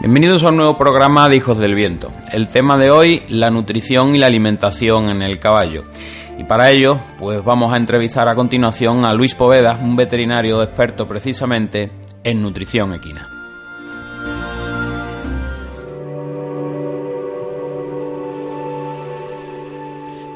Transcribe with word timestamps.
Bienvenidos 0.00 0.44
a 0.44 0.50
un 0.50 0.58
nuevo 0.58 0.76
programa 0.76 1.28
de 1.28 1.34
Hijos 1.34 1.58
del 1.58 1.74
Viento. 1.74 2.12
El 2.30 2.46
tema 2.46 2.78
de 2.78 2.88
hoy, 2.88 3.24
la 3.30 3.50
nutrición 3.50 4.14
y 4.14 4.18
la 4.18 4.28
alimentación 4.28 5.08
en 5.08 5.22
el 5.22 5.40
caballo. 5.40 5.86
Y 6.38 6.44
para 6.44 6.70
ello, 6.70 7.00
pues 7.18 7.42
vamos 7.42 7.74
a 7.74 7.78
entrevistar 7.78 8.28
a 8.28 8.36
continuación 8.36 9.04
a 9.04 9.12
Luis 9.12 9.34
Poveda, 9.34 9.76
un 9.82 9.96
veterinario 9.96 10.62
experto 10.62 11.04
precisamente 11.04 11.90
en 12.22 12.40
nutrición 12.40 12.94
equina. 12.94 13.28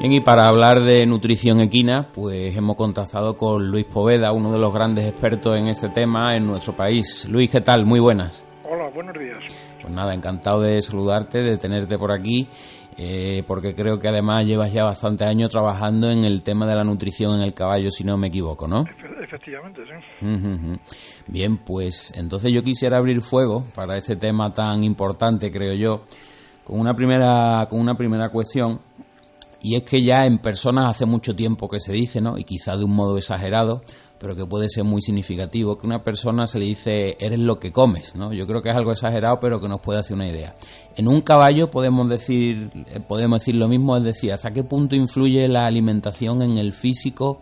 Bien, 0.01 0.11
y 0.11 0.19
para 0.19 0.47
hablar 0.47 0.81
de 0.81 1.05
nutrición 1.05 1.61
equina, 1.61 2.09
pues 2.13 2.53
hemos 2.57 2.75
contactado 2.75 3.37
con 3.37 3.71
Luis 3.71 3.85
Poveda, 3.85 4.33
uno 4.33 4.51
de 4.51 4.59
los 4.59 4.73
grandes 4.73 5.07
expertos 5.07 5.57
en 5.57 5.69
este 5.69 5.87
tema 5.87 6.35
en 6.35 6.45
nuestro 6.45 6.75
país. 6.75 7.25
Luis, 7.29 7.49
¿qué 7.49 7.61
tal? 7.61 7.85
Muy 7.85 8.01
buenas. 8.01 8.45
Buenos 8.93 9.17
días. 9.17 9.37
Pues 9.81 9.91
nada, 9.91 10.13
encantado 10.13 10.61
de 10.61 10.79
saludarte, 10.81 11.41
de 11.41 11.57
tenerte 11.57 11.97
por 11.97 12.11
aquí, 12.11 12.47
eh, 12.95 13.43
porque 13.47 13.73
creo 13.73 13.97
que 13.97 14.07
además 14.07 14.45
llevas 14.45 14.71
ya 14.71 14.83
bastante 14.83 15.25
años 15.25 15.49
trabajando 15.49 16.11
en 16.11 16.23
el 16.23 16.43
tema 16.43 16.67
de 16.67 16.75
la 16.75 16.83
nutrición 16.83 17.33
en 17.35 17.41
el 17.41 17.55
caballo, 17.55 17.89
si 17.89 18.03
no 18.03 18.17
me 18.17 18.27
equivoco, 18.27 18.67
¿no? 18.67 18.85
Efectivamente, 19.23 19.81
sí. 19.83 20.79
Bien, 21.25 21.57
pues 21.57 22.13
entonces 22.15 22.51
yo 22.51 22.63
quisiera 22.63 22.97
abrir 22.97 23.21
fuego 23.21 23.65
para 23.73 23.97
este 23.97 24.15
tema 24.15 24.53
tan 24.53 24.83
importante, 24.83 25.51
creo 25.51 25.73
yo, 25.73 26.03
con 26.63 26.79
una 26.79 26.93
primera, 26.93 27.65
con 27.67 27.79
una 27.79 27.95
primera 27.95 28.29
cuestión. 28.29 28.79
Y 29.59 29.75
es 29.75 29.83
que 29.83 30.03
ya 30.03 30.25
en 30.25 30.37
personas 30.39 30.89
hace 30.89 31.05
mucho 31.05 31.35
tiempo 31.35 31.67
que 31.69 31.79
se 31.79 31.93
dice, 31.93 32.21
¿no? 32.21 32.37
Y 32.37 32.43
quizá 32.43 32.75
de 32.77 32.83
un 32.83 32.93
modo 32.93 33.17
exagerado, 33.17 33.81
pero 34.23 34.37
que 34.37 34.45
puede 34.45 34.69
ser 34.69 34.85
muy 34.85 35.01
significativo, 35.01 35.77
que 35.77 35.85
una 35.85 36.01
persona 36.01 36.47
se 36.47 36.57
le 36.57 36.63
dice 36.63 37.17
eres 37.19 37.39
lo 37.39 37.59
que 37.59 37.73
comes, 37.73 38.15
¿no? 38.15 38.31
Yo 38.31 38.47
creo 38.47 38.61
que 38.61 38.69
es 38.69 38.75
algo 38.75 38.93
exagerado, 38.93 39.37
pero 39.41 39.59
que 39.59 39.67
nos 39.67 39.81
puede 39.81 39.99
hacer 39.99 40.15
una 40.15 40.29
idea. 40.29 40.55
En 40.95 41.09
un 41.09 41.19
caballo 41.19 41.69
podemos 41.69 42.07
decir, 42.07 42.69
eh, 42.87 43.01
podemos 43.05 43.39
decir 43.39 43.55
lo 43.55 43.67
mismo, 43.67 43.97
es 43.97 44.03
decir, 44.03 44.31
¿hasta 44.31 44.51
qué 44.51 44.63
punto 44.63 44.95
influye 44.95 45.45
la 45.49 45.65
alimentación 45.65 46.41
en 46.41 46.57
el 46.57 46.71
físico 46.71 47.41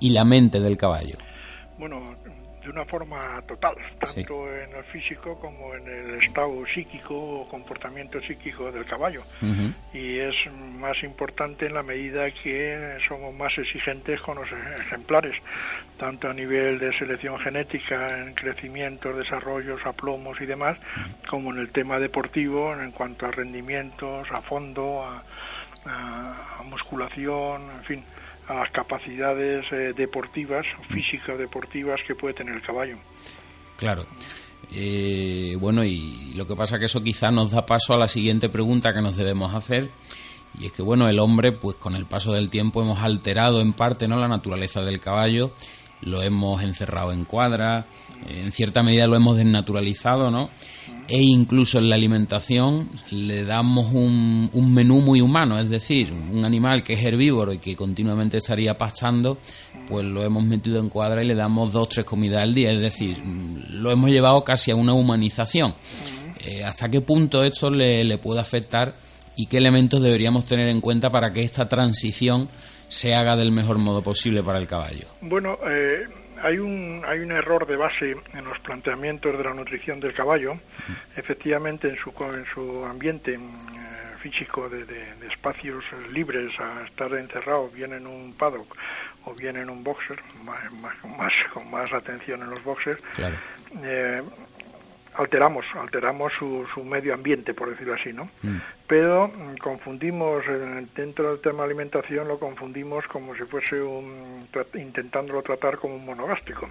y 0.00 0.08
la 0.08 0.24
mente 0.24 0.60
del 0.60 0.78
caballo? 0.78 1.18
Bueno, 1.78 2.16
de 2.68 2.72
una 2.72 2.84
forma 2.84 3.40
total, 3.48 3.74
tanto 3.98 4.06
Sí. 4.06 4.20
en 4.62 4.76
el 4.76 4.84
físico 4.92 5.38
como 5.40 5.74
en 5.74 5.88
el 5.88 6.22
estado 6.22 6.52
psíquico 6.66 7.14
o 7.16 7.48
comportamiento 7.48 8.20
psíquico 8.20 8.70
del 8.70 8.84
caballo. 8.84 9.22
Y 9.94 10.18
es 10.18 10.34
más 10.78 11.02
importante 11.02 11.64
en 11.66 11.72
la 11.74 11.82
medida 11.82 12.30
que 12.30 12.98
somos 13.08 13.34
más 13.34 13.56
exigentes 13.56 14.20
con 14.20 14.36
los 14.36 14.48
ejemplares, 14.80 15.34
tanto 15.98 16.28
a 16.28 16.34
nivel 16.34 16.78
de 16.78 16.92
selección 16.98 17.38
genética, 17.38 18.18
en 18.18 18.34
crecimientos, 18.34 19.16
desarrollos, 19.16 19.80
aplomos 19.86 20.38
y 20.42 20.44
demás, 20.46 20.76
como 21.28 21.50
en 21.52 21.60
el 21.60 21.70
tema 21.70 21.98
deportivo, 21.98 22.74
en 22.74 22.90
cuanto 22.92 23.24
a 23.26 23.30
rendimientos, 23.30 24.30
a 24.30 24.42
fondo, 24.42 25.02
a- 25.04 25.22
a 25.86 26.62
musculación, 26.64 27.62
en 27.78 27.84
fin, 27.84 28.04
a 28.48 28.54
las 28.54 28.70
capacidades 28.70 29.64
eh, 29.72 29.92
deportivas, 29.94 30.66
físicas 30.88 31.38
deportivas 31.38 32.00
que 32.06 32.14
puede 32.14 32.34
tener 32.34 32.54
el 32.54 32.62
caballo. 32.62 32.96
Claro. 33.76 34.06
Eh, 34.72 35.56
bueno, 35.58 35.84
y 35.84 36.32
lo 36.34 36.46
que 36.46 36.56
pasa 36.56 36.78
que 36.78 36.86
eso 36.86 37.02
quizá 37.02 37.30
nos 37.30 37.52
da 37.52 37.64
paso 37.64 37.94
a 37.94 37.98
la 37.98 38.08
siguiente 38.08 38.48
pregunta 38.48 38.92
que 38.92 39.00
nos 39.00 39.16
debemos 39.16 39.54
hacer. 39.54 39.90
Y 40.58 40.66
es 40.66 40.72
que, 40.72 40.82
bueno, 40.82 41.08
el 41.08 41.18
hombre, 41.18 41.52
pues 41.52 41.76
con 41.76 41.94
el 41.94 42.06
paso 42.06 42.32
del 42.32 42.50
tiempo 42.50 42.82
hemos 42.82 43.00
alterado 43.00 43.60
en 43.60 43.74
parte, 43.74 44.08
¿no?, 44.08 44.18
la 44.18 44.28
naturaleza 44.28 44.80
del 44.80 44.98
caballo, 44.98 45.52
lo 46.00 46.22
hemos 46.22 46.62
encerrado 46.62 47.12
en 47.12 47.24
cuadra, 47.24 47.86
en 48.26 48.50
cierta 48.50 48.82
medida 48.82 49.06
lo 49.06 49.16
hemos 49.16 49.36
desnaturalizado, 49.36 50.30
¿no? 50.30 50.50
E 51.08 51.22
incluso 51.22 51.78
en 51.78 51.88
la 51.88 51.96
alimentación 51.96 52.90
le 53.10 53.44
damos 53.44 53.92
un, 53.92 54.50
un 54.52 54.74
menú 54.74 55.00
muy 55.00 55.22
humano, 55.22 55.58
es 55.58 55.70
decir, 55.70 56.12
un 56.12 56.44
animal 56.44 56.82
que 56.82 56.92
es 56.92 57.02
herbívoro 57.02 57.54
y 57.54 57.58
que 57.58 57.74
continuamente 57.74 58.36
estaría 58.36 58.76
pastando, 58.76 59.38
pues 59.86 60.04
lo 60.04 60.22
hemos 60.22 60.44
metido 60.44 60.78
en 60.78 60.90
cuadra 60.90 61.22
y 61.22 61.26
le 61.26 61.34
damos 61.34 61.72
dos, 61.72 61.88
tres 61.88 62.04
comidas 62.04 62.42
al 62.42 62.54
día, 62.54 62.72
es 62.72 62.80
decir, 62.80 63.16
mm, 63.24 63.80
lo 63.80 63.90
hemos 63.90 64.10
llevado 64.10 64.44
casi 64.44 64.70
a 64.70 64.76
una 64.76 64.92
humanización. 64.92 65.74
Eh, 66.44 66.62
¿Hasta 66.62 66.90
qué 66.90 67.00
punto 67.00 67.42
esto 67.42 67.70
le, 67.70 68.04
le 68.04 68.18
puede 68.18 68.40
afectar 68.40 68.94
y 69.34 69.46
qué 69.46 69.56
elementos 69.56 70.02
deberíamos 70.02 70.44
tener 70.44 70.68
en 70.68 70.82
cuenta 70.82 71.10
para 71.10 71.32
que 71.32 71.42
esta 71.42 71.68
transición 71.68 72.48
se 72.88 73.14
haga 73.14 73.36
del 73.36 73.52
mejor 73.52 73.78
modo 73.78 74.02
posible 74.02 74.42
para 74.42 74.58
el 74.58 74.66
caballo? 74.66 75.06
Bueno, 75.20 75.56
eh, 75.66 76.04
hay 76.42 76.58
un 76.58 77.02
hay 77.06 77.20
un 77.20 77.32
error 77.32 77.66
de 77.66 77.76
base 77.76 78.16
en 78.32 78.44
los 78.44 78.58
planteamientos 78.60 79.36
de 79.36 79.44
la 79.44 79.54
nutrición 79.54 80.00
del 80.00 80.14
caballo. 80.14 80.56
Efectivamente, 81.16 81.88
en 81.88 81.96
su 81.96 82.10
en 82.32 82.44
su 82.52 82.84
ambiente 82.84 83.34
eh, 83.34 83.38
físico 84.20 84.68
de, 84.68 84.84
de- 84.84 85.14
de 85.16 85.26
espacios 85.28 85.84
eh, 85.92 86.12
libres 86.12 86.58
a 86.60 86.84
estar 86.86 87.12
encerrado, 87.14 87.68
bien 87.70 87.92
en 87.92 88.06
un 88.06 88.34
paddock 88.34 88.76
o 89.24 89.34
bien 89.34 89.56
en 89.56 89.68
un 89.70 89.82
boxer, 89.84 90.18
más, 90.44 90.72
más- 90.74 90.96
con 91.00 91.16
más 91.16 91.32
con 91.52 91.70
más 91.70 91.92
atención 91.92 92.42
en 92.42 92.50
los 92.50 92.62
boxers, 92.64 93.00
Claro. 93.14 93.36
eh, 93.82 94.22
alteramos 95.18 95.66
alteramos 95.76 96.32
su, 96.38 96.66
su 96.72 96.84
medio 96.84 97.12
ambiente 97.14 97.52
por 97.54 97.68
decirlo 97.70 97.94
así 97.94 98.12
no 98.12 98.28
Mm. 98.42 98.56
pero 98.86 99.28
mm, 99.28 99.56
confundimos 99.58 100.44
dentro 100.94 101.30
del 101.30 101.40
tema 101.40 101.64
alimentación 101.64 102.28
lo 102.28 102.38
confundimos 102.38 103.06
como 103.08 103.34
si 103.34 103.42
fuese 103.44 103.80
un 103.82 104.46
intentándolo 104.74 105.42
tratar 105.42 105.76
como 105.78 105.96
un 105.96 106.04
monogástrico 106.06 106.68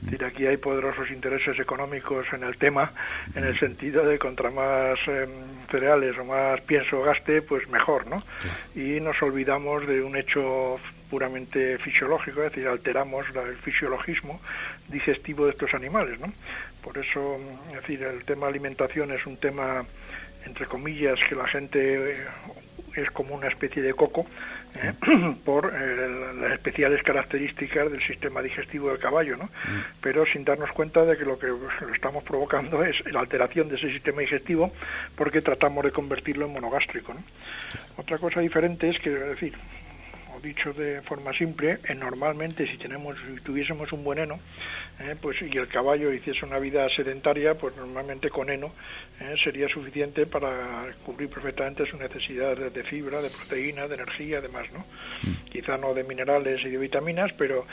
es 0.00 0.06
decir, 0.10 0.24
aquí 0.24 0.46
hay 0.48 0.56
poderosos 0.56 1.12
intereses 1.12 1.56
económicos 1.60 2.26
en 2.32 2.42
el 2.42 2.56
tema, 2.56 2.90
en 3.36 3.44
el 3.44 3.56
sentido 3.56 4.04
de 4.04 4.18
contra 4.18 4.50
más 4.50 4.98
eh, 5.06 5.28
cereales 5.70 6.18
o 6.18 6.24
más 6.24 6.60
pienso 6.62 7.00
gaste, 7.02 7.40
pues 7.40 7.68
mejor, 7.68 8.08
¿no? 8.08 8.20
Y 8.74 8.98
nos 8.98 9.22
olvidamos 9.22 9.86
de 9.86 10.02
un 10.02 10.16
hecho 10.16 10.80
puramente 11.08 11.78
fisiológico, 11.78 12.42
es 12.42 12.50
decir, 12.50 12.66
alteramos 12.66 13.32
la- 13.32 13.42
el 13.42 13.54
fisiologismo 13.54 14.40
digestivo 14.88 15.44
de 15.44 15.52
estos 15.52 15.72
animales, 15.72 16.18
¿no? 16.18 16.32
Por 16.82 16.98
eso, 16.98 17.38
mm, 17.38 17.70
es 17.70 17.80
decir, 17.82 18.02
el 18.02 18.24
tema 18.24 18.48
alimentación 18.48 19.12
es 19.12 19.24
un 19.26 19.36
tema, 19.36 19.84
entre 20.44 20.66
comillas, 20.66 21.18
que 21.28 21.34
la 21.34 21.46
gente 21.46 22.12
eh, 22.12 22.26
es 22.96 23.10
como 23.10 23.34
una 23.34 23.48
especie 23.48 23.82
de 23.82 23.94
coco, 23.94 24.26
¿eh? 24.76 24.92
por 25.44 25.72
eh, 25.74 26.34
las 26.40 26.52
especiales 26.52 27.02
características 27.02 27.90
del 27.90 28.02
sistema 28.02 28.42
digestivo 28.42 28.88
del 28.90 28.98
caballo, 28.98 29.36
¿no? 29.36 29.48
Pero 30.00 30.26
sin 30.26 30.44
darnos 30.44 30.72
cuenta 30.72 31.04
de 31.04 31.16
que 31.16 31.24
lo 31.24 31.38
que 31.38 31.48
lo 31.48 31.94
estamos 31.94 32.22
provocando 32.24 32.84
es 32.84 33.02
la 33.10 33.20
alteración 33.20 33.68
de 33.68 33.76
ese 33.76 33.90
sistema 33.90 34.20
digestivo 34.20 34.72
porque 35.16 35.40
tratamos 35.40 35.84
de 35.84 35.92
convertirlo 35.92 36.46
en 36.46 36.52
monogástrico, 36.52 37.14
¿no? 37.14 37.22
Otra 37.96 38.18
cosa 38.18 38.40
diferente 38.40 38.88
es 38.88 38.98
que, 38.98 39.12
es 39.12 39.28
decir, 39.28 39.54
dicho 40.42 40.72
de 40.72 41.00
forma 41.02 41.32
simple, 41.32 41.78
eh, 41.88 41.94
normalmente 41.94 42.66
si 42.66 42.76
tenemos, 42.76 43.16
si 43.18 43.40
tuviésemos 43.42 43.92
un 43.92 44.04
buen 44.04 44.18
heno, 44.18 44.40
eh, 45.00 45.16
pues 45.20 45.40
y 45.40 45.56
el 45.56 45.68
caballo 45.68 46.12
hiciese 46.12 46.44
una 46.44 46.58
vida 46.58 46.88
sedentaria, 46.90 47.54
pues 47.54 47.74
normalmente 47.76 48.28
con 48.28 48.50
heno 48.50 48.72
eh, 49.20 49.34
sería 49.42 49.68
suficiente 49.68 50.26
para 50.26 50.94
cubrir 51.04 51.30
perfectamente 51.30 51.86
sus 51.86 51.98
necesidades 51.98 52.72
de 52.72 52.82
fibra, 52.82 53.22
de 53.22 53.30
proteína, 53.30 53.88
de 53.88 53.94
energía, 53.94 54.40
demás, 54.40 54.66
¿no? 54.72 54.84
Quizá 55.50 55.78
no 55.78 55.94
de 55.94 56.04
minerales 56.04 56.60
y 56.64 56.70
de 56.70 56.78
vitaminas, 56.78 57.32
pero 57.32 57.66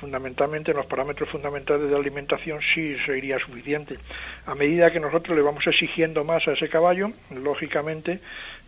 fundamentalmente 0.00 0.72
en 0.72 0.76
los 0.76 0.86
parámetros 0.86 1.28
fundamentales 1.28 1.84
de 1.84 1.90
la 1.90 1.98
alimentación 1.98 2.60
sí 2.74 2.96
sería 3.06 3.38
suficiente. 3.38 3.98
A 4.46 4.54
medida 4.54 4.90
que 4.90 5.00
nosotros 5.00 5.36
le 5.36 5.42
vamos 5.42 5.66
exigiendo 5.66 6.24
más 6.24 6.46
a 6.48 6.52
ese 6.52 6.68
caballo, 6.68 7.12
lógicamente 7.30 8.20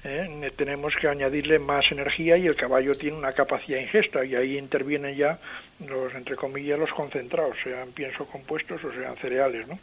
eh, 0.08 0.52
tenemos 0.56 0.94
que 0.96 1.08
añadirle 1.08 1.58
más 1.58 1.90
energía 1.92 2.36
y 2.36 2.46
el 2.46 2.56
caballo 2.56 2.94
tiene 2.96 3.16
una 3.16 3.32
capacidad 3.32 3.80
ingesta 3.80 4.24
y 4.24 4.34
ahí 4.34 4.58
intervienen 4.58 5.16
ya 5.16 5.38
los, 5.86 6.14
entre 6.14 6.36
comillas, 6.36 6.78
los 6.78 6.90
concentrados, 6.92 7.56
sean 7.62 7.92
pienso 7.92 8.26
compuestos 8.26 8.82
o 8.84 8.92
sean 8.92 9.16
cereales, 9.16 9.68
¿no? 9.68 9.78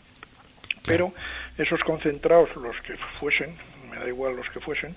Pero 0.86 1.14
esos 1.58 1.84
concentrados, 1.84 2.56
los 2.56 2.80
que 2.82 2.96
fuesen, 3.20 3.56
me 3.90 3.98
da 3.98 4.08
igual 4.08 4.36
los 4.36 4.50
que 4.50 4.60
fuesen, 4.60 4.96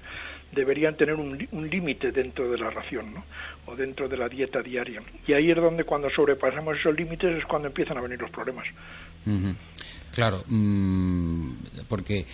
deberían 0.52 0.96
tener 0.96 1.14
un, 1.14 1.38
límite 1.70 2.12
dentro 2.12 2.50
de 2.50 2.58
la 2.58 2.70
ración, 2.70 3.14
¿no? 3.14 3.24
O 3.66 3.76
dentro 3.76 4.08
de 4.08 4.16
la 4.16 4.28
dieta 4.28 4.62
diaria. 4.62 5.02
Y 5.26 5.32
ahí 5.32 5.50
es 5.50 5.56
donde 5.56 5.84
cuando 5.84 6.10
sobrepasamos 6.10 6.78
esos 6.78 6.96
límites 6.96 7.36
es 7.36 7.44
cuando 7.44 7.68
empiezan 7.68 7.98
a 7.98 8.00
venir 8.00 8.20
los 8.20 8.30
problemas. 8.30 8.66
Claro, 10.12 10.42
mm, 10.48 11.50
porque 11.88 12.24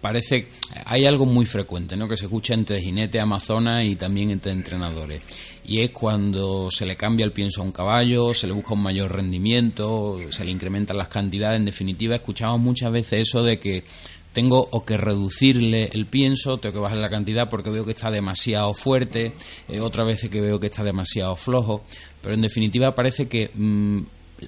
parece 0.00 0.48
hay 0.84 1.06
algo 1.06 1.26
muy 1.26 1.46
frecuente, 1.46 1.96
¿no? 1.96 2.08
Que 2.08 2.16
se 2.16 2.26
escucha 2.26 2.54
entre 2.54 2.80
jinete, 2.80 3.20
amazonas 3.20 3.84
y 3.84 3.96
también 3.96 4.30
entre 4.30 4.52
entrenadores. 4.52 5.22
Y 5.64 5.80
es 5.80 5.90
cuando 5.90 6.70
se 6.70 6.84
le 6.84 6.96
cambia 6.96 7.24
el 7.24 7.32
pienso 7.32 7.62
a 7.62 7.64
un 7.64 7.72
caballo, 7.72 8.34
se 8.34 8.46
le 8.46 8.52
busca 8.52 8.74
un 8.74 8.82
mayor 8.82 9.12
rendimiento, 9.12 10.18
se 10.30 10.44
le 10.44 10.50
incrementan 10.50 10.98
las 10.98 11.08
cantidades. 11.08 11.58
En 11.58 11.64
definitiva, 11.64 12.16
escuchamos 12.16 12.60
muchas 12.60 12.92
veces 12.92 13.22
eso 13.22 13.42
de 13.42 13.58
que 13.58 13.84
tengo 14.32 14.68
o 14.70 14.84
que 14.84 14.96
reducirle 14.96 15.90
el 15.92 16.06
pienso, 16.06 16.58
tengo 16.58 16.74
que 16.74 16.80
bajar 16.80 16.98
la 16.98 17.10
cantidad 17.10 17.48
porque 17.48 17.70
veo 17.70 17.84
que 17.84 17.92
está 17.92 18.10
demasiado 18.10 18.74
fuerte, 18.74 19.32
eh, 19.68 19.80
otra 19.80 20.04
vez 20.04 20.28
que 20.28 20.40
veo 20.40 20.60
que 20.60 20.68
está 20.68 20.84
demasiado 20.84 21.34
flojo, 21.36 21.82
pero 22.22 22.34
en 22.34 22.42
definitiva 22.42 22.94
parece 22.94 23.28
que 23.28 23.50
mm, 23.52 24.00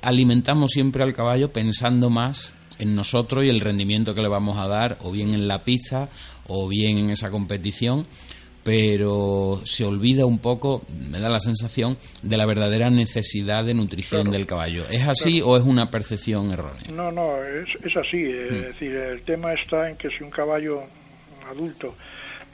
alimentamos 0.03 0.71
siempre 0.71 1.03
al 1.03 1.15
caballo 1.15 1.53
pensando 1.53 2.11
más 2.11 2.55
en 2.83 2.95
nosotros 2.95 3.45
y 3.45 3.49
el 3.49 3.61
rendimiento 3.61 4.15
que 4.15 4.23
le 4.23 4.29
vamos 4.29 4.59
a 4.59 4.67
dar, 4.67 4.99
o 5.03 5.11
bien 5.11 5.33
en 5.35 5.49
la 5.49 5.65
pista, 5.65 6.09
o 6.49 6.69
bien 6.69 6.99
en 6.99 7.11
esa 7.11 7.31
competición, 7.31 8.07
pero 8.65 9.61
se 9.65 9.85
olvida 9.85 10.27
un 10.27 10.39
poco, 10.39 10.83
me 11.11 11.19
da 11.19 11.29
la 11.29 11.41
sensación, 11.41 11.97
de 12.23 12.37
la 12.37 12.47
verdadera 12.47 12.91
necesidad 12.91 13.65
de 13.65 13.75
nutrición 13.75 14.31
del 14.31 14.47
caballo. 14.47 14.85
¿Es 14.89 15.07
así 15.09 15.41
o 15.41 15.57
es 15.57 15.65
una 15.65 15.91
percepción 15.91 16.53
errónea? 16.53 16.91
No, 16.93 17.11
no, 17.11 17.43
es, 17.43 17.69
es 17.85 17.97
así. 17.97 18.23
Es 18.23 18.53
mm. 18.53 18.61
decir, 18.63 18.97
el 18.97 19.23
tema 19.23 19.53
está 19.53 19.89
en 19.89 19.97
que 19.97 20.11
si 20.11 20.23
un 20.23 20.31
caballo 20.31 20.83
adulto 21.51 21.95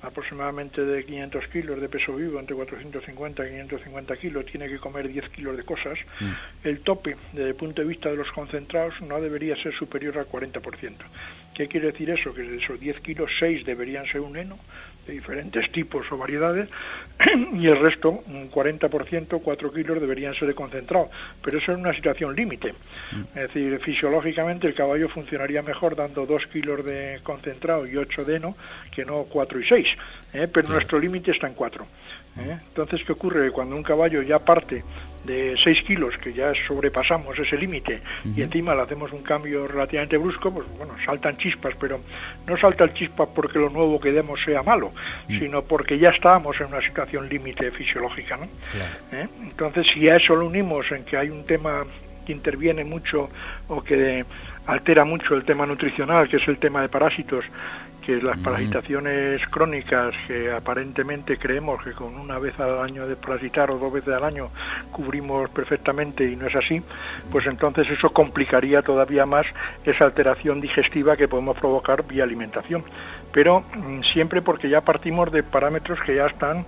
aproximadamente 0.02 0.84
de 0.84 1.04
500 1.04 1.48
kilos 1.48 1.80
de 1.80 1.88
peso 1.88 2.14
vivo, 2.14 2.38
entre 2.38 2.54
450 2.54 3.46
y 3.46 3.50
550 3.50 4.16
kilos, 4.16 4.46
tiene 4.46 4.68
que 4.68 4.78
comer 4.78 5.08
10 5.08 5.28
kilos 5.30 5.56
de 5.56 5.64
cosas, 5.64 5.98
mm. 6.20 6.32
el 6.64 6.80
tope, 6.80 7.16
desde 7.32 7.48
el 7.48 7.54
punto 7.54 7.82
de 7.82 7.88
vista 7.88 8.10
de 8.10 8.16
los 8.16 8.30
concentrados, 8.32 9.00
no 9.00 9.20
debería 9.20 9.56
ser 9.56 9.74
superior 9.74 10.18
al 10.18 10.26
40%. 10.26 10.94
¿Qué 11.54 11.66
quiere 11.66 11.90
decir 11.90 12.10
eso? 12.10 12.32
Que 12.32 12.42
de 12.42 12.58
esos 12.58 12.78
10 12.78 13.00
kilos, 13.00 13.30
6 13.38 13.64
deberían 13.66 14.06
ser 14.06 14.20
un 14.20 14.36
heno, 14.36 14.58
de 15.08 15.14
diferentes 15.14 15.72
tipos 15.72 16.10
o 16.12 16.16
variedades, 16.16 16.68
y 17.54 17.66
el 17.66 17.80
resto, 17.80 18.22
un 18.26 18.50
40%, 18.50 19.40
4 19.42 19.72
kilos, 19.72 20.00
deberían 20.00 20.34
ser 20.34 20.48
de 20.48 20.54
concentrado. 20.54 21.10
Pero 21.42 21.58
eso 21.58 21.72
es 21.72 21.78
una 21.78 21.92
situación 21.92 22.36
límite. 22.36 22.72
Mm. 22.72 23.22
Es 23.34 23.48
decir, 23.48 23.80
fisiológicamente 23.80 24.68
el 24.68 24.74
caballo 24.74 25.08
funcionaría 25.08 25.62
mejor 25.62 25.96
dando 25.96 26.26
2 26.26 26.46
kilos 26.46 26.84
de 26.84 27.18
concentrado 27.22 27.86
y 27.86 27.96
8 27.96 28.24
de 28.24 28.36
heno 28.36 28.56
que 28.94 29.04
no 29.04 29.24
4 29.24 29.60
y 29.60 29.64
6. 29.64 29.88
¿eh? 30.34 30.48
Pero 30.52 30.68
nuestro 30.68 30.98
límite 30.98 31.32
está 31.32 31.48
en 31.48 31.54
4. 31.54 31.86
¿Eh? 32.38 32.58
Entonces, 32.68 33.02
¿qué 33.04 33.12
ocurre? 33.12 33.50
Cuando 33.50 33.76
un 33.76 33.82
caballo 33.82 34.22
ya 34.22 34.38
parte 34.38 34.84
de 35.24 35.56
6 35.62 35.82
kilos, 35.82 36.16
que 36.18 36.32
ya 36.32 36.52
sobrepasamos 36.66 37.38
ese 37.38 37.56
límite, 37.56 38.00
y 38.24 38.42
encima 38.42 38.74
le 38.74 38.82
hacemos 38.82 39.12
un 39.12 39.22
cambio 39.22 39.66
relativamente 39.66 40.16
brusco, 40.16 40.52
pues 40.52 40.66
bueno, 40.76 40.94
saltan 41.04 41.36
chispas, 41.36 41.74
pero 41.78 42.00
no 42.46 42.56
saltan 42.56 42.94
chispas 42.94 43.28
porque 43.34 43.58
lo 43.58 43.68
nuevo 43.68 44.00
que 44.00 44.12
demos 44.12 44.40
sea 44.44 44.62
malo, 44.62 44.92
mm. 45.28 45.38
sino 45.38 45.62
porque 45.62 45.98
ya 45.98 46.10
estábamos 46.10 46.58
en 46.60 46.66
una 46.66 46.80
situación 46.80 47.28
límite 47.28 47.70
fisiológica, 47.70 48.36
¿no? 48.36 48.44
¿Eh? 49.12 49.26
Entonces, 49.42 49.86
si 49.92 50.08
a 50.08 50.16
eso 50.16 50.34
lo 50.34 50.46
unimos 50.46 50.90
en 50.92 51.04
que 51.04 51.16
hay 51.16 51.30
un 51.30 51.44
tema 51.44 51.84
que 52.24 52.32
interviene 52.32 52.84
mucho 52.84 53.28
o 53.68 53.82
que 53.82 54.24
altera 54.66 55.04
mucho 55.04 55.34
el 55.34 55.44
tema 55.44 55.66
nutricional, 55.66 56.28
que 56.28 56.36
es 56.36 56.46
el 56.46 56.58
tema 56.58 56.82
de 56.82 56.88
parásitos, 56.88 57.44
que 58.08 58.22
las 58.22 58.38
parasitaciones 58.38 59.46
crónicas 59.50 60.14
que 60.26 60.50
aparentemente 60.50 61.36
creemos 61.36 61.84
que 61.84 61.92
con 61.92 62.16
una 62.16 62.38
vez 62.38 62.58
al 62.58 62.78
año 62.78 63.06
de 63.06 63.16
parasitar 63.16 63.70
o 63.70 63.76
dos 63.76 63.92
veces 63.92 64.14
al 64.14 64.24
año 64.24 64.48
cubrimos 64.90 65.50
perfectamente 65.50 66.24
y 66.24 66.34
no 66.34 66.46
es 66.46 66.56
así, 66.56 66.80
pues 67.30 67.44
entonces 67.44 67.86
eso 67.90 68.08
complicaría 68.08 68.80
todavía 68.80 69.26
más 69.26 69.44
esa 69.84 70.06
alteración 70.06 70.62
digestiva 70.62 71.16
que 71.16 71.28
podemos 71.28 71.58
provocar 71.58 72.06
vía 72.06 72.24
alimentación. 72.24 72.82
Pero 73.30 73.60
mm, 73.60 74.00
siempre 74.10 74.40
porque 74.40 74.70
ya 74.70 74.80
partimos 74.80 75.30
de 75.30 75.42
parámetros 75.42 76.00
que 76.00 76.14
ya 76.14 76.28
están 76.28 76.64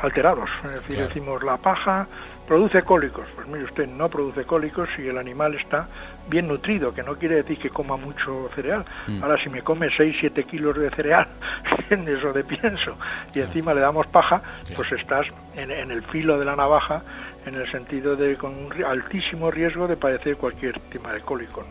alterados. 0.00 0.50
Es 0.64 0.72
decir, 0.72 0.98
decimos 1.06 1.44
la 1.44 1.56
paja 1.58 2.08
produce 2.50 2.82
cólicos. 2.82 3.28
Pues 3.36 3.46
mire 3.46 3.62
usted, 3.62 3.86
no 3.86 4.08
produce 4.08 4.44
cólicos 4.44 4.88
si 4.96 5.06
el 5.06 5.18
animal 5.18 5.54
está 5.54 5.86
bien 6.28 6.48
nutrido, 6.48 6.92
que 6.92 7.04
no 7.04 7.14
quiere 7.14 7.36
decir 7.36 7.56
que 7.58 7.70
coma 7.70 7.96
mucho 7.96 8.50
cereal. 8.56 8.84
Mm. 9.06 9.22
Ahora, 9.22 9.40
si 9.40 9.48
me 9.48 9.62
come 9.62 9.88
6, 9.96 10.16
7 10.18 10.42
kilos 10.42 10.76
de 10.76 10.90
cereal, 10.90 11.28
eso 11.90 12.32
de 12.32 12.42
pienso, 12.42 12.96
y 13.36 13.38
encima 13.38 13.72
le 13.72 13.80
damos 13.80 14.08
paja, 14.08 14.42
pues 14.74 14.90
estás 14.90 15.28
en, 15.54 15.70
en, 15.70 15.92
el 15.92 16.02
filo 16.02 16.40
de 16.40 16.44
la 16.44 16.56
navaja, 16.56 17.04
en 17.46 17.54
el 17.54 17.70
sentido 17.70 18.16
de 18.16 18.34
con 18.36 18.52
un 18.52 18.84
altísimo 18.84 19.52
riesgo 19.52 19.86
de 19.86 19.96
padecer 19.96 20.36
cualquier 20.36 20.80
tema 20.90 21.12
de 21.12 21.20
cólico. 21.20 21.64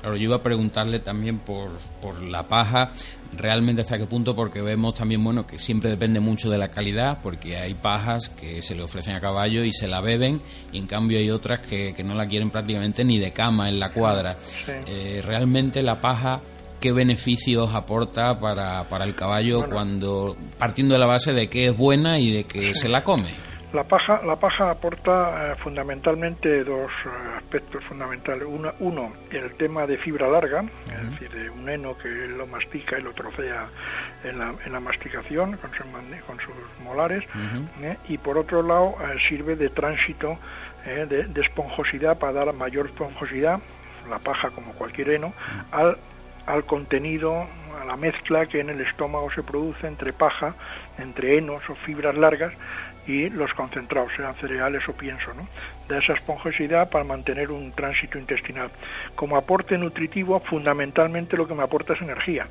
Claro, 0.00 0.16
yo 0.16 0.22
iba 0.22 0.36
a 0.36 0.42
preguntarle 0.42 1.00
también 1.00 1.38
por, 1.38 1.70
por 2.00 2.22
la 2.22 2.48
paja, 2.48 2.92
realmente 3.36 3.82
hasta 3.82 3.98
qué 3.98 4.06
punto, 4.06 4.34
porque 4.34 4.60
vemos 4.60 4.94
también, 4.94 5.22
bueno, 5.22 5.46
que 5.46 5.58
siempre 5.58 5.90
depende 5.90 6.20
mucho 6.20 6.50
de 6.50 6.58
la 6.58 6.68
calidad, 6.68 7.18
porque 7.22 7.56
hay 7.56 7.74
pajas 7.74 8.28
que 8.28 8.62
se 8.62 8.74
le 8.74 8.82
ofrecen 8.82 9.14
a 9.14 9.20
caballo 9.20 9.64
y 9.64 9.72
se 9.72 9.88
la 9.88 10.00
beben, 10.00 10.40
y 10.72 10.78
en 10.78 10.86
cambio 10.86 11.18
hay 11.18 11.30
otras 11.30 11.60
que, 11.60 11.94
que 11.94 12.04
no 12.04 12.14
la 12.14 12.26
quieren 12.26 12.50
prácticamente 12.50 13.04
ni 13.04 13.18
de 13.18 13.32
cama 13.32 13.68
en 13.68 13.78
la 13.78 13.92
cuadra. 13.92 14.36
Eh, 14.86 15.20
realmente 15.24 15.82
la 15.82 16.00
paja 16.00 16.40
qué 16.80 16.92
beneficios 16.92 17.74
aporta 17.74 18.38
para, 18.38 18.88
para 18.88 19.04
el 19.04 19.14
caballo 19.14 19.66
cuando 19.68 20.36
partiendo 20.58 20.94
de 20.94 21.00
la 21.00 21.06
base 21.06 21.32
de 21.32 21.48
que 21.48 21.68
es 21.68 21.76
buena 21.76 22.18
y 22.18 22.30
de 22.30 22.44
que 22.44 22.74
se 22.74 22.88
la 22.88 23.02
come. 23.02 23.47
La 23.74 23.84
paja, 23.84 24.22
la 24.24 24.36
paja 24.36 24.70
aporta 24.70 25.52
eh, 25.52 25.56
fundamentalmente 25.56 26.64
dos 26.64 26.90
eh, 27.04 27.08
aspectos 27.36 27.84
fundamentales. 27.84 28.44
Uno, 28.48 28.72
uno, 28.80 29.12
el 29.30 29.52
tema 29.56 29.86
de 29.86 29.98
fibra 29.98 30.26
larga, 30.26 30.64
es 30.90 31.10
decir, 31.10 31.30
de 31.30 31.50
un 31.50 31.68
heno 31.68 31.96
que 31.98 32.08
lo 32.08 32.46
mastica 32.46 32.98
y 32.98 33.02
lo 33.02 33.12
trocea 33.12 33.66
en 34.24 34.38
la, 34.38 34.54
en 34.64 34.72
la 34.72 34.80
masticación 34.80 35.58
con, 35.58 35.70
con 36.26 36.40
sus 36.40 36.54
molares. 36.82 37.24
¿eh? 37.82 37.98
y 38.08 38.16
por 38.16 38.38
otro 38.38 38.62
lado, 38.62 38.96
sirve 39.28 39.54
de 39.54 39.68
tránsito 39.68 40.38
de, 40.86 41.24
de, 41.24 41.40
esponjosidad 41.42 42.18
para 42.18 42.32
dar 42.32 42.54
mayor 42.54 42.86
esponjosidad, 42.86 43.60
la 44.08 44.18
paja 44.18 44.48
como 44.50 44.72
cualquier 44.72 45.10
heno, 45.10 45.34
al, 45.70 45.98
al 46.46 46.64
contenido, 46.64 47.46
a 47.80 47.84
la 47.84 47.96
mezcla 47.96 48.46
que 48.46 48.60
en 48.60 48.70
el 48.70 48.80
estómago 48.80 49.30
se 49.30 49.42
produce 49.42 49.86
entre 49.86 50.14
paja, 50.14 50.54
entre 50.98 51.38
henos 51.38 51.68
o 51.68 51.74
fibras 51.74 52.14
largas 52.16 52.52
y 53.06 53.30
los 53.30 53.54
concentrados, 53.54 54.12
sean 54.16 54.34
cereales 54.36 54.86
o 54.88 54.92
pienso, 54.92 55.32
¿no? 55.32 55.48
de 55.88 55.98
esa 55.98 56.12
esponjosidad 56.12 56.90
para 56.90 57.04
mantener 57.04 57.50
un 57.50 57.72
tránsito 57.72 58.18
intestinal. 58.18 58.70
Como 59.14 59.36
aporte 59.36 59.78
nutritivo, 59.78 60.40
fundamentalmente 60.40 61.36
lo 61.36 61.48
que 61.48 61.54
me 61.54 61.62
aporta 61.62 61.94
es 61.94 62.02
energía. 62.02 62.46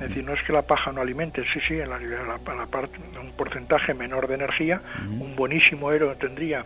Es 0.00 0.08
decir, 0.08 0.24
no 0.24 0.32
es 0.32 0.42
que 0.42 0.52
la 0.52 0.62
paja 0.62 0.90
no 0.90 1.00
alimente, 1.00 1.44
sí, 1.52 1.60
sí, 1.68 1.78
en 1.78 1.90
la, 1.90 1.98
la, 1.98 2.66
parte, 2.66 2.98
un 3.20 3.30
porcentaje 3.32 3.94
menor 3.94 4.26
de 4.26 4.34
energía, 4.34 4.80
un 5.06 5.36
buenísimo 5.36 5.92
heno 5.92 6.14
tendría 6.16 6.64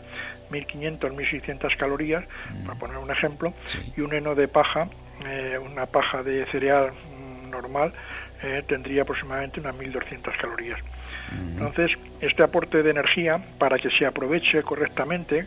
1500, 0.51 1.13
1600 1.13 1.77
calorías, 1.77 2.25
para 2.65 2.79
poner 2.79 2.97
un 2.97 3.11
ejemplo, 3.11 3.53
y 3.97 4.01
un 4.01 4.15
heno 4.15 4.35
de 4.35 4.49
paja, 4.49 4.89
eh, 5.27 5.59
una 5.59 5.87
paja 5.87 6.23
de 6.23 6.47
cereal 6.47 6.93
mm, 6.93 7.51
normal, 7.51 7.93
eh, 8.43 8.63
tendría 8.67 9.03
aproximadamente 9.03 9.61
unas 9.61 9.75
1200 9.77 10.35
calorías. 10.37 10.81
Entonces, 11.33 11.93
este 12.21 12.43
aporte 12.43 12.83
de 12.83 12.91
energía, 12.91 13.41
para 13.59 13.79
que 13.79 13.91
se 13.91 14.07
aproveche 14.07 14.63
correctamente, 14.63 15.47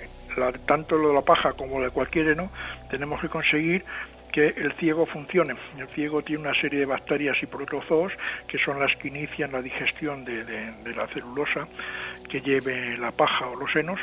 tanto 0.65 0.97
lo 0.97 1.09
de 1.09 1.13
la 1.13 1.21
paja 1.21 1.53
como 1.53 1.79
lo 1.79 1.85
de 1.85 1.91
cualquier 1.91 2.29
heno, 2.29 2.49
tenemos 2.89 3.21
que 3.21 3.29
conseguir 3.29 3.83
que 4.31 4.47
el 4.47 4.73
ciego 4.73 5.05
funcione. 5.05 5.55
El 5.77 5.87
ciego 5.87 6.21
tiene 6.21 6.43
una 6.43 6.53
serie 6.53 6.79
de 6.79 6.85
bacterias 6.85 7.37
y 7.41 7.47
protozoos 7.47 8.13
que 8.47 8.59
son 8.59 8.79
las 8.79 8.95
que 8.95 9.07
inician 9.07 9.51
la 9.51 9.61
digestión 9.61 10.23
de, 10.23 10.43
de 10.43 10.95
la 10.95 11.07
celulosa 11.07 11.67
que 12.29 12.41
lleve 12.41 12.95
la 12.97 13.11
paja 13.11 13.47
o 13.47 13.55
los 13.55 13.71
senos 13.71 13.99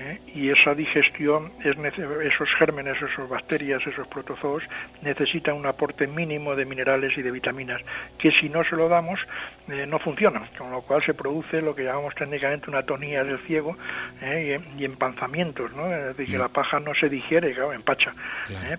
¿eh? 0.00 0.20
y 0.34 0.50
esa 0.50 0.74
digestión, 0.74 1.52
es 1.62 1.76
esos 2.24 2.48
gérmenes, 2.54 2.96
esas 2.96 3.28
bacterias, 3.28 3.86
esos 3.86 4.06
protozoos, 4.06 4.62
necesitan 5.02 5.54
un 5.56 5.66
aporte 5.66 6.06
mínimo 6.06 6.56
de 6.56 6.64
minerales 6.64 7.16
y 7.18 7.22
de 7.22 7.30
vitaminas, 7.30 7.82
que 8.18 8.32
si 8.32 8.48
no 8.48 8.64
se 8.64 8.76
lo 8.76 8.88
damos, 8.88 9.20
eh, 9.68 9.86
no 9.86 9.98
funcionan, 9.98 10.46
con 10.56 10.70
lo 10.70 10.82
cual 10.82 11.04
se 11.04 11.14
produce 11.14 11.60
lo 11.60 11.74
que 11.74 11.84
llamamos 11.84 12.14
técnicamente 12.14 12.70
una 12.70 12.82
tonía 12.82 13.22
del 13.24 13.38
ciego 13.40 13.76
¿eh? 14.22 14.60
y, 14.78 14.84
empanzamientos, 14.84 15.72
¿no? 15.74 15.86
es 15.94 16.16
decir, 16.16 16.32
que 16.32 16.38
mm. 16.38 16.40
la 16.40 16.48
paja 16.48 16.80
no 16.80 16.94
se 16.94 17.08
digiere, 17.08 17.52
claro, 17.52 17.72
empacha, 17.72 18.14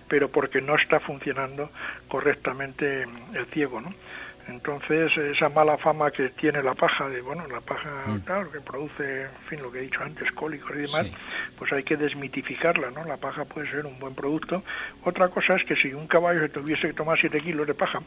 pero 0.08 0.28
porque 0.30 0.60
no 0.60 0.76
está 0.76 1.00
funcionando 1.00 1.70
correctamente 2.08 3.06
el 3.34 3.46
ciego, 3.46 3.80
¿no? 3.80 3.94
Entonces, 4.48 5.16
esa 5.16 5.48
mala 5.48 5.78
fama 5.78 6.10
que 6.10 6.30
tiene 6.30 6.62
la 6.62 6.74
paja, 6.74 7.08
de 7.08 7.20
bueno, 7.20 7.46
la 7.46 7.60
paja, 7.60 7.90
mm. 8.06 8.18
claro, 8.20 8.50
que 8.50 8.60
produce, 8.60 9.22
en 9.22 9.46
fin, 9.48 9.62
lo 9.62 9.70
que 9.70 9.78
he 9.78 9.82
dicho 9.82 10.02
antes, 10.02 10.30
cólicos 10.32 10.72
y 10.74 10.80
demás, 10.80 11.06
pues 11.58 11.72
hay 11.72 11.82
que 11.82 11.96
desmitificarla, 11.96 12.90
¿no? 12.90 13.04
La 13.04 13.16
paja 13.16 13.44
puede 13.44 13.70
ser 13.70 13.86
un 13.86 13.98
buen 13.98 14.14
producto. 14.14 14.62
Otra 15.04 15.28
cosa 15.28 15.56
es 15.56 15.64
que 15.64 15.76
si 15.76 15.94
un 15.94 16.06
caballo 16.06 16.40
se 16.40 16.48
tuviese 16.48 16.88
que 16.88 16.94
tomar 16.94 17.18
7 17.18 17.40
kilos 17.40 17.66
de 17.66 17.74
paja, 17.74 18.00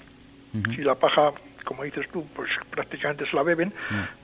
si 0.73 0.81
la 0.83 0.95
paja 0.95 1.33
como 1.65 1.83
dices 1.83 2.07
tú, 2.11 2.25
pues 2.35 2.49
prácticamente 2.69 3.25
se 3.29 3.35
la 3.35 3.43
beben, 3.43 3.73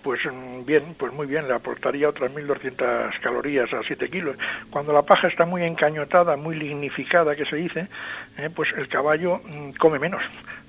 pues 0.03 0.21
mm, 0.25 0.65
bien, 0.65 0.95
pues 0.97 1.11
muy 1.13 1.27
bien, 1.27 1.47
le 1.47 1.53
aportaría 1.53 2.07
otras 2.07 2.31
1.200 2.31 3.19
calorías 3.19 3.73
a 3.73 3.81
7 3.83 4.09
kilos. 4.09 4.37
Cuando 4.69 4.93
la 4.93 5.01
paja 5.01 5.27
está 5.27 5.45
muy 5.45 5.63
encañotada, 5.63 6.37
muy 6.37 6.55
lignificada, 6.55 7.35
que 7.35 7.45
se 7.45 7.57
dice, 7.57 7.87
eh, 8.37 8.49
pues 8.55 8.69
el 8.77 8.87
caballo 8.87 9.41
mm, 9.43 9.71
come 9.71 9.99
menos. 9.99 10.21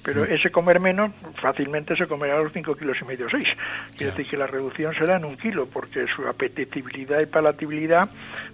Pero 0.05 0.25
ese 0.25 0.51
comer 0.51 0.81
menos 0.81 1.13
fácilmente 1.41 1.95
se 1.97 2.09
comerá 2.09 2.39
los 2.39 2.53
5 2.53 2.75
kilos 2.75 2.97
y 3.01 3.05
medio, 3.05 3.31
6. 3.31 3.49
Quiere 3.97 4.11
decir 4.11 4.29
que 4.29 4.37
la 4.37 4.49
reducción 4.49 4.93
será 4.95 5.17
en 5.17 5.25
un 5.25 5.37
kilo, 5.37 5.67
porque 5.67 6.07
su 6.09 6.27
apetitibilidad 6.27 7.21
y 7.21 7.27
palatabilidad 7.27 8.09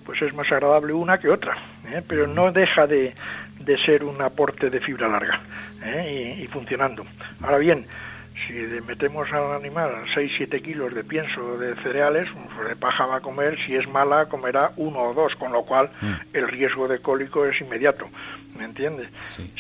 pues 0.04 0.20
es 0.22 0.34
más 0.34 0.50
agradable 0.52 0.92
una 0.92 1.18
que 1.18 1.28
otra. 1.28 1.56
¿eh? 1.90 2.02
Pero 2.06 2.26
no 2.26 2.52
deja 2.52 2.86
de, 2.86 3.14
de 3.60 3.78
ser 3.78 4.04
un 4.04 4.20
aporte 4.20 4.70
de 4.70 4.80
fibra 4.80 5.08
larga 5.08 5.40
¿eh? 5.84 6.36
y, 6.38 6.42
y, 6.42 6.46
funcionando. 6.48 7.04
Ahora 7.42 7.58
bien, 7.58 7.86
si 8.46 8.54
le 8.54 8.80
metemos 8.80 9.32
al 9.32 9.52
animal 9.52 10.04
6-7 10.14 10.62
kilos 10.62 10.94
de 10.94 11.04
pienso 11.04 11.58
de 11.58 11.74
cereales, 11.76 12.28
pues 12.54 12.68
de 12.68 12.76
paja 12.76 13.06
va 13.06 13.16
a 13.16 13.20
comer, 13.20 13.58
si 13.66 13.76
es 13.76 13.88
mala 13.88 14.26
comerá 14.26 14.72
uno 14.76 15.00
o 15.00 15.14
dos, 15.14 15.34
con 15.36 15.52
lo 15.52 15.64
cual 15.64 15.90
mm. 16.00 16.12
el 16.34 16.48
riesgo 16.48 16.88
de 16.88 17.00
cólico 17.00 17.44
es 17.46 17.60
inmediato, 17.60 18.08
¿me 18.58 18.64
entiendes? 18.64 19.08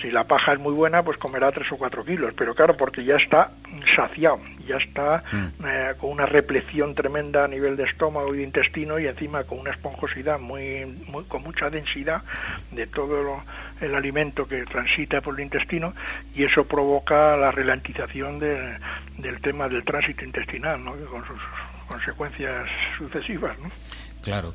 Si 0.02 0.10
la 0.10 0.24
paja 0.24 0.52
es 0.52 0.58
muy 0.58 0.72
buena, 0.72 1.02
pues 1.02 1.16
comerá 1.18 1.52
3 1.52 1.70
o 1.72 1.76
4 1.76 2.04
kilos, 2.04 2.34
pero 2.36 2.54
claro, 2.54 2.76
porque 2.76 3.04
ya 3.04 3.16
está 3.16 3.52
saciado, 3.94 4.40
ya 4.66 4.76
está 4.76 5.22
mm. 5.30 5.46
eh, 5.64 5.94
con 6.00 6.10
una 6.10 6.26
repleción 6.26 6.94
tremenda 6.96 7.44
a 7.44 7.48
nivel 7.48 7.76
de 7.76 7.84
estómago 7.84 8.34
y 8.34 8.38
de 8.38 8.44
intestino 8.44 8.98
y 8.98 9.06
encima 9.06 9.44
con 9.44 9.60
una 9.60 9.70
esponjosidad 9.70 10.40
muy, 10.40 10.84
muy 11.06 11.24
con 11.24 11.42
mucha 11.42 11.70
densidad 11.70 12.22
de 12.72 12.88
todo 12.88 13.22
lo, 13.22 13.44
el 13.80 13.94
alimento 13.94 14.48
que 14.48 14.64
transita 14.64 15.20
por 15.20 15.34
el 15.34 15.44
intestino 15.44 15.94
y 16.34 16.44
eso 16.44 16.64
provoca 16.66 17.36
la 17.36 17.52
ralentización 17.52 18.40
de, 18.40 18.78
del 19.18 19.40
tema 19.40 19.68
del 19.68 19.84
tránsito 19.84 20.24
intestinal, 20.24 20.84
¿no? 20.84 20.92
con 21.06 21.24
sus 21.24 21.40
consecuencias 21.86 22.68
sucesivas. 22.98 23.56
¿no? 23.60 23.70
Claro, 24.22 24.54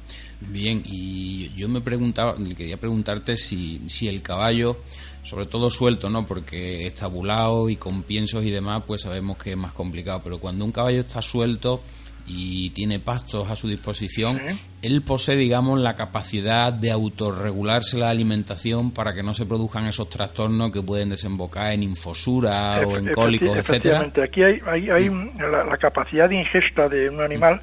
bien, 0.50 0.84
y 0.86 1.52
yo 1.56 1.70
me 1.70 1.82
preguntaba, 1.82 2.36
quería 2.58 2.78
preguntarte 2.78 3.38
si, 3.38 3.82
si 3.88 4.08
el 4.08 4.22
caballo, 4.22 4.78
sobre 5.24 5.46
todo 5.46 5.70
suelto, 5.70 6.10
¿no? 6.10 6.26
Porque 6.26 6.86
estabulado 6.86 7.70
y 7.70 7.76
con 7.76 8.04
piensos 8.04 8.44
y 8.44 8.52
demás, 8.52 8.84
pues 8.86 9.02
sabemos 9.02 9.38
que 9.38 9.52
es 9.52 9.58
más 9.58 9.74
complicado, 9.74 10.22
pero 10.24 10.40
cuando 10.40 10.66
un 10.66 10.72
caballo 10.72 11.02
está 11.02 11.22
suelto, 11.22 11.82
y 12.26 12.70
tiene 12.70 13.00
pastos 13.00 13.50
a 13.50 13.56
su 13.56 13.68
disposición, 13.68 14.40
él 14.82 15.02
posee, 15.02 15.36
digamos, 15.36 15.80
la 15.80 15.96
capacidad 15.96 16.72
de 16.72 16.92
autorregularse 16.92 17.98
la 17.98 18.10
alimentación 18.10 18.92
para 18.92 19.14
que 19.14 19.24
no 19.24 19.34
se 19.34 19.46
produzcan 19.46 19.88
esos 19.88 20.10
trastornos 20.10 20.72
que 20.72 20.82
pueden 20.82 21.10
desembocar 21.10 21.74
en 21.74 21.84
infosura 21.84 22.80
o 22.86 22.98
en 22.98 23.12
cólicos, 23.12 23.58
etcétera. 23.58 24.12
Aquí 24.24 24.44
hay, 24.44 24.60
hay, 24.66 25.10
mm. 25.10 25.38
la, 25.40 25.78
capacidad 25.78 26.30
de 26.30 26.36
ingesta 26.36 26.88
de 26.88 27.10
un 27.10 27.22
animal 27.22 27.62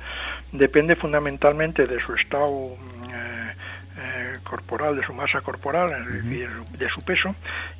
depende 0.52 0.96
fundamentalmente 0.96 1.86
de 1.86 2.00
su 2.00 2.14
estado 2.14 2.76
corporal, 4.44 4.96
de 4.96 5.04
su 5.04 5.12
masa 5.12 5.40
corporal, 5.40 5.90
de, 6.24 6.88
su, 6.88 7.02
peso 7.02 7.34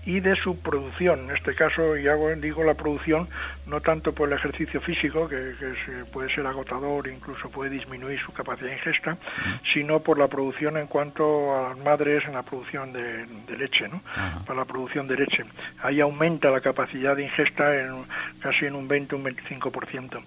y 0.05 0.21
de 0.21 0.37
su 0.37 0.59
producción. 0.61 1.31
En 1.31 1.37
este 1.37 1.55
caso, 1.55 1.97
y 1.97 2.09
hago, 2.09 2.31
digo 2.37 2.65
la 2.65 2.75
producción 2.75 3.29
no 3.67 3.81
tanto 3.81 4.13
por 4.13 4.29
el 4.29 4.35
ejercicio 4.35 4.81
físico, 4.81 5.29
que, 5.29 5.55
puede 6.13 6.33
ser 6.35 6.47
agotador, 6.47 7.09
incluso 7.09 7.49
puede 7.51 7.71
disminuir 7.71 8.19
su 8.21 8.33
capacidad 8.33 8.69
de 8.69 8.77
ingesta, 8.77 9.17
sino 9.73 10.01
por 10.01 10.19
la 10.19 10.29
producción 10.29 10.77
en 10.77 10.87
cuanto 10.87 11.57
a 11.57 11.71
las 11.71 11.79
madres 11.79 12.25
en 12.27 12.35
la 12.35 12.43
producción 12.43 12.93
de, 12.93 13.27
leche, 13.57 13.89
¿no? 13.89 14.03
Para 14.47 14.61
la 14.61 14.65
producción 14.65 15.07
de 15.07 15.17
leche. 15.17 15.45
Ahí 15.83 16.01
aumenta 16.01 16.51
la 16.51 16.61
capacidad 16.61 17.17
de 17.17 17.25
ingesta 17.25 17.81
en, 17.81 18.05
casi 18.41 18.67
en 18.67 18.75
un 18.75 18.89
20, 18.89 19.15
un 19.17 19.25
25%. 19.25 20.23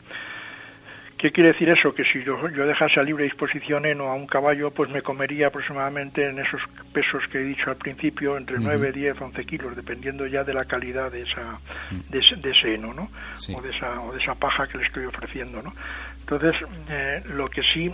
¿Qué 1.23 1.31
quiere 1.31 1.53
decir 1.53 1.69
eso? 1.69 1.95
Que 1.95 2.03
si 2.03 2.21
yo, 2.21 2.49
yo 2.49 2.67
dejase 2.67 2.99
a 2.99 3.03
libre 3.03 3.23
disposición 3.23 3.85
en 3.85 4.01
o 4.01 4.09
a 4.09 4.13
un 4.13 4.27
caballo, 4.27 4.71
pues 4.71 4.89
me 4.89 5.01
comería 5.01 5.47
aproximadamente 5.47 6.27
en 6.27 6.37
esos 6.37 6.61
pesos 6.91 7.23
que 7.31 7.37
he 7.37 7.43
dicho 7.45 7.69
al 7.69 7.77
principio, 7.77 8.35
entre 8.35 8.59
9, 8.59 8.91
10, 8.91 9.21
11 9.21 9.45
kilos, 9.45 9.73
dependiendo 9.73 10.27
ya 10.27 10.43
de 10.43 10.53
la 10.53 10.65
calidad 10.65 11.09
de, 11.09 11.21
esa, 11.21 11.61
de, 12.09 12.19
ese, 12.19 12.75
heno, 12.75 12.93
¿no? 12.93 13.09
O, 13.55 13.61
de 13.61 13.69
esa, 13.69 14.01
o 14.01 14.11
de 14.11 14.19
esa 14.19 14.35
paja 14.35 14.67
que 14.67 14.77
le 14.77 14.83
estoy 14.83 15.05
ofreciendo, 15.05 15.61
¿no? 15.61 15.73
Entonces, 16.19 16.55
eh, 16.89 17.23
lo 17.29 17.49
que 17.49 17.63
sí 17.73 17.89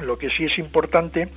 lo 0.00 0.16
que 0.16 0.30
sí 0.30 0.46
es 0.46 0.56
importante 0.56 1.28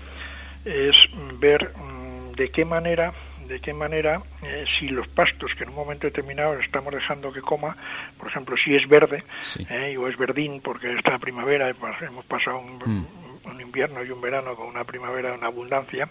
es 0.63 0.95
ver 1.41 1.73
mm, 1.75 2.35
de 2.37 2.49
qué 2.51 2.63
manera 2.63 3.11
de 3.47 3.59
qué 3.59 3.73
manera, 3.73 4.21
eh, 4.43 4.65
si 4.79 4.89
los 4.89 5.07
pastos 5.07 5.53
que 5.55 5.63
en 5.63 5.69
un 5.69 5.75
momento 5.75 6.07
determinado 6.07 6.59
estamos 6.59 6.93
dejando 6.93 7.31
que 7.31 7.41
coma, 7.41 7.75
por 8.17 8.27
ejemplo, 8.27 8.55
si 8.57 8.75
es 8.75 8.87
verde 8.87 9.23
eh, 9.69 9.97
o 9.97 10.07
es 10.07 10.17
verdín, 10.17 10.61
porque 10.61 10.93
esta 10.93 11.17
primavera 11.19 11.69
hemos 12.01 12.25
pasado 12.25 12.61
mm. 12.61 13.05
un, 13.45 13.61
invierno 13.61 14.03
y 14.03 14.09
un 14.09 14.21
verano 14.21 14.55
con 14.55 14.67
una 14.67 14.83
primavera 14.83 15.33
una 15.33 15.47
abundancia, 15.47 16.09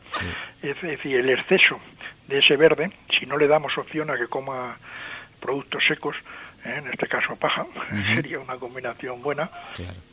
es 0.62 0.80
decir, 0.80 1.16
el 1.16 1.30
exceso 1.30 1.80
de 2.28 2.38
ese 2.38 2.56
verde, 2.56 2.90
si 3.18 3.26
no 3.26 3.36
le 3.36 3.46
damos 3.46 3.76
opción 3.78 4.10
a 4.10 4.16
que 4.16 4.26
coma 4.26 4.76
productos 5.40 5.84
secos, 5.86 6.16
eh, 6.64 6.74
en 6.78 6.88
este 6.88 7.06
caso 7.06 7.36
paja, 7.36 7.66
sería 8.14 8.38
una 8.38 8.56
combinación 8.56 9.22
buena, 9.22 9.50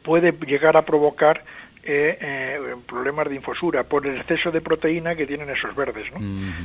puede 0.04 0.32
llegar 0.46 0.78
a 0.78 0.84
provocar 0.84 1.44
eh, 1.84 2.18
eh, 2.22 2.76
problemas 2.88 3.28
de 3.28 3.36
infosura 3.36 3.84
por 3.84 4.06
el 4.06 4.18
exceso 4.18 4.52
de 4.52 4.62
proteína 4.62 5.16
que 5.16 5.26
tienen 5.26 5.50
esos 5.50 5.76
verdes. 5.76 6.06
¿no? 6.14 6.20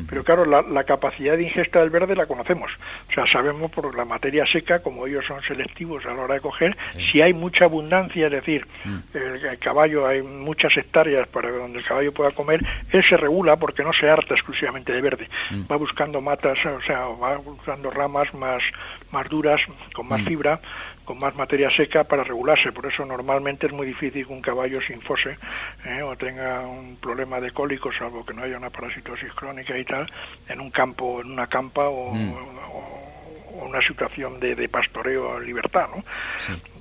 Pero 0.08 0.22
claro, 0.24 0.44
la, 0.44 0.84
capacidad 0.84 1.36
de 1.36 1.44
ingesta 1.44 1.80
del 1.80 1.90
verde 1.90 2.14
la 2.14 2.26
conocemos. 2.26 2.70
O 3.08 3.12
sea, 3.12 3.26
sabemos 3.26 3.70
por 3.70 3.96
la 3.96 4.04
materia 4.04 4.44
seca, 4.46 4.80
como 4.80 5.06
ellos 5.06 5.24
son 5.26 5.42
selectivos 5.42 6.04
a 6.06 6.14
la 6.14 6.22
hora 6.22 6.34
de 6.34 6.40
coger, 6.40 6.76
si 7.10 7.22
hay 7.22 7.32
mucha 7.32 7.64
abundancia, 7.64 8.26
es 8.26 8.32
decir, 8.32 8.66
mm. 8.84 9.16
el, 9.46 9.58
caballo, 9.58 10.06
hay 10.06 10.22
muchas 10.22 10.76
hectáreas 10.76 11.26
para 11.28 11.50
donde 11.50 11.78
el 11.78 11.84
caballo 11.84 12.12
pueda 12.12 12.30
comer, 12.30 12.60
él 12.92 13.02
se 13.02 13.16
regula 13.16 13.56
porque 13.56 13.82
no 13.82 13.92
se 13.92 14.08
harta 14.08 14.34
exclusivamente 14.34 14.92
de 14.92 15.00
verde. 15.00 15.28
Mm. 15.50 15.62
Va 15.70 15.76
buscando 15.76 16.20
matas, 16.20 16.58
o 16.66 16.80
sea, 16.82 17.06
va 17.06 17.36
buscando 17.38 17.90
ramas 17.90 18.32
más, 18.34 18.62
más 19.10 19.28
duras, 19.28 19.60
con 19.94 20.08
más 20.08 20.20
mm. 20.20 20.26
fibra, 20.26 20.60
con 21.06 21.18
más 21.18 21.34
materia 21.36 21.70
seca 21.70 22.04
para 22.04 22.24
regularse. 22.24 22.72
Por 22.72 22.84
eso 22.84 23.06
normalmente 23.06 23.66
es 23.68 23.72
muy 23.72 23.86
difícil 23.86 24.26
que 24.26 24.32
un 24.32 24.42
caballo 24.42 24.82
se 24.82 24.92
infose 24.92 25.38
¿eh? 25.86 26.02
o 26.02 26.14
tenga 26.16 26.60
un 26.60 26.96
problema 26.96 27.40
de 27.40 27.52
cólico, 27.52 27.90
salvo 27.92 28.26
que 28.26 28.34
no 28.34 28.42
haya 28.42 28.58
una 28.58 28.68
parasitosis 28.68 29.32
crónica 29.32 29.78
y 29.78 29.84
tal, 29.84 30.06
en 30.48 30.60
un 30.60 30.70
campo, 30.70 31.22
en 31.22 31.30
una 31.30 31.46
campa 31.46 31.88
o, 31.88 32.12
mm. 32.12 32.34
una 33.62 33.80
situación 33.80 34.38
de, 34.40 34.54
de, 34.54 34.68
pastoreo 34.68 35.38
en 35.38 35.46
libertad. 35.46 35.88
¿no? 35.94 36.04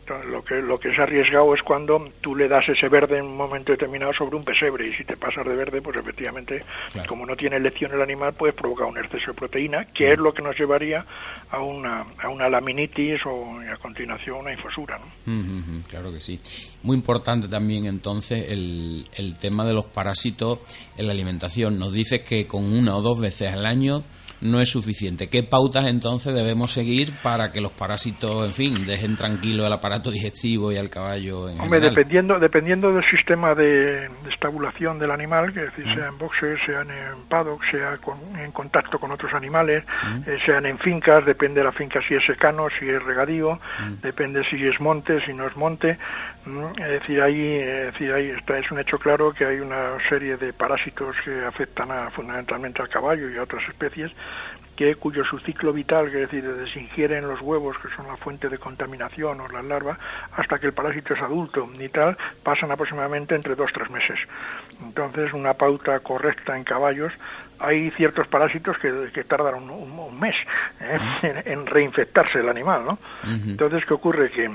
Lo 0.08 0.44
que, 0.44 0.62
lo 0.62 0.80
que 0.80 0.90
es 0.90 1.00
arriesgado 1.00 1.54
es 1.54 1.62
cuando 1.64 2.10
tú 2.22 2.36
le 2.36 2.48
das 2.48 2.68
ese 2.70 2.90
verde 2.90 3.18
en 3.18 3.26
un 3.26 3.38
momento 3.38 3.72
determinado 3.72 4.14
sobre 4.14 4.36
un 4.36 4.44
pesebre 4.44 4.88
y 4.88 4.94
si 4.94 5.04
te 5.04 5.18
pasas 5.18 5.46
de 5.46 5.56
verde, 5.56 5.82
pues 5.82 5.98
efectivamente, 5.98 6.64
como 7.08 7.26
no 7.26 7.36
tiene 7.36 7.58
elección 7.58 7.94
el 7.94 8.02
animal, 8.02 8.34
puedes 8.34 8.56
provocar 8.56 8.88
un 8.88 8.98
exceso 8.98 9.32
de 9.32 9.34
proteína, 9.34 9.86
que 9.86 10.12
es 10.12 10.20
lo 10.20 10.34
que 10.34 10.42
nos 10.42 10.58
llevaría 10.58 11.06
a 11.50 11.60
una, 11.60 12.06
a 12.22 12.30
una 12.30 12.50
laminitis 12.50 13.26
o 13.26 13.60
a 13.60 13.78
continuación 13.78 14.38
una 14.40 14.54
infosura. 14.54 15.00
¿no? 15.00 15.84
claro 15.88 16.12
que 16.12 16.20
sí. 16.20 16.40
Muy 16.84 16.98
importante 16.98 17.48
también 17.48 17.86
entonces 17.86 18.52
el, 18.52 19.08
el 19.16 19.38
tema 19.38 19.66
de 19.66 19.74
los 19.74 19.86
parásitos 19.86 20.60
en 20.98 21.08
la 21.08 21.14
alimentación. 21.14 21.80
Nos 21.80 21.94
dices 21.94 22.24
que 22.24 22.48
con 22.48 22.64
una 22.66 22.96
o 22.96 23.02
dos 23.02 23.20
veces 23.20 23.52
al 23.52 23.66
año 23.66 24.04
no 24.46 24.62
es 24.62 24.70
suficiente. 24.70 25.28
¿Qué 25.28 25.44
pautas 25.44 25.86
entonces 25.88 26.34
debemos 26.34 26.72
seguir 26.72 27.14
para 27.22 27.52
que 27.52 27.62
los 27.62 27.72
parásitos, 27.72 28.46
en 28.46 28.54
fin, 28.54 28.86
dejen 28.86 29.16
tranquilo 29.16 29.66
el 29.66 29.74
aparato 29.74 30.12
digestivo 30.12 30.72
y 30.72 30.78
al 30.78 30.90
caballo 30.90 31.50
en 31.50 31.60
Hombre, 31.60 31.80
dependiendo, 31.80 32.40
dependiendo 32.40 32.94
del 32.94 33.04
sistema 33.06 33.56
de, 33.56 34.10
estabulación 34.30 35.00
del 35.00 35.12
animal, 35.12 35.54
que 35.54 35.62
decir, 35.62 35.86
sea 35.94 36.08
en 36.08 36.18
boxes, 36.18 36.60
sean 36.66 36.90
en 36.90 37.24
paddock, 37.28 37.64
sea 37.70 37.98
en 38.44 38.52
contacto 38.52 39.00
con 39.00 39.12
otros 39.12 39.34
animales, 39.34 39.84
eh, 40.26 40.38
sean 40.46 40.66
en 40.66 40.78
fincas, 40.80 41.26
depende 41.26 41.62
de 41.62 41.66
la 41.66 41.72
finca 41.72 42.00
si 42.08 42.14
es 42.14 42.26
secano, 42.26 42.68
si 42.80 42.88
es 42.88 43.02
regadío, 43.04 43.60
depende 44.02 44.44
si 44.50 44.66
es 44.66 44.80
monte, 44.80 45.24
si 45.26 45.34
no 45.34 45.48
es 45.48 45.56
monte. 45.56 45.98
Es 46.78 46.90
decir, 47.02 47.22
ahí, 47.22 47.56
es 47.56 47.94
decir, 47.94 48.14
ahí 48.14 48.30
está, 48.30 48.60
es 48.60 48.70
un 48.70 48.80
hecho 48.80 49.00
claro 49.00 49.34
que 49.34 49.46
hay 49.46 49.60
una 49.60 49.98
serie 50.08 50.38
de 50.38 50.54
parásitos 50.54 51.16
que 51.24 51.44
afectan 51.44 51.90
fundamentalmente 52.12 52.82
al 52.84 52.90
caballo 52.90 53.30
y 53.30 53.38
a 53.38 53.44
otras 53.44 53.68
especies 53.68 54.12
que 54.76 54.96
cuyo 54.96 55.24
su 55.24 55.40
ciclo 55.40 55.72
vital, 55.72 56.12
que 56.12 56.24
es 56.24 56.32
decir, 56.32 56.44
desde 56.44 56.72
se 56.72 56.82
ingieren 56.82 57.28
los 57.28 57.42
huevos, 57.42 57.78
que 57.78 57.88
son 57.96 58.08
la 58.08 58.18
fuente 58.18 58.50
de 58.50 58.58
contaminación 58.58 59.40
o 59.40 59.48
las 59.48 59.64
larvas, 59.64 59.98
hasta 60.36 60.60
que 60.60 60.68
el 60.68 60.74
parásito 60.74 61.14
es 61.14 61.22
adulto 61.22 61.70
y 61.80 61.88
tal, 61.90 62.18
pasan 62.44 62.72
aproximadamente 62.72 63.36
entre 63.36 63.56
dos 63.56 63.72
tres 63.74 63.90
meses. 63.90 64.20
Entonces, 64.84 65.34
una 65.34 65.54
pauta 65.54 66.00
correcta 66.02 66.58
en 66.58 66.64
caballos, 66.64 67.14
hay 67.60 67.90
ciertos 67.92 68.28
parásitos 68.28 68.78
que, 68.78 69.24
tardan 69.24 69.70
un, 69.70 70.20
mes 70.20 70.36
¿eh? 70.82 71.44
en, 71.46 71.66
reinfectarse 71.66 72.40
el 72.40 72.50
animal, 72.50 72.86
¿no? 72.86 73.00
Entonces, 73.24 73.86
¿qué 73.86 73.94
ocurre? 73.94 74.30
Que 74.30 74.52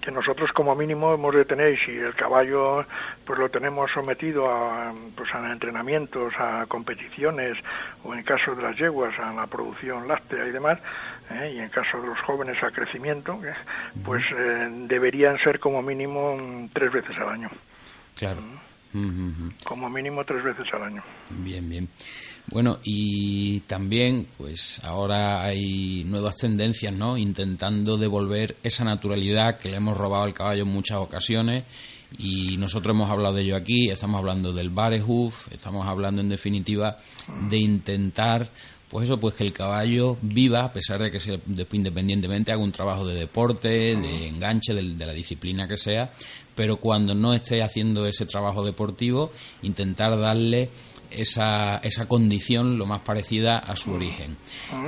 que 0.00 0.10
nosotros 0.10 0.52
como 0.52 0.74
mínimo 0.74 1.12
hemos 1.12 1.34
de 1.34 1.44
tener, 1.44 1.78
si 1.78 1.92
el 1.92 2.14
caballo 2.14 2.84
pues 3.24 3.38
lo 3.38 3.50
tenemos 3.50 3.90
sometido 3.92 4.50
a, 4.50 4.92
pues 5.14 5.32
a 5.34 5.52
entrenamientos, 5.52 6.32
a 6.38 6.66
competiciones, 6.66 7.58
o 8.02 8.14
en 8.14 8.22
caso 8.22 8.54
de 8.54 8.62
las 8.62 8.76
yeguas 8.76 9.18
a 9.18 9.32
la 9.32 9.46
producción 9.46 10.08
láctea 10.08 10.46
y 10.46 10.50
demás, 10.50 10.78
¿eh? 11.30 11.52
y 11.56 11.58
en 11.58 11.68
caso 11.68 12.00
de 12.00 12.08
los 12.08 12.18
jóvenes 12.20 12.62
a 12.62 12.70
crecimiento, 12.70 13.38
¿eh? 13.44 13.54
pues 14.04 14.22
eh, 14.36 14.68
deberían 14.88 15.38
ser 15.38 15.60
como 15.60 15.82
mínimo 15.82 16.68
tres 16.72 16.92
veces 16.92 17.16
al 17.18 17.28
año. 17.28 17.50
Claro. 18.16 18.40
Como 19.64 19.88
mínimo 19.88 20.24
tres 20.24 20.42
veces 20.42 20.66
al 20.74 20.82
año. 20.82 21.02
Bien, 21.30 21.68
bien. 21.68 21.88
Bueno, 22.50 22.78
y 22.82 23.60
también, 23.60 24.26
pues 24.36 24.80
ahora 24.82 25.44
hay 25.44 26.02
nuevas 26.04 26.34
tendencias, 26.36 26.92
¿no? 26.92 27.16
Intentando 27.16 27.96
devolver 27.96 28.56
esa 28.64 28.84
naturalidad 28.84 29.58
que 29.58 29.70
le 29.70 29.76
hemos 29.76 29.96
robado 29.96 30.24
al 30.24 30.34
caballo 30.34 30.62
en 30.62 30.68
muchas 30.68 30.98
ocasiones. 30.98 31.62
Y 32.18 32.56
nosotros 32.56 32.96
hemos 32.96 33.08
hablado 33.08 33.36
de 33.36 33.42
ello 33.42 33.56
aquí, 33.56 33.88
estamos 33.88 34.18
hablando 34.18 34.52
del 34.52 34.70
barehoof, 34.70 35.52
estamos 35.52 35.86
hablando 35.86 36.20
en 36.20 36.28
definitiva 36.28 36.96
de 37.48 37.58
intentar 37.58 38.50
pues 38.90 39.04
eso, 39.04 39.20
pues 39.20 39.36
que 39.36 39.44
el 39.44 39.52
caballo 39.52 40.18
viva, 40.20 40.64
a 40.64 40.72
pesar 40.72 41.00
de 41.00 41.12
que 41.12 41.20
se, 41.20 41.38
independientemente 41.72 42.50
haga 42.50 42.60
un 42.60 42.72
trabajo 42.72 43.06
de 43.06 43.14
deporte, 43.14 43.68
de 43.68 44.26
enganche, 44.26 44.74
de, 44.74 45.06
la 45.06 45.12
disciplina 45.12 45.68
que 45.68 45.76
sea, 45.76 46.10
pero 46.56 46.78
cuando 46.78 47.14
no 47.14 47.32
esté 47.32 47.62
haciendo 47.62 48.04
ese 48.04 48.26
trabajo 48.26 48.64
deportivo, 48.64 49.30
intentar 49.62 50.18
darle 50.18 50.70
esa, 51.10 51.78
esa 51.78 52.06
condición 52.06 52.78
lo 52.78 52.86
más 52.86 53.00
parecida 53.00 53.58
a 53.58 53.76
su 53.76 53.92
origen. 53.92 54.36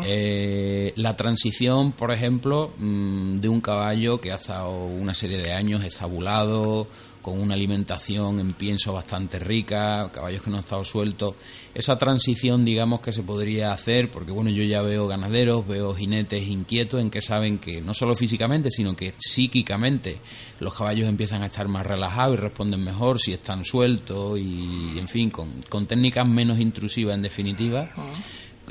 Eh, 0.04 0.92
la 0.96 1.16
transición, 1.16 1.92
por 1.92 2.12
ejemplo, 2.12 2.72
mm, 2.78 3.36
de 3.36 3.48
un 3.48 3.60
caballo 3.60 4.20
que 4.20 4.32
ha 4.32 4.36
estado 4.36 4.70
una 4.86 5.14
serie 5.14 5.38
de 5.38 5.52
años 5.52 5.84
estabulado, 5.84 6.86
con 7.22 7.40
una 7.40 7.54
alimentación 7.54 8.40
en 8.40 8.52
pienso 8.52 8.92
bastante 8.92 9.38
rica, 9.38 10.10
caballos 10.12 10.42
que 10.42 10.50
no 10.50 10.56
han 10.56 10.64
estado 10.64 10.84
sueltos. 10.84 11.36
Esa 11.74 11.96
transición, 11.96 12.64
digamos, 12.64 13.00
que 13.00 13.12
se 13.12 13.22
podría 13.22 13.72
hacer, 13.72 14.10
porque 14.10 14.32
bueno, 14.32 14.50
yo 14.50 14.64
ya 14.64 14.82
veo 14.82 15.06
ganaderos, 15.06 15.66
veo 15.66 15.94
jinetes 15.94 16.42
inquietos 16.46 17.00
en 17.00 17.10
que 17.10 17.20
saben 17.20 17.58
que 17.58 17.80
no 17.80 17.94
solo 17.94 18.14
físicamente, 18.14 18.70
sino 18.70 18.94
que 18.94 19.14
psíquicamente 19.16 20.18
los 20.60 20.74
caballos 20.74 21.08
empiezan 21.08 21.42
a 21.42 21.46
estar 21.46 21.68
más 21.68 21.86
relajados 21.86 22.34
y 22.34 22.40
responden 22.40 22.82
mejor 22.84 23.20
si 23.20 23.32
están 23.32 23.64
sueltos 23.64 24.38
y, 24.38 24.98
en 24.98 25.08
fin, 25.08 25.30
con, 25.30 25.62
con 25.68 25.86
técnicas 25.86 26.28
menos 26.28 26.58
intrusivas 26.58 27.14
en 27.14 27.22
definitiva 27.22 27.90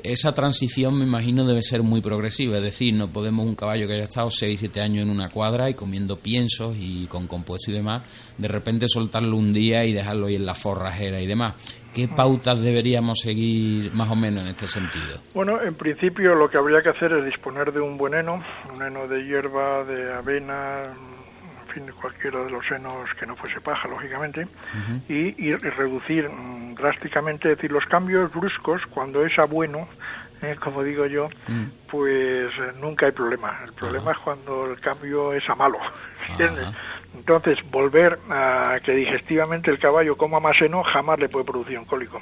esa 0.03 0.33
transición 0.33 0.97
me 0.97 1.05
imagino 1.05 1.45
debe 1.45 1.61
ser 1.61 1.83
muy 1.83 2.01
progresiva, 2.01 2.57
es 2.57 2.63
decir, 2.63 2.93
no 2.93 3.09
podemos 3.09 3.45
un 3.45 3.55
caballo 3.55 3.87
que 3.87 3.93
haya 3.93 4.03
estado 4.03 4.29
6, 4.29 4.59
7 4.59 4.81
años 4.81 5.03
en 5.03 5.09
una 5.09 5.29
cuadra 5.29 5.69
y 5.69 5.73
comiendo 5.73 6.17
piensos 6.17 6.75
y 6.79 7.07
con 7.07 7.27
compuesto 7.27 7.71
y 7.71 7.73
demás, 7.73 8.03
de 8.37 8.47
repente 8.47 8.87
soltarlo 8.87 9.35
un 9.35 9.53
día 9.53 9.85
y 9.85 9.93
dejarlo 9.93 10.27
ahí 10.27 10.35
en 10.35 10.45
la 10.45 10.55
forrajera 10.55 11.21
y 11.21 11.27
demás. 11.27 11.55
¿Qué 11.93 12.07
pautas 12.07 12.61
deberíamos 12.61 13.19
seguir 13.19 13.93
más 13.93 14.09
o 14.09 14.15
menos 14.15 14.43
en 14.43 14.49
este 14.49 14.65
sentido? 14.65 15.19
Bueno, 15.33 15.61
en 15.61 15.75
principio 15.75 16.35
lo 16.35 16.49
que 16.49 16.57
habría 16.57 16.81
que 16.81 16.89
hacer 16.89 17.11
es 17.11 17.25
disponer 17.25 17.73
de 17.73 17.81
un 17.81 17.97
buen 17.97 18.13
heno, 18.13 18.41
un 18.73 18.81
heno 18.81 19.07
de 19.09 19.25
hierba, 19.25 19.83
de 19.83 20.13
avena, 20.13 20.93
fin, 21.71 21.91
cualquiera 21.99 22.43
de 22.43 22.51
los 22.51 22.65
senos 22.65 23.09
que 23.19 23.25
no 23.25 23.35
fuese 23.35 23.61
paja, 23.61 23.87
lógicamente, 23.87 24.47
y, 25.07 25.53
reducir 25.53 26.29
mm, 26.29 26.75
drásticamente, 26.75 27.51
es 27.51 27.57
decir, 27.57 27.71
los 27.71 27.85
cambios 27.85 28.31
bruscos, 28.31 28.81
cuando 28.87 29.25
es 29.25 29.37
a 29.39 29.45
bueno, 29.45 29.87
eh, 30.41 30.55
como 30.59 30.83
digo 30.83 31.05
yo, 31.05 31.29
mm. 31.47 31.63
pues 31.89 32.51
eh, 32.57 32.73
nunca 32.79 33.07
hay 33.07 33.11
problema. 33.11 33.59
El 33.63 33.73
problema 33.73 34.11
es 34.11 34.17
cuando 34.19 34.65
el 34.71 34.79
cambio 34.79 35.33
es 35.33 35.49
a 35.49 35.55
malo. 35.55 35.79
Entonces, 37.13 37.59
volver 37.69 38.17
a 38.29 38.79
que 38.83 38.93
digestivamente 38.93 39.69
el 39.69 39.79
caballo 39.79 40.15
coma 40.15 40.39
más 40.39 40.57
seno 40.57 40.81
jamás 40.81 41.19
le 41.19 41.27
puede 41.27 41.45
producir 41.45 41.77
un 41.77 41.85
cólico. 41.85 42.21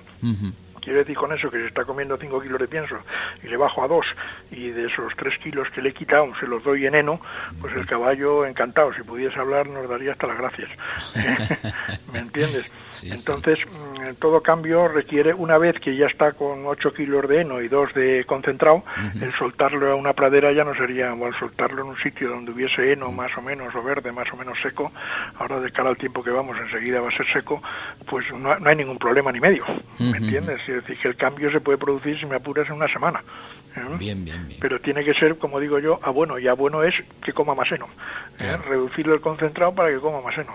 Quiero 0.82 1.00
decir 1.00 1.16
con 1.16 1.32
eso 1.34 1.50
que 1.50 1.60
se 1.60 1.68
está 1.68 1.86
comiendo 1.86 2.18
5 2.18 2.42
kilos 2.42 2.60
de 2.60 2.68
pienso 2.68 2.98
y 3.44 3.48
le 3.48 3.58
bajo 3.58 3.84
a 3.84 3.88
2 3.88 4.06
y 4.52 4.70
de 4.70 4.88
esos 4.88 5.14
3 5.16 5.38
kilos 5.40 5.70
que 5.70 5.82
le 5.82 5.90
he 5.90 5.94
quitado 5.94 6.30
se 6.40 6.48
los 6.48 6.64
doy 6.64 6.86
en 6.86 6.96
heno, 6.96 7.20
pues 7.62 7.76
el 7.76 7.86
caballo 7.86 8.46
encantado, 8.46 8.94
si 8.94 9.04
pudiese 9.04 9.40
hablar 9.40 9.68
nos 9.68 9.88
daría 9.90 10.12
hasta 10.12 10.28
las 10.28 10.38
gracias. 10.38 10.70
¿Me 12.14 12.20
entiendes? 12.20 12.66
Entonces, 13.04 13.60
mm, 13.66 14.16
todo 14.20 14.42
cambio 14.42 14.88
requiere, 14.88 15.34
una 15.34 15.58
vez 15.58 15.80
que 15.80 15.96
ya 15.96 16.08
está 16.08 16.32
con 16.32 16.66
8 16.66 16.94
kilos 16.94 17.28
de 17.28 17.42
heno 17.42 17.62
y 17.62 17.68
2 17.68 17.94
de 17.94 18.26
concentrado, 18.26 18.84
el 19.22 19.34
soltarlo 19.34 19.92
a 19.92 19.96
una 19.96 20.14
pradera 20.14 20.52
ya 20.52 20.64
no 20.64 20.76
sería, 20.76 21.14
o 21.14 21.26
al 21.26 21.38
soltarlo 21.38 21.84
en 21.84 21.90
un 21.90 21.98
sitio 21.98 22.30
donde 22.30 22.52
hubiese 22.52 22.92
heno 22.92 23.12
más 23.12 23.36
o 23.38 23.42
menos, 23.42 23.74
o 23.76 23.84
verde 23.84 24.12
más 24.12 24.32
o 24.34 24.38
menos 24.38 24.58
seco, 24.62 24.92
ahora 25.38 25.60
de 25.60 25.72
cara 25.72 25.90
al 25.90 25.98
tiempo 25.98 26.24
que 26.24 26.32
vamos 26.32 26.58
enseguida 26.60 27.02
va 27.02 27.10
a 27.10 27.18
ser 27.18 27.28
seco, 27.32 27.62
pues 28.08 28.26
no, 28.34 28.56
hay 28.66 28.76
ningún 28.76 28.98
problema 28.98 29.32
ni 29.32 29.40
medio. 29.40 29.64
¿Me 30.00 30.18
entiendes? 30.18 30.62
Es 30.80 30.88
decir, 30.88 31.02
que 31.02 31.08
el 31.10 31.16
cambio 31.16 31.52
se 31.52 31.62
puede 31.62 31.78
producir, 31.78 32.20
si 32.20 32.26
me 32.26 32.36
apuras, 32.36 32.68
en 32.68 32.76
una 32.76 32.88
semana. 32.88 33.24
¿eh? 33.76 33.82
Bien, 33.98 34.24
bien, 34.24 34.48
bien. 34.48 34.60
Pero 34.60 34.80
tiene 34.80 35.04
que 35.04 35.14
ser, 35.14 35.38
como 35.38 35.60
digo 35.60 35.80
yo, 35.80 36.00
a 36.02 36.10
bueno, 36.10 36.40
y 36.40 36.48
a 36.48 36.54
bueno 36.54 36.84
es 36.84 36.96
que 37.24 37.34
coma 37.34 37.56
más 37.56 37.70
seno. 37.70 37.88
¿eh? 38.40 38.58
Reducirlo 38.58 39.14
el 39.14 39.22
concentrado 39.22 39.74
para 39.74 39.90
que 39.90 40.00
coma 40.00 40.22
más 40.22 40.36
seno. 40.36 40.54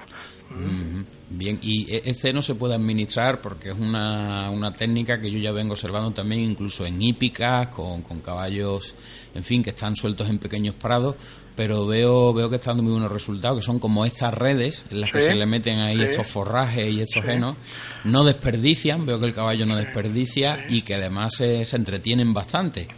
Bien, 1.30 1.58
y 1.62 1.86
ese 2.08 2.32
no 2.32 2.42
se 2.42 2.54
puede 2.54 2.74
administrar 2.74 3.40
porque 3.40 3.70
es 3.70 3.78
una, 3.78 4.50
una 4.50 4.72
técnica 4.72 5.18
que 5.18 5.30
yo 5.30 5.38
ya 5.38 5.52
vengo 5.52 5.72
observando 5.72 6.12
también 6.12 6.42
incluso 6.42 6.86
en 6.86 7.02
hípicas, 7.02 7.68
con, 7.68 8.02
con 8.02 8.20
caballos, 8.20 8.94
en 9.34 9.42
fin, 9.42 9.62
que 9.62 9.70
están 9.70 9.96
sueltos 9.96 10.28
en 10.28 10.38
pequeños 10.38 10.76
prados, 10.76 11.16
pero 11.56 11.86
veo 11.86 12.34
veo 12.34 12.50
que 12.50 12.56
está 12.56 12.70
dando 12.70 12.82
muy 12.82 12.92
buenos 12.92 13.12
resultados, 13.12 13.58
que 13.58 13.62
son 13.62 13.78
como 13.78 14.04
estas 14.04 14.34
redes 14.34 14.86
en 14.90 15.00
las 15.00 15.12
que 15.12 15.20
se 15.20 15.34
le 15.34 15.46
meten 15.46 15.78
ahí 15.80 16.02
estos 16.02 16.26
forrajes 16.26 16.92
y 16.92 17.00
estos 17.00 17.24
genos, 17.24 17.56
no 18.04 18.24
desperdician, 18.24 19.06
veo 19.06 19.18
que 19.18 19.26
el 19.26 19.34
caballo 19.34 19.66
no 19.66 19.76
desperdicia 19.76 20.66
y 20.68 20.82
que 20.82 20.94
además 20.94 21.34
se, 21.36 21.62
entretienen 21.74 22.32
bastante. 22.32 22.88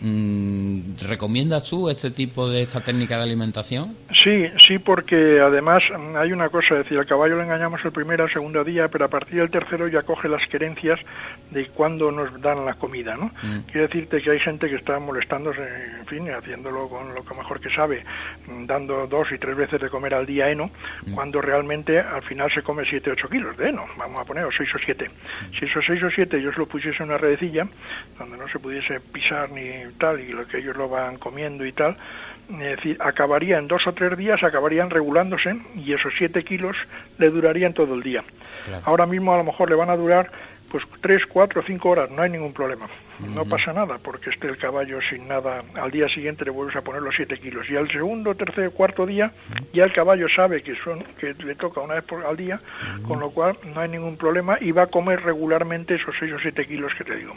Mm, 0.00 0.96
¿Recomiendas 1.08 1.64
tú 1.64 1.88
este 1.88 2.10
tipo 2.10 2.48
de 2.48 2.62
esta 2.62 2.82
técnica 2.82 3.16
de 3.16 3.22
alimentación? 3.24 3.96
Sí, 4.24 4.46
sí, 4.58 4.78
porque 4.78 5.40
además 5.40 5.82
hay 6.16 6.32
una 6.32 6.48
cosa, 6.48 6.74
es 6.74 6.84
decir, 6.84 6.98
al 6.98 7.06
caballo 7.06 7.36
le 7.36 7.44
engañamos 7.44 7.80
el 7.84 7.92
primer 7.92 8.20
o 8.20 8.28
segundo 8.28 8.64
día, 8.64 8.88
pero 8.88 9.04
a 9.04 9.08
partir 9.08 9.38
del 9.38 9.50
tercero 9.50 9.88
ya 9.88 10.02
coge 10.02 10.28
las 10.28 10.46
querencias 10.48 11.00
de 11.50 11.68
cuándo 11.68 12.10
nos 12.10 12.40
dan 12.40 12.64
la 12.64 12.74
comida, 12.74 13.16
¿no? 13.16 13.26
Mm. 13.42 13.60
Quiero 13.70 13.86
decirte 13.86 14.20
que 14.20 14.30
hay 14.30 14.40
gente 14.40 14.68
que 14.68 14.76
está 14.76 14.98
molestándose, 14.98 15.62
en 15.98 16.06
fin, 16.06 16.28
haciéndolo 16.30 16.88
con 16.88 17.14
lo 17.14 17.24
que 17.24 17.36
mejor 17.36 17.60
que 17.60 17.70
sabe, 17.70 18.04
dando 18.66 19.06
dos 19.06 19.30
y 19.32 19.38
tres 19.38 19.56
veces 19.56 19.80
de 19.80 19.90
comer 19.90 20.14
al 20.14 20.26
día 20.26 20.50
heno, 20.50 20.70
mm. 21.06 21.14
cuando 21.14 21.40
realmente 21.40 21.98
al 21.98 22.22
final 22.22 22.50
se 22.50 22.62
come 22.62 22.84
7 22.84 23.10
8 23.10 23.28
kilos 23.28 23.56
de 23.56 23.68
heno, 23.68 23.86
vamos 23.96 24.20
a 24.20 24.24
poner, 24.24 24.44
o 24.44 24.52
6 24.52 24.74
o 24.74 24.78
7. 24.78 25.10
Si 25.58 25.64
esos 25.64 25.84
6 25.84 26.02
o 26.02 26.10
7 26.10 26.36
ellos 26.36 26.56
lo 26.56 26.66
pusiesen 26.66 27.04
en 27.04 27.08
una 27.10 27.18
redecilla, 27.18 27.66
donde 28.18 28.36
no 28.36 28.48
se 28.48 28.58
pudiese 28.58 29.00
pisar 29.00 29.50
ni 29.50 29.70
tal, 29.98 30.20
y 30.20 30.28
lo 30.28 30.46
que 30.46 30.58
ellos 30.58 30.76
lo 30.76 30.88
van 30.88 31.18
comiendo 31.18 31.64
y 31.64 31.72
tal, 31.72 31.96
es 32.50 32.58
decir, 32.58 32.96
acabaría 33.00 33.58
en 33.58 33.66
dos 33.66 33.86
o 33.86 33.92
tres 33.92 34.16
días, 34.16 34.42
acabarían 34.42 34.90
regulándose 34.90 35.56
y 35.74 35.92
esos 35.92 36.14
7 36.16 36.44
kilos 36.44 36.76
le 37.18 37.30
durarían 37.30 37.72
todo 37.72 37.94
el 37.94 38.02
día. 38.02 38.22
Ahora 38.84 39.06
mismo 39.06 39.34
a 39.34 39.38
lo 39.38 39.44
mejor 39.44 39.68
le 39.68 39.76
van 39.76 39.90
a 39.90 39.96
durar 39.96 40.30
pues 40.84 41.00
tres, 41.00 41.26
cuatro, 41.26 41.62
cinco 41.66 41.90
horas, 41.90 42.10
no 42.10 42.22
hay 42.22 42.30
ningún 42.30 42.52
problema. 42.52 42.86
No 43.34 43.46
pasa 43.46 43.72
nada 43.72 43.96
porque 43.96 44.28
esté 44.28 44.46
el 44.46 44.58
caballo 44.58 44.98
sin 45.08 45.26
nada. 45.26 45.62
Al 45.74 45.90
día 45.90 46.06
siguiente 46.06 46.44
le 46.44 46.50
vuelves 46.50 46.76
a 46.76 46.82
poner 46.82 47.00
los 47.00 47.14
siete 47.16 47.38
kilos. 47.38 47.68
Y 47.70 47.76
al 47.76 47.90
segundo, 47.90 48.34
tercer, 48.34 48.70
cuarto 48.72 49.06
día 49.06 49.32
ya 49.72 49.84
el 49.84 49.92
caballo 49.92 50.28
sabe 50.28 50.62
que 50.62 50.74
son 50.76 51.02
que 51.18 51.32
le 51.32 51.54
toca 51.54 51.80
una 51.80 51.94
vez 51.94 52.04
por, 52.04 52.26
al 52.26 52.36
día, 52.36 52.60
con 53.08 53.20
lo 53.20 53.30
cual 53.30 53.56
no 53.74 53.80
hay 53.80 53.88
ningún 53.88 54.18
problema 54.18 54.58
y 54.60 54.72
va 54.72 54.82
a 54.82 54.86
comer 54.88 55.22
regularmente 55.22 55.94
esos 55.94 56.14
seis 56.18 56.32
o 56.32 56.38
siete 56.38 56.66
kilos 56.66 56.94
que 56.94 57.04
te 57.04 57.16
digo. 57.16 57.34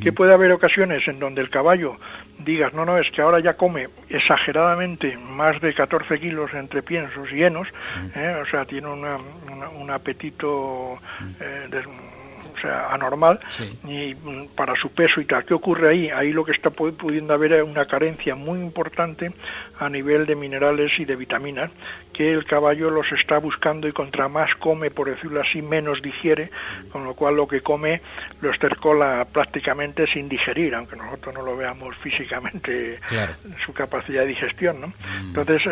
Que 0.00 0.12
puede 0.12 0.32
haber 0.32 0.52
ocasiones 0.52 1.06
en 1.06 1.18
donde 1.18 1.42
el 1.42 1.50
caballo 1.50 1.98
digas, 2.38 2.72
no, 2.72 2.84
no, 2.84 2.98
es 2.98 3.10
que 3.10 3.20
ahora 3.20 3.40
ya 3.40 3.54
come 3.54 3.88
exageradamente 4.08 5.16
más 5.16 5.60
de 5.60 5.74
14 5.74 6.18
kilos 6.18 6.52
entre 6.54 6.82
piensos 6.82 7.30
y 7.32 7.42
henos, 7.42 7.68
¿eh? 8.16 8.34
o 8.42 8.46
sea, 8.46 8.64
tiene 8.64 8.88
una, 8.88 9.18
un 9.78 9.90
apetito 9.90 10.98
eh, 11.40 11.68
sea, 11.70 11.82
anormal 12.64 13.40
y 13.86 14.14
mm, 14.14 14.48
para 14.54 14.74
su 14.74 14.90
peso 14.90 15.20
y 15.20 15.24
tal. 15.24 15.44
¿Qué 15.44 15.54
ocurre 15.54 15.90
ahí? 15.90 16.10
Ahí 16.10 16.32
lo 16.32 16.44
que 16.44 16.52
está 16.52 16.70
pudiendo 16.70 17.34
haber 17.34 17.52
es 17.52 17.62
una 17.62 17.86
carencia 17.86 18.34
muy 18.34 18.60
importante 18.60 19.32
a 19.78 19.88
nivel 19.88 20.26
de 20.26 20.36
minerales 20.36 20.92
y 20.98 21.04
de 21.04 21.16
vitaminas 21.16 21.70
que 22.12 22.30
el 22.32 22.44
caballo 22.44 22.90
los 22.90 23.10
está 23.12 23.38
buscando 23.38 23.88
y 23.88 23.92
contra 23.92 24.28
más 24.28 24.54
come, 24.56 24.90
por 24.90 25.08
decirlo 25.08 25.40
así, 25.40 25.62
menos 25.62 26.02
digiere, 26.02 26.50
con 26.90 27.04
lo 27.04 27.14
cual 27.14 27.36
lo 27.36 27.48
que 27.48 27.62
come 27.62 28.02
lo 28.40 28.50
estercola 28.50 29.26
prácticamente 29.32 30.06
sin 30.06 30.28
digerir, 30.28 30.74
aunque 30.74 30.96
nosotros 30.96 31.34
no 31.34 31.42
lo 31.42 31.56
veamos 31.56 31.96
físicamente 31.96 32.98
su 33.64 33.72
capacidad 33.72 34.22
de 34.22 34.28
digestión. 34.28 34.80
¿no? 34.80 34.88
Mm. 34.88 35.28
Entonces, 35.28 35.62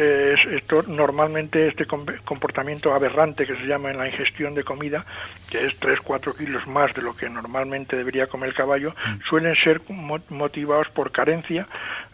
esto 0.51 0.83
normalmente 0.87 1.69
este 1.69 1.87
comportamiento 1.87 2.95
aberrante 2.95 3.47
que 3.47 3.57
se 3.57 3.67
llama 3.67 3.91
en 3.91 3.99
la 3.99 4.09
ingestión 4.09 4.55
de 4.55 4.65
comida, 4.65 5.05
que 5.51 5.67
es 5.67 5.79
3-4 5.81 6.37
kilos 6.37 6.67
más 6.67 6.95
de 6.95 7.03
lo 7.03 7.15
que 7.15 7.29
normalmente 7.29 7.97
debería 7.97 8.27
comer 8.27 8.51
el 8.51 8.55
caballo, 8.55 8.95
suelen 9.29 9.55
ser 9.57 9.83
motivados 10.31 10.89
por 10.89 11.13
carencia 11.13 11.67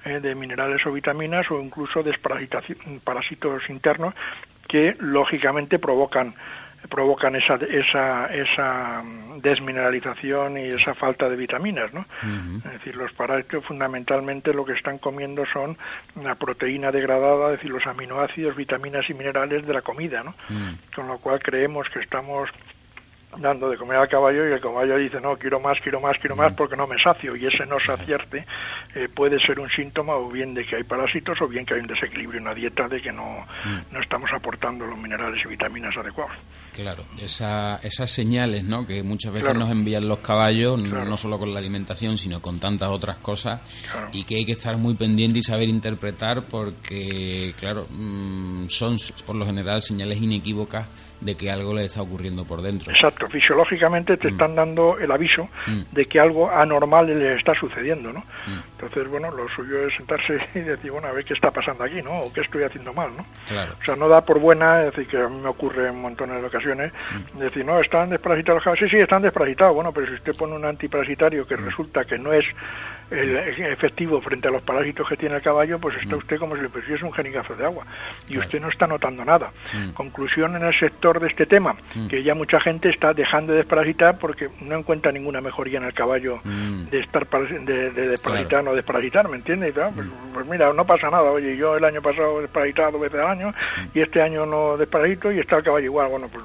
eh, 0.06 0.20
de 0.20 0.34
minerales 0.34 0.86
o 0.86 0.92
vitaminas 0.92 1.50
o 1.50 1.60
incluso 1.60 2.02
de 2.02 2.16
parásitos 3.04 3.68
internos 3.68 4.14
que 4.68 4.96
lógicamente 4.98 5.78
provocan 5.78 6.34
provocan 6.88 7.34
esa, 7.36 7.56
esa, 7.56 8.26
esa 8.26 9.02
desmineralización 9.42 10.58
y 10.58 10.66
esa 10.68 10.94
falta 10.94 11.28
de 11.28 11.36
vitaminas, 11.36 11.92
¿no? 11.92 12.06
Es 12.58 12.72
decir, 12.74 12.96
los 12.96 13.12
parásitos 13.12 13.64
fundamentalmente 13.64 14.54
lo 14.54 14.64
que 14.64 14.74
están 14.74 14.98
comiendo 14.98 15.44
son 15.46 15.76
la 16.22 16.36
proteína 16.36 16.92
degradada, 16.92 17.46
es 17.46 17.58
decir, 17.58 17.72
los 17.72 17.86
aminoácidos, 17.86 18.56
vitaminas 18.56 19.08
y 19.10 19.14
minerales 19.14 19.66
de 19.66 19.74
la 19.74 19.82
comida, 19.82 20.22
¿no? 20.22 20.34
Con 20.94 21.08
lo 21.08 21.18
cual 21.18 21.40
creemos 21.42 21.88
que 21.90 22.00
estamos 22.00 22.50
dando 23.38 23.68
de 23.68 23.76
comer 23.76 23.98
al 23.98 24.08
caballo 24.08 24.48
y 24.48 24.52
el 24.52 24.60
caballo 24.60 24.96
dice 24.96 25.20
no 25.20 25.36
quiero 25.36 25.60
más 25.60 25.78
quiero 25.80 26.00
más 26.00 26.16
quiero 26.18 26.36
más 26.36 26.54
porque 26.54 26.76
no 26.76 26.86
me 26.86 26.98
sacio 26.98 27.36
y 27.36 27.46
ese 27.46 27.66
no 27.66 27.78
saciarte 27.78 28.46
eh, 28.94 29.08
puede 29.14 29.38
ser 29.40 29.60
un 29.60 29.68
síntoma 29.68 30.14
o 30.14 30.30
bien 30.30 30.54
de 30.54 30.64
que 30.64 30.76
hay 30.76 30.84
parásitos 30.84 31.38
o 31.42 31.48
bien 31.48 31.66
que 31.66 31.74
hay 31.74 31.80
un 31.80 31.86
desequilibrio 31.86 32.38
en 32.38 32.44
la 32.44 32.54
dieta 32.54 32.88
de 32.88 33.00
que 33.00 33.12
no, 33.12 33.44
no 33.90 34.00
estamos 34.00 34.30
aportando 34.32 34.86
los 34.86 34.98
minerales 34.98 35.44
y 35.44 35.48
vitaminas 35.48 35.94
adecuados. 35.96 36.32
Claro, 36.72 37.04
esa, 37.20 37.76
esas 37.82 38.10
señales 38.10 38.64
¿no? 38.64 38.86
que 38.86 39.02
muchas 39.02 39.32
veces 39.32 39.54
nos 39.54 39.70
envían 39.70 40.06
los 40.06 40.18
caballos, 40.20 40.80
no 40.80 41.16
solo 41.16 41.38
con 41.38 41.52
la 41.52 41.58
alimentación, 41.58 42.18
sino 42.18 42.40
con 42.40 42.58
tantas 42.58 42.90
otras 42.90 43.18
cosas, 43.18 43.60
y 44.12 44.24
que 44.24 44.36
hay 44.36 44.44
que 44.44 44.52
estar 44.52 44.76
muy 44.76 44.94
pendiente 44.94 45.38
y 45.38 45.42
saber 45.42 45.68
interpretar 45.68 46.44
porque, 46.44 47.54
claro, 47.58 47.86
mm, 47.90 48.68
son 48.68 48.96
por 49.26 49.36
lo 49.36 49.46
general 49.46 49.82
señales 49.82 50.20
inequívocas 50.20 50.86
de 51.20 51.35
que 51.35 51.50
algo 51.50 51.74
le 51.74 51.85
está 51.85 52.02
ocurriendo 52.02 52.44
por 52.44 52.62
dentro. 52.62 52.92
Exacto, 52.92 53.29
fisiológicamente 53.29 54.16
te 54.16 54.29
mm. 54.29 54.33
están 54.33 54.55
dando 54.55 54.98
el 54.98 55.11
aviso 55.11 55.48
mm. 55.66 55.83
de 55.92 56.07
que 56.07 56.20
algo 56.20 56.50
anormal 56.50 57.07
le 57.07 57.37
está 57.37 57.55
sucediendo, 57.55 58.12
¿no? 58.12 58.24
Entonces, 58.72 59.09
bueno, 59.09 59.31
lo 59.31 59.48
suyo 59.48 59.87
es 59.87 59.94
sentarse 59.94 60.38
y 60.55 60.61
decir, 60.61 60.90
bueno, 60.90 61.09
a 61.09 61.12
ver 61.12 61.24
qué 61.24 61.35
está 61.35 61.50
pasando 61.50 61.85
aquí, 61.85 62.02
¿no? 62.02 62.20
O 62.20 62.33
qué 62.33 62.42
estoy 62.42 62.62
haciendo 62.62 62.92
mal, 62.92 63.11
¿no? 63.16 63.24
Claro. 63.48 63.74
O 63.81 63.85
sea, 63.85 63.96
no 63.96 64.09
da 64.09 64.20
por 64.22 64.38
buena, 64.38 64.81
es 64.85 64.94
decir, 64.94 65.09
que 65.09 65.16
a 65.16 65.29
mí 65.29 65.40
me 65.40 65.48
ocurre 65.48 65.88
en 65.88 66.00
montones 66.00 66.40
de 66.40 66.46
ocasiones, 66.46 66.92
Mm. 67.35 67.38
decir, 67.38 67.64
no, 67.64 67.81
están 67.81 68.11
desparasitados. 68.11 68.62
Sí, 68.79 68.88
sí, 68.88 68.98
están 68.98 69.22
desparasitados. 69.22 69.74
Bueno, 69.74 69.92
pero 69.92 70.07
si 70.07 70.14
usted 70.14 70.35
pone 70.37 70.55
un 70.55 70.64
antiparasitario 70.64 71.46
que 71.46 71.57
mm. 71.57 71.64
resulta 71.64 72.05
que 72.05 72.18
no 72.18 72.33
es 72.33 72.44
el 73.10 73.36
efectivo 73.36 74.20
frente 74.20 74.48
a 74.48 74.50
los 74.50 74.62
parásitos 74.62 75.08
que 75.08 75.16
tiene 75.16 75.36
el 75.36 75.42
caballo, 75.42 75.78
pues 75.78 75.96
está 75.96 76.16
mm. 76.16 76.18
usted 76.18 76.38
como 76.38 76.56
si 76.56 76.62
le 76.62 76.68
pusiese 76.68 77.04
un 77.04 77.12
jeringazo 77.12 77.54
de 77.54 77.64
agua. 77.64 77.84
Y 78.28 78.38
usted 78.38 78.60
no 78.60 78.68
está 78.68 78.86
notando 78.86 79.24
nada. 79.24 79.52
Conclusión 79.94 80.56
en 80.56 80.64
el 80.64 80.74
sector 80.74 81.20
de 81.20 81.28
este 81.28 81.46
tema, 81.46 81.76
que 82.08 82.22
ya 82.22 82.34
mucha 82.34 82.60
gente 82.60 82.88
está 82.88 83.14
dejando 83.14 83.52
de 83.52 83.58
desparasitar 83.58 84.18
porque 84.18 84.48
no 84.60 84.78
encuentra 84.78 85.12
ninguna 85.12 85.40
mejoría 85.40 85.78
en 85.78 85.84
el 85.84 85.94
caballo 85.94 86.40
de 86.44 87.00
estar 87.00 87.26
de, 87.26 87.90
de 87.90 88.08
desparasitar 88.08 88.62
no 88.62 88.74
desparasitar, 88.74 89.28
¿me 89.28 89.36
entiende? 89.36 89.72
Pues, 89.72 90.08
pues, 90.32 90.46
mira, 90.46 90.72
no 90.72 90.84
pasa 90.84 91.10
nada, 91.10 91.30
oye, 91.30 91.56
yo 91.56 91.76
el 91.76 91.84
año 91.84 92.02
pasado 92.02 92.40
desparasitaba 92.40 92.90
dos 92.90 93.00
veces 93.00 93.20
al 93.20 93.26
año 93.28 93.54
y 93.94 94.00
este 94.00 94.22
año 94.22 94.46
no 94.46 94.76
desparasito 94.76 95.32
y 95.32 95.38
está 95.38 95.58
el 95.58 95.64
caballo 95.64 95.86
igual, 95.86 96.08
bueno, 96.08 96.28
pues 96.28 96.44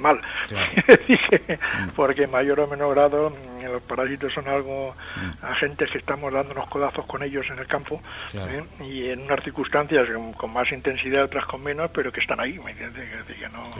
mal. 0.00 0.20
porque 1.96 2.24
en 2.24 2.30
mayor 2.30 2.60
o 2.60 2.66
menor 2.66 2.94
grado 2.94 3.30
mm, 3.30 3.64
los 3.64 3.82
parásitos 3.82 4.32
son 4.32 4.48
algo 4.48 4.94
mm. 5.16 5.44
agentes 5.44 5.90
que 5.90 5.98
estamos 5.98 6.32
dando 6.32 6.52
unos 6.52 6.68
codazos 6.68 7.04
con 7.06 7.22
ellos 7.22 7.46
en 7.50 7.58
el 7.58 7.66
campo 7.66 8.00
¿eh? 8.34 8.62
y 8.80 9.08
en 9.08 9.22
unas 9.22 9.42
circunstancias 9.44 10.06
con 10.36 10.52
más 10.52 10.70
intensidad, 10.72 11.24
otras 11.24 11.46
con 11.46 11.62
menos, 11.62 11.90
pero 11.92 12.12
que 12.12 12.20
están 12.20 12.40
ahí, 12.40 12.58
¿me 12.58 12.70
entiendes? 12.70 13.08
Que 13.26 13.48
no... 13.48 13.70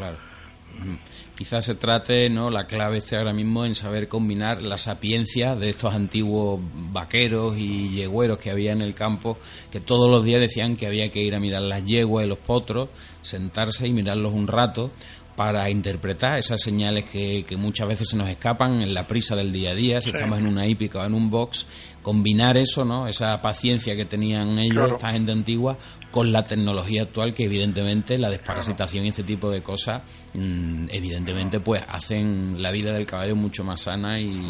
Quizás 1.36 1.66
se 1.66 1.76
trate, 1.76 2.28
¿no? 2.28 2.50
La 2.50 2.66
clave 2.66 2.98
esté 2.98 3.16
ahora 3.16 3.32
mismo 3.32 3.64
en 3.64 3.76
saber 3.76 4.08
combinar 4.08 4.60
la 4.60 4.76
sapiencia 4.76 5.54
de 5.54 5.70
estos 5.70 5.94
antiguos 5.94 6.60
vaqueros 6.74 7.56
y 7.56 7.90
yegüeros 7.90 8.38
que 8.38 8.50
había 8.50 8.72
en 8.72 8.82
el 8.82 8.94
campo, 8.94 9.38
que 9.70 9.78
todos 9.78 10.10
los 10.10 10.24
días 10.24 10.40
decían 10.40 10.76
que 10.76 10.88
había 10.88 11.12
que 11.12 11.20
ir 11.20 11.36
a 11.36 11.40
mirar 11.40 11.62
las 11.62 11.84
yeguas 11.84 12.24
y 12.24 12.28
los 12.28 12.38
potros, 12.38 12.88
sentarse 13.22 13.86
y 13.86 13.92
mirarlos 13.92 14.32
un 14.32 14.48
rato, 14.48 14.90
para 15.38 15.70
interpretar 15.70 16.36
esas 16.36 16.60
señales 16.60 17.04
que, 17.04 17.44
que, 17.46 17.56
muchas 17.56 17.86
veces 17.86 18.08
se 18.08 18.16
nos 18.16 18.28
escapan 18.28 18.82
en 18.82 18.92
la 18.92 19.06
prisa 19.06 19.36
del 19.36 19.52
día 19.52 19.70
a 19.70 19.74
día, 19.74 20.00
si 20.00 20.10
estamos 20.10 20.36
en 20.40 20.48
una 20.48 20.66
hípica 20.66 20.98
o 20.98 21.04
en 21.04 21.14
un 21.14 21.30
box, 21.30 21.64
combinar 22.02 22.56
eso, 22.56 22.84
¿no? 22.84 23.06
Esa 23.06 23.40
paciencia 23.40 23.94
que 23.94 24.04
tenían 24.04 24.58
ellos, 24.58 24.94
esta 24.94 25.12
gente 25.12 25.30
antigua, 25.30 25.78
con 26.10 26.32
la 26.32 26.42
tecnología 26.42 27.02
actual 27.02 27.34
que 27.34 27.44
evidentemente 27.44 28.18
la 28.18 28.30
desparasitación 28.30 29.04
y 29.04 29.10
este 29.10 29.22
tipo 29.22 29.48
de 29.48 29.62
cosas 29.62 30.02
mm, 30.34 30.86
evidentemente 30.90 31.60
pues 31.60 31.84
hacen 31.86 32.60
la 32.60 32.72
vida 32.72 32.92
del 32.92 33.06
caballo 33.06 33.36
mucho 33.36 33.62
más 33.62 33.82
sana 33.82 34.18
y 34.18 34.40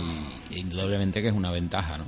indudablemente 0.52 1.20
que 1.20 1.28
es 1.28 1.34
una 1.34 1.50
ventaja, 1.50 1.98
¿no? 1.98 2.04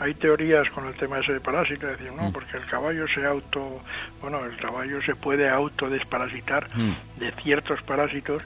Hay 0.00 0.14
teorías 0.14 0.68
con 0.70 0.86
el 0.86 0.94
tema 0.94 1.20
ese 1.20 1.34
de 1.34 1.40
parásito, 1.40 1.86
decir, 1.86 2.10
no, 2.12 2.24
mm. 2.24 2.32
porque 2.32 2.56
el 2.56 2.66
caballo 2.66 3.06
se 3.06 3.24
auto, 3.24 3.80
bueno, 4.20 4.44
el 4.44 4.56
caballo 4.56 5.00
se 5.02 5.14
puede 5.14 5.48
autodesparasitar 5.48 6.68
mm. 6.76 7.20
de 7.20 7.32
ciertos 7.42 7.80
parásitos, 7.82 8.44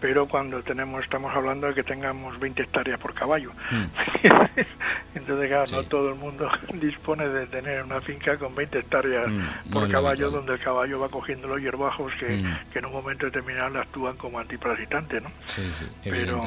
pero 0.00 0.26
cuando 0.26 0.62
tenemos, 0.62 1.02
estamos 1.02 1.34
hablando 1.34 1.68
de 1.68 1.74
que 1.74 1.82
tengamos 1.82 2.38
20 2.38 2.62
hectáreas 2.62 3.00
por 3.00 3.14
caballo. 3.14 3.50
Entonces, 5.14 5.48
claro, 5.48 5.64
no 5.72 5.82
todo 5.84 6.10
el 6.10 6.16
mundo 6.16 6.50
dispone 6.74 7.28
de 7.28 7.46
tener 7.46 7.82
una 7.82 8.00
finca 8.00 8.36
con 8.36 8.54
20 8.54 8.78
hectáreas 8.78 9.30
por 9.72 9.90
caballo 9.90 10.30
donde 10.30 10.54
el 10.54 10.60
caballo 10.60 11.00
va 11.00 11.08
cogiendo 11.08 11.48
los 11.48 11.60
hierbajos 11.60 12.12
que, 12.20 12.36
mm. 12.36 12.70
que 12.72 12.78
en 12.78 12.86
un 12.86 12.92
momento 12.92 13.26
determinado 13.26 13.80
actúan 13.80 14.16
como 14.16 14.38
antiparasitantes, 14.38 15.22
¿no? 15.22 15.30
Sí, 15.46 15.70
sí, 15.72 15.86
Pero, 16.04 16.40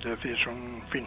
es 0.00 0.04
decir, 0.04 0.36
son, 0.38 0.54
en 0.54 0.88
fin... 0.90 1.06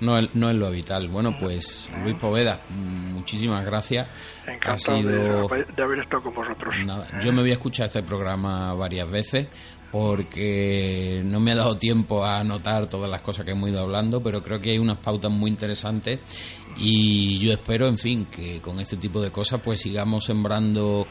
No, 0.00 0.20
no 0.34 0.50
es 0.50 0.56
lo 0.56 0.70
vital. 0.70 1.08
Bueno, 1.08 1.36
pues 1.38 1.90
Luis 2.02 2.16
Poveda, 2.16 2.60
muchísimas 2.70 3.64
gracias. 3.64 4.08
Encantado 4.46 5.02
de, 5.02 5.82
haber 5.82 6.00
estado 6.00 6.22
con 6.22 6.34
vosotros. 6.34 6.74
yo 7.22 7.32
me 7.32 7.40
voy 7.40 7.50
a 7.50 7.54
escuchar 7.54 7.86
este 7.86 8.02
programa 8.02 8.74
varias 8.74 9.10
veces 9.10 9.48
porque 9.90 11.22
no 11.24 11.40
me 11.40 11.52
ha 11.52 11.56
dado 11.56 11.78
tiempo 11.78 12.24
a 12.24 12.40
anotar 12.40 12.86
todas 12.86 13.10
las 13.10 13.22
cosas 13.22 13.44
que 13.44 13.52
hemos 13.52 13.70
ido 13.70 13.80
hablando, 13.80 14.20
pero 14.20 14.42
creo 14.42 14.60
que 14.60 14.70
hay 14.70 14.78
unas 14.78 14.98
pautas 14.98 15.30
muy 15.30 15.50
interesantes 15.50 16.20
y 16.78 17.38
yo 17.38 17.52
espero, 17.52 17.88
en 17.88 17.96
fin, 17.96 18.26
que 18.26 18.60
con 18.60 18.78
este 18.80 18.96
tipo 18.96 19.20
de 19.20 19.30
cosas 19.30 19.60
pues 19.62 19.80
sigamos 19.80 20.24
sembrando 20.24 21.06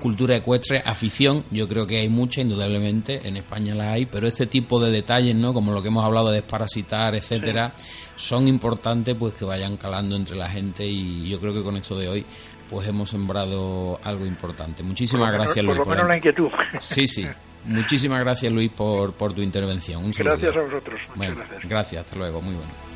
cultura 0.00 0.36
ecuestre, 0.36 0.82
afición, 0.84 1.44
yo 1.50 1.68
creo 1.68 1.86
que 1.86 2.00
hay 2.00 2.08
mucha, 2.08 2.40
indudablemente, 2.40 3.26
en 3.28 3.36
España 3.36 3.74
la 3.74 3.92
hay, 3.92 4.06
pero 4.06 4.26
este 4.26 4.46
tipo 4.46 4.80
de 4.80 4.90
detalles, 4.90 5.36
¿no? 5.36 5.52
Como 5.52 5.72
lo 5.72 5.82
que 5.82 5.88
hemos 5.88 6.04
hablado 6.04 6.30
de 6.30 6.36
desparasitar, 6.36 7.14
etcétera, 7.14 7.72
son 8.16 8.48
importantes 8.48 9.14
pues 9.18 9.34
que 9.34 9.44
vayan 9.44 9.76
calando 9.76 10.16
entre 10.16 10.36
la 10.36 10.48
gente 10.48 10.86
y 10.86 11.28
yo 11.28 11.38
creo 11.38 11.52
que 11.52 11.62
con 11.62 11.76
esto 11.76 11.98
de 11.98 12.08
hoy 12.08 12.26
pues 12.70 12.86
hemos 12.86 13.10
sembrado 13.10 13.98
algo 14.04 14.24
importante. 14.24 14.82
Muchísimas 14.82 15.32
gracias, 15.32 15.64
Luis. 15.64 15.78
Por 15.78 15.88
lo 15.88 15.92
menos 15.92 16.08
la 16.08 16.16
inquietud. 16.16 16.48
Sí, 16.78 17.06
sí. 17.06 17.26
Muchísimas 17.64 18.20
gracias, 18.20 18.50
Luis, 18.52 18.70
por, 18.70 19.12
por 19.12 19.34
tu 19.34 19.42
intervención. 19.42 20.04
Un 20.04 20.12
gracias 20.12 20.56
a 20.56 20.60
vosotros. 20.60 21.00
gracias. 21.16 21.68
Gracias, 21.68 22.04
hasta 22.04 22.16
luego. 22.16 22.40
Muy 22.40 22.54
bueno. 22.54 22.89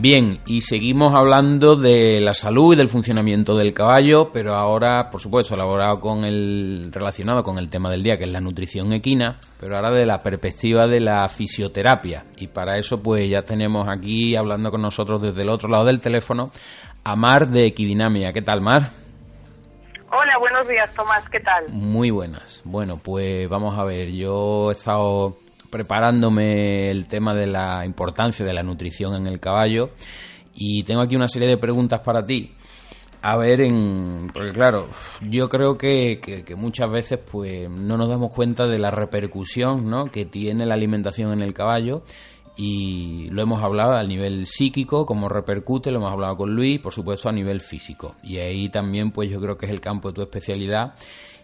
Bien, 0.00 0.38
y 0.46 0.62
seguimos 0.62 1.14
hablando 1.14 1.76
de 1.76 2.22
la 2.22 2.32
salud 2.32 2.72
y 2.72 2.76
del 2.78 2.88
funcionamiento 2.88 3.54
del 3.54 3.74
caballo, 3.74 4.30
pero 4.32 4.54
ahora, 4.54 5.10
por 5.10 5.20
supuesto, 5.20 5.52
elaborado 5.52 6.00
con 6.00 6.24
el 6.24 6.88
relacionado 6.90 7.42
con 7.42 7.58
el 7.58 7.68
tema 7.68 7.90
del 7.90 8.02
día, 8.02 8.16
que 8.16 8.24
es 8.24 8.30
la 8.30 8.40
nutrición 8.40 8.94
equina, 8.94 9.36
pero 9.58 9.76
ahora 9.76 9.90
de 9.90 10.06
la 10.06 10.18
perspectiva 10.18 10.86
de 10.86 11.00
la 11.00 11.28
fisioterapia. 11.28 12.24
Y 12.38 12.46
para 12.46 12.78
eso, 12.78 13.02
pues 13.02 13.28
ya 13.28 13.42
tenemos 13.42 13.88
aquí 13.90 14.36
hablando 14.36 14.70
con 14.70 14.80
nosotros 14.80 15.20
desde 15.20 15.42
el 15.42 15.50
otro 15.50 15.68
lado 15.68 15.84
del 15.84 16.00
teléfono 16.00 16.50
a 17.04 17.14
Mar 17.14 17.48
de 17.48 17.66
Equidinamia. 17.66 18.32
¿Qué 18.32 18.40
tal, 18.40 18.62
Mar? 18.62 18.92
Hola, 20.10 20.38
buenos 20.38 20.66
días, 20.66 20.92
Tomás. 20.94 21.28
¿Qué 21.28 21.40
tal? 21.40 21.68
Muy 21.68 22.10
buenas. 22.10 22.62
Bueno, 22.64 22.96
pues 22.96 23.50
vamos 23.50 23.78
a 23.78 23.84
ver. 23.84 24.10
Yo 24.12 24.70
he 24.70 24.72
estado 24.72 25.36
preparándome 25.70 26.90
el 26.90 27.06
tema 27.06 27.34
de 27.34 27.46
la 27.46 27.84
importancia 27.86 28.44
de 28.44 28.52
la 28.52 28.62
nutrición 28.62 29.14
en 29.14 29.26
el 29.26 29.40
caballo 29.40 29.90
y 30.54 30.82
tengo 30.82 31.02
aquí 31.02 31.16
una 31.16 31.28
serie 31.28 31.48
de 31.48 31.56
preguntas 31.56 32.00
para 32.00 32.24
ti. 32.24 32.52
A 33.22 33.36
ver, 33.36 33.60
en, 33.60 34.30
porque 34.32 34.50
claro, 34.52 34.88
yo 35.20 35.48
creo 35.48 35.76
que, 35.76 36.20
que, 36.20 36.54
muchas 36.54 36.90
veces 36.90 37.18
pues 37.18 37.68
no 37.68 37.98
nos 37.98 38.08
damos 38.08 38.32
cuenta 38.32 38.66
de 38.66 38.78
la 38.78 38.90
repercusión 38.90 39.90
¿no? 39.90 40.06
que 40.06 40.24
tiene 40.24 40.64
la 40.64 40.74
alimentación 40.74 41.32
en 41.32 41.42
el 41.42 41.52
caballo 41.52 42.02
y 42.56 43.28
lo 43.30 43.42
hemos 43.42 43.62
hablado 43.62 43.92
a 43.92 44.02
nivel 44.02 44.44
psíquico, 44.44 45.06
como 45.06 45.28
repercute, 45.28 45.90
lo 45.90 45.98
hemos 45.98 46.12
hablado 46.12 46.36
con 46.36 46.54
Luis, 46.54 46.78
por 46.78 46.92
supuesto 46.92 47.28
a 47.28 47.32
nivel 47.32 47.60
físico. 47.60 48.16
Y 48.22 48.38
ahí 48.38 48.68
también 48.68 49.12
pues 49.12 49.30
yo 49.30 49.40
creo 49.40 49.56
que 49.56 49.66
es 49.66 49.72
el 49.72 49.80
campo 49.80 50.08
de 50.08 50.14
tu 50.14 50.22
especialidad. 50.22 50.94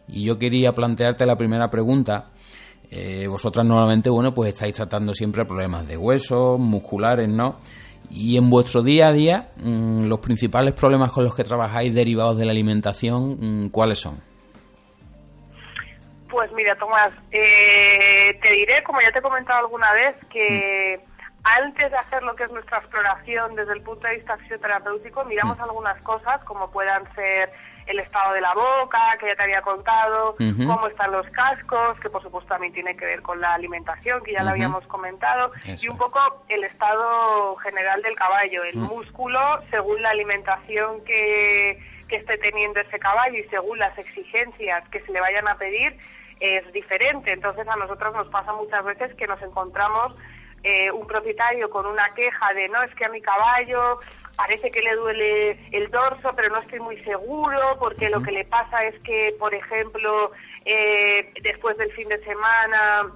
Y 0.09 0.25
yo 0.25 0.39
quería 0.39 0.73
plantearte 0.73 1.25
la 1.27 1.37
primera 1.37 1.69
pregunta, 1.69 2.31
Eh, 2.91 3.27
vosotras 3.27 3.67
normalmente, 3.67 4.11
bueno, 4.11 4.33
pues 4.33 4.55
estáis 4.55 4.77
tratando 4.77 5.13
siempre 5.13 5.45
problemas 5.45 5.87
de 5.89 5.97
huesos, 5.97 6.59
musculares, 6.59 7.29
¿no? 7.29 7.59
Y 8.11 8.37
en 8.37 8.49
vuestro 8.49 8.83
día 8.83 9.09
a 9.09 9.13
día, 9.13 9.49
mm, 9.57 10.07
los 10.07 10.21
principales 10.21 10.75
problemas 10.75 11.13
con 11.13 11.25
los 11.25 11.35
que 11.35 11.43
trabajáis 11.43 11.95
derivados 11.95 12.39
de 12.39 12.45
la 12.45 12.53
alimentación, 12.53 13.65
mm, 13.65 13.69
¿cuáles 13.71 13.99
son? 13.99 14.21
Pues 16.31 16.53
mira, 16.53 16.77
Tomás, 16.77 17.13
eh, 17.33 18.39
te 18.41 18.53
diré, 18.53 18.83
como 18.85 19.01
ya 19.01 19.11
te 19.11 19.19
he 19.19 19.23
comentado 19.23 19.61
alguna 19.61 19.93
vez, 19.93 20.17
que 20.31 20.99
antes 21.43 21.91
de 21.91 21.97
hacer 21.97 22.23
lo 22.23 22.35
que 22.35 22.45
es 22.45 22.53
nuestra 22.53 22.79
exploración 22.79 23.55
desde 23.55 23.73
el 23.73 23.83
punto 23.83 24.07
de 24.07 24.17
vista 24.17 24.37
fisioterapéutico, 24.37 25.25
miramos 25.25 25.59
algunas 25.61 26.01
cosas 26.03 26.43
como 26.45 26.71
puedan 26.71 27.03
ser 27.15 27.51
el 27.87 28.01
estado 28.01 28.35
de 28.35 28.41
la 28.41 28.53
boca, 28.55 29.17
que 29.19 29.27
ya 29.27 29.37
te 29.37 29.43
había 29.45 29.63
contado, 29.63 30.37
cómo 30.37 30.89
están 30.89 31.13
los 31.13 31.29
cascos, 31.31 31.99
que 32.01 32.11
por 32.11 32.23
supuesto 32.23 32.49
también 32.49 32.73
tiene 32.73 32.97
que 32.97 33.07
ver 33.07 33.23
con 33.23 33.41
la 33.41 33.55
alimentación, 33.55 34.23
que 34.25 34.33
ya 34.33 34.43
lo 34.43 34.51
habíamos 34.51 34.87
comentado, 34.87 35.51
y 35.65 35.89
un 35.89 35.97
poco 35.97 36.45
el 36.49 36.65
estado 36.65 37.57
general 37.57 38.03
del 38.03 38.17
caballo, 38.17 38.65
el 38.65 38.77
músculo, 38.77 39.41
según 39.71 40.03
la 40.03 40.11
alimentación 40.11 41.05
que, 41.05 41.81
que 42.09 42.17
esté 42.17 42.39
teniendo 42.39 42.81
ese 42.81 42.99
caballo 42.99 43.39
y 43.39 43.45
según 43.45 43.79
las 43.79 43.97
exigencias 43.99 44.89
que 44.89 45.01
se 45.01 45.13
le 45.13 45.21
vayan 45.21 45.47
a 45.49 45.57
pedir, 45.57 45.97
es 46.41 46.71
diferente. 46.73 47.33
Entonces 47.33 47.67
a 47.69 47.77
nosotros 47.77 48.15
nos 48.15 48.29
pasa 48.29 48.53
muchas 48.53 48.85
veces 48.85 49.15
que 49.15 49.27
nos 49.27 49.41
encontramos 49.43 50.15
eh, 50.69 50.91
un 50.91 51.07
propietario 51.07 51.71
con 51.71 51.87
una 51.87 52.13
queja 52.13 52.53
de 52.53 52.69
no, 52.69 52.83
es 52.83 52.93
que 52.97 53.05
a 53.05 53.09
mi 53.09 53.23
caballo 53.23 54.01
parece 54.37 54.73
que 54.73 54.83
le 54.83 54.97
duele 54.97 55.53
el 55.71 55.89
dorso, 55.93 56.33
pero 56.35 56.49
no 56.49 56.59
estoy 56.59 56.81
muy 56.81 57.01
seguro, 57.05 57.77
porque 57.79 58.11
lo 58.11 58.21
que 58.21 58.33
le 58.33 58.45
pasa 58.45 58.85
es 58.85 59.01
que, 59.05 59.33
por 59.39 59.55
ejemplo, 59.55 60.33
eh, 60.65 61.33
después 61.41 61.77
del 61.77 61.93
fin 61.93 62.09
de 62.09 62.19
semana 62.25 63.13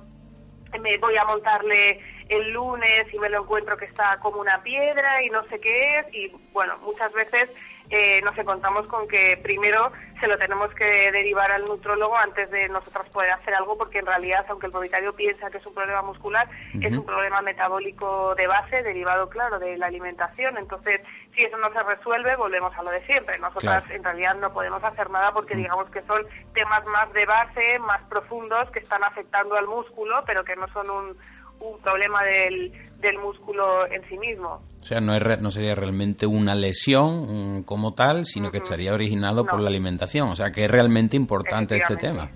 me 0.81 0.97
voy 0.99 1.17
a 1.17 1.25
montarle 1.25 1.99
el 2.29 2.53
lunes 2.53 3.13
y 3.13 3.19
me 3.19 3.29
lo 3.29 3.43
encuentro 3.43 3.77
que 3.77 3.87
está 3.87 4.21
como 4.21 4.41
una 4.41 4.63
piedra 4.63 5.21
y 5.25 5.31
no 5.31 5.43
sé 5.49 5.59
qué 5.59 5.99
es, 5.99 6.15
y 6.15 6.33
bueno, 6.53 6.79
muchas 6.85 7.13
veces 7.13 7.53
eh, 7.91 8.21
nos 8.23 8.37
encontramos 8.39 8.87
con 8.87 9.09
que 9.09 9.39
primero 9.43 9.93
se 10.21 10.27
lo 10.27 10.39
tenemos 10.39 10.73
que 10.75 11.11
derivar 11.11 11.51
al 11.51 11.65
nutrólogo 11.65 12.17
antes 12.17 12.51
de 12.51 12.69
nosotros 12.69 13.09
poder 13.09 13.31
hacer 13.31 13.55
algo, 13.55 13.77
porque 13.77 13.99
en 13.99 14.07
realidad, 14.07 14.45
aunque 14.49 14.67
el 14.67 14.73
propietario 14.73 15.15
piensa 15.15 15.51
que 15.51 15.59
es 15.59 15.67
un 15.67 15.75
problema 15.75 16.03
muscular, 16.03 16.49
es 16.81 16.93
un 16.93 17.05
problema 17.07 17.41
metabólico 17.41 18.35
de 18.35 18.47
base, 18.47 18.83
derivado, 18.83 19.29
claro, 19.31 19.59
de 19.59 19.79
la 19.79 19.87
alimentación. 19.87 20.59
Entonces, 20.59 21.01
si 21.33 21.43
eso 21.43 21.57
no 21.57 21.73
se 21.73 21.83
resuelve, 21.83 22.37
volvemos 22.37 22.77
a 22.77 22.83
lo 22.83 22.91
de 22.91 23.05
siempre. 23.07 23.39
Nosotras 23.39 23.83
en 23.91 24.05
realidad 24.05 24.35
no 24.37 24.53
podemos 24.53 24.85
hacer 24.85 25.09
nada 25.11 25.33
porque 25.33 25.57
digamos 25.57 25.89
que 25.91 26.03
son 26.03 26.27
temas 26.53 26.85
más 26.87 27.11
de 27.15 27.25
base, 27.25 27.79
más 27.81 28.03
profundos, 28.03 28.71
que 28.71 28.81
están 28.81 29.03
afectando 29.03 29.57
al 29.57 29.67
músculo, 29.67 30.23
pero 30.27 30.45
que 30.45 30.55
no 30.55 30.69
son 30.69 30.91
un, 30.91 31.17
un 31.61 31.79
problema 31.81 32.23
del, 32.25 32.73
del 33.01 33.19
músculo 33.19 33.87
en 33.87 34.03
sí 34.09 34.19
mismo. 34.19 34.63
O 34.81 34.85
sea, 34.85 35.01
no, 35.01 35.15
es, 35.15 35.41
no 35.41 35.51
sería 35.51 35.75
realmente 35.75 36.27
una 36.27 36.55
lesión 36.55 37.63
como 37.65 37.95
tal, 37.95 38.25
sino 38.25 38.51
que 38.51 38.59
estaría 38.59 38.93
originado 38.93 39.45
por 39.45 39.61
la 39.61 39.69
alimentación. 39.69 40.29
O 40.31 40.37
sea, 40.37 40.51
que 40.51 40.65
es 40.65 40.71
realmente 40.71 41.17
importante 41.17 41.77
este 41.77 41.97
tema. 41.97 42.31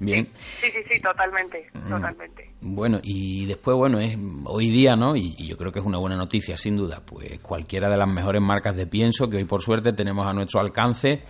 Bien. 0.00 0.28
Sí, 0.34 0.70
sí, 0.70 0.78
sí, 0.90 1.00
totalmente, 1.00 1.68
mm. 1.72 1.88
totalmente. 1.88 2.50
Bueno, 2.60 2.98
y 3.02 3.46
después, 3.46 3.76
bueno, 3.76 4.00
es 4.00 4.16
hoy 4.44 4.68
día, 4.70 4.96
¿no? 4.96 5.14
Y, 5.14 5.34
y, 5.38 5.46
yo 5.46 5.56
creo 5.56 5.70
que 5.70 5.78
es 5.78 5.84
una 5.84 5.98
buena 5.98 6.16
noticia, 6.16 6.56
sin 6.56 6.76
duda, 6.76 7.00
pues 7.06 7.38
cualquiera 7.40 7.88
de 7.88 7.96
las 7.96 8.08
mejores 8.08 8.42
marcas 8.42 8.76
de 8.76 8.88
pienso 8.88 9.28
que 9.28 9.36
hoy 9.36 9.44
por 9.44 9.62
suerte 9.62 9.92
tenemos 9.92 10.26
a 10.26 10.32
nuestro 10.32 10.60
alcance 10.60 11.22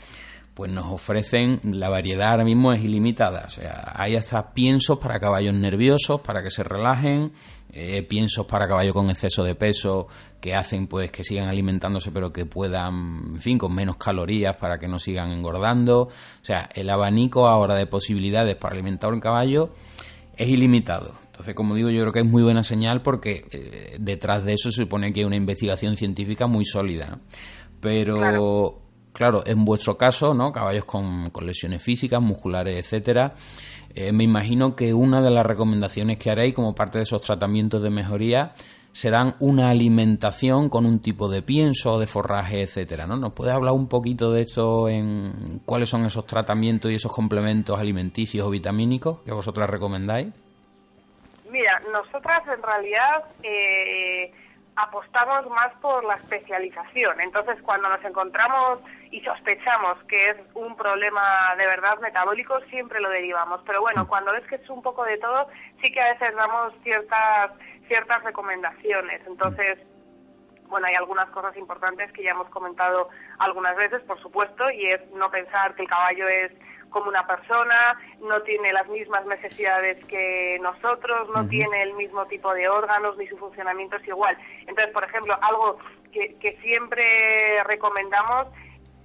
pues 0.54 0.70
nos 0.70 0.86
ofrecen 0.86 1.60
la 1.64 1.88
variedad 1.88 2.30
ahora 2.30 2.44
mismo 2.44 2.72
es 2.72 2.82
ilimitada. 2.82 3.42
O 3.46 3.50
sea, 3.50 3.92
hay 3.94 4.14
hasta 4.14 4.52
piensos 4.52 4.98
para 4.98 5.18
caballos 5.18 5.52
nerviosos, 5.52 6.20
para 6.20 6.42
que 6.44 6.50
se 6.50 6.62
relajen, 6.62 7.32
eh, 7.72 8.04
piensos 8.04 8.46
para 8.46 8.68
caballos 8.68 8.94
con 8.94 9.10
exceso 9.10 9.42
de 9.42 9.56
peso 9.56 10.06
que 10.40 10.54
hacen 10.54 10.86
pues 10.86 11.10
que 11.10 11.24
sigan 11.24 11.48
alimentándose 11.48 12.12
pero 12.12 12.32
que 12.32 12.46
puedan, 12.46 13.32
en 13.32 13.40
fin, 13.40 13.58
con 13.58 13.74
menos 13.74 13.96
calorías 13.96 14.56
para 14.56 14.78
que 14.78 14.86
no 14.86 15.00
sigan 15.00 15.32
engordando. 15.32 16.02
O 16.02 16.44
sea, 16.44 16.68
el 16.72 16.88
abanico 16.88 17.48
ahora 17.48 17.74
de 17.74 17.86
posibilidades 17.86 18.54
para 18.54 18.74
alimentar 18.74 19.12
un 19.12 19.20
caballo 19.20 19.70
es 20.36 20.48
ilimitado. 20.48 21.14
Entonces, 21.26 21.56
como 21.56 21.74
digo, 21.74 21.90
yo 21.90 22.00
creo 22.02 22.12
que 22.12 22.20
es 22.20 22.26
muy 22.26 22.44
buena 22.44 22.62
señal 22.62 23.02
porque 23.02 23.44
eh, 23.50 23.96
detrás 23.98 24.44
de 24.44 24.52
eso 24.52 24.70
se 24.70 24.82
supone 24.82 25.12
que 25.12 25.20
hay 25.20 25.26
una 25.26 25.34
investigación 25.34 25.96
científica 25.96 26.46
muy 26.46 26.64
sólida. 26.64 27.18
Pero 27.80 28.83
en 29.46 29.64
vuestro 29.64 29.96
caso, 29.96 30.34
¿no? 30.34 30.52
Caballos 30.52 30.84
con, 30.84 31.30
lesiones 31.42 31.82
físicas, 31.82 32.20
musculares, 32.20 32.76
etcétera. 32.76 33.34
Eh, 33.94 34.12
me 34.12 34.24
imagino 34.24 34.74
que 34.74 34.92
una 34.92 35.22
de 35.22 35.30
las 35.30 35.46
recomendaciones 35.46 36.18
que 36.18 36.30
haréis 36.30 36.54
como 36.54 36.74
parte 36.74 36.98
de 36.98 37.04
esos 37.04 37.20
tratamientos 37.20 37.82
de 37.82 37.90
mejoría 37.90 38.52
serán 38.90 39.34
una 39.40 39.70
alimentación 39.70 40.68
con 40.68 40.86
un 40.86 41.00
tipo 41.00 41.28
de 41.28 41.42
pienso, 41.42 41.98
de 41.98 42.06
forraje, 42.06 42.62
etcétera, 42.62 43.06
¿no? 43.06 43.16
¿Nos 43.16 43.32
puedes 43.32 43.52
hablar 43.52 43.72
un 43.72 43.88
poquito 43.88 44.32
de 44.32 44.42
esto 44.42 44.86
cuáles 45.64 45.88
son 45.88 46.04
esos 46.06 46.26
tratamientos 46.26 46.90
y 46.90 46.94
esos 46.94 47.12
complementos 47.12 47.78
alimenticios 47.78 48.46
o 48.46 48.50
vitamínicos 48.50 49.20
que 49.24 49.32
vosotras 49.32 49.68
recomendáis? 49.68 50.28
Mira, 51.50 51.80
nosotras 51.92 52.42
en 52.48 52.62
realidad 52.62 53.24
eh, 53.42 54.32
apostamos 54.76 55.48
más 55.50 55.72
por 55.80 56.04
la 56.04 56.14
especialización. 56.14 57.20
Entonces, 57.20 57.60
cuando 57.62 57.88
nos 57.88 58.04
encontramos 58.04 58.80
y 59.10 59.20
sospechamos 59.20 60.02
que 60.04 60.30
es 60.30 60.36
un 60.54 60.76
problema 60.76 61.54
de 61.56 61.66
verdad 61.66 61.98
metabólico, 62.00 62.60
siempre 62.70 63.00
lo 63.00 63.10
derivamos. 63.10 63.60
Pero 63.64 63.80
bueno, 63.80 64.04
mm. 64.04 64.06
cuando 64.08 64.32
ves 64.32 64.46
que 64.46 64.56
es 64.56 64.70
un 64.70 64.82
poco 64.82 65.04
de 65.04 65.18
todo, 65.18 65.48
sí 65.80 65.92
que 65.92 66.00
a 66.00 66.12
veces 66.12 66.34
damos 66.34 66.72
ciertas, 66.82 67.52
ciertas 67.86 68.22
recomendaciones. 68.24 69.20
Entonces, 69.26 69.78
bueno, 70.66 70.86
hay 70.88 70.94
algunas 70.94 71.28
cosas 71.30 71.56
importantes 71.56 72.10
que 72.12 72.24
ya 72.24 72.32
hemos 72.32 72.48
comentado 72.48 73.08
algunas 73.38 73.76
veces, 73.76 74.02
por 74.02 74.20
supuesto, 74.20 74.70
y 74.70 74.86
es 74.86 75.00
no 75.12 75.30
pensar 75.30 75.74
que 75.74 75.82
el 75.82 75.88
caballo 75.88 76.26
es 76.28 76.50
como 76.94 77.08
una 77.08 77.26
persona, 77.26 77.98
no 78.20 78.40
tiene 78.42 78.72
las 78.72 78.88
mismas 78.88 79.26
necesidades 79.26 80.02
que 80.04 80.58
nosotros, 80.62 81.28
no 81.34 81.46
tiene 81.48 81.82
el 81.82 81.92
mismo 81.94 82.24
tipo 82.26 82.54
de 82.54 82.68
órganos, 82.68 83.18
ni 83.18 83.26
su 83.26 83.36
funcionamiento 83.36 83.96
es 83.96 84.06
igual. 84.06 84.38
Entonces, 84.60 84.92
por 84.92 85.02
ejemplo, 85.02 85.36
algo 85.42 85.78
que, 86.12 86.36
que 86.36 86.56
siempre 86.62 87.64
recomendamos 87.64 88.46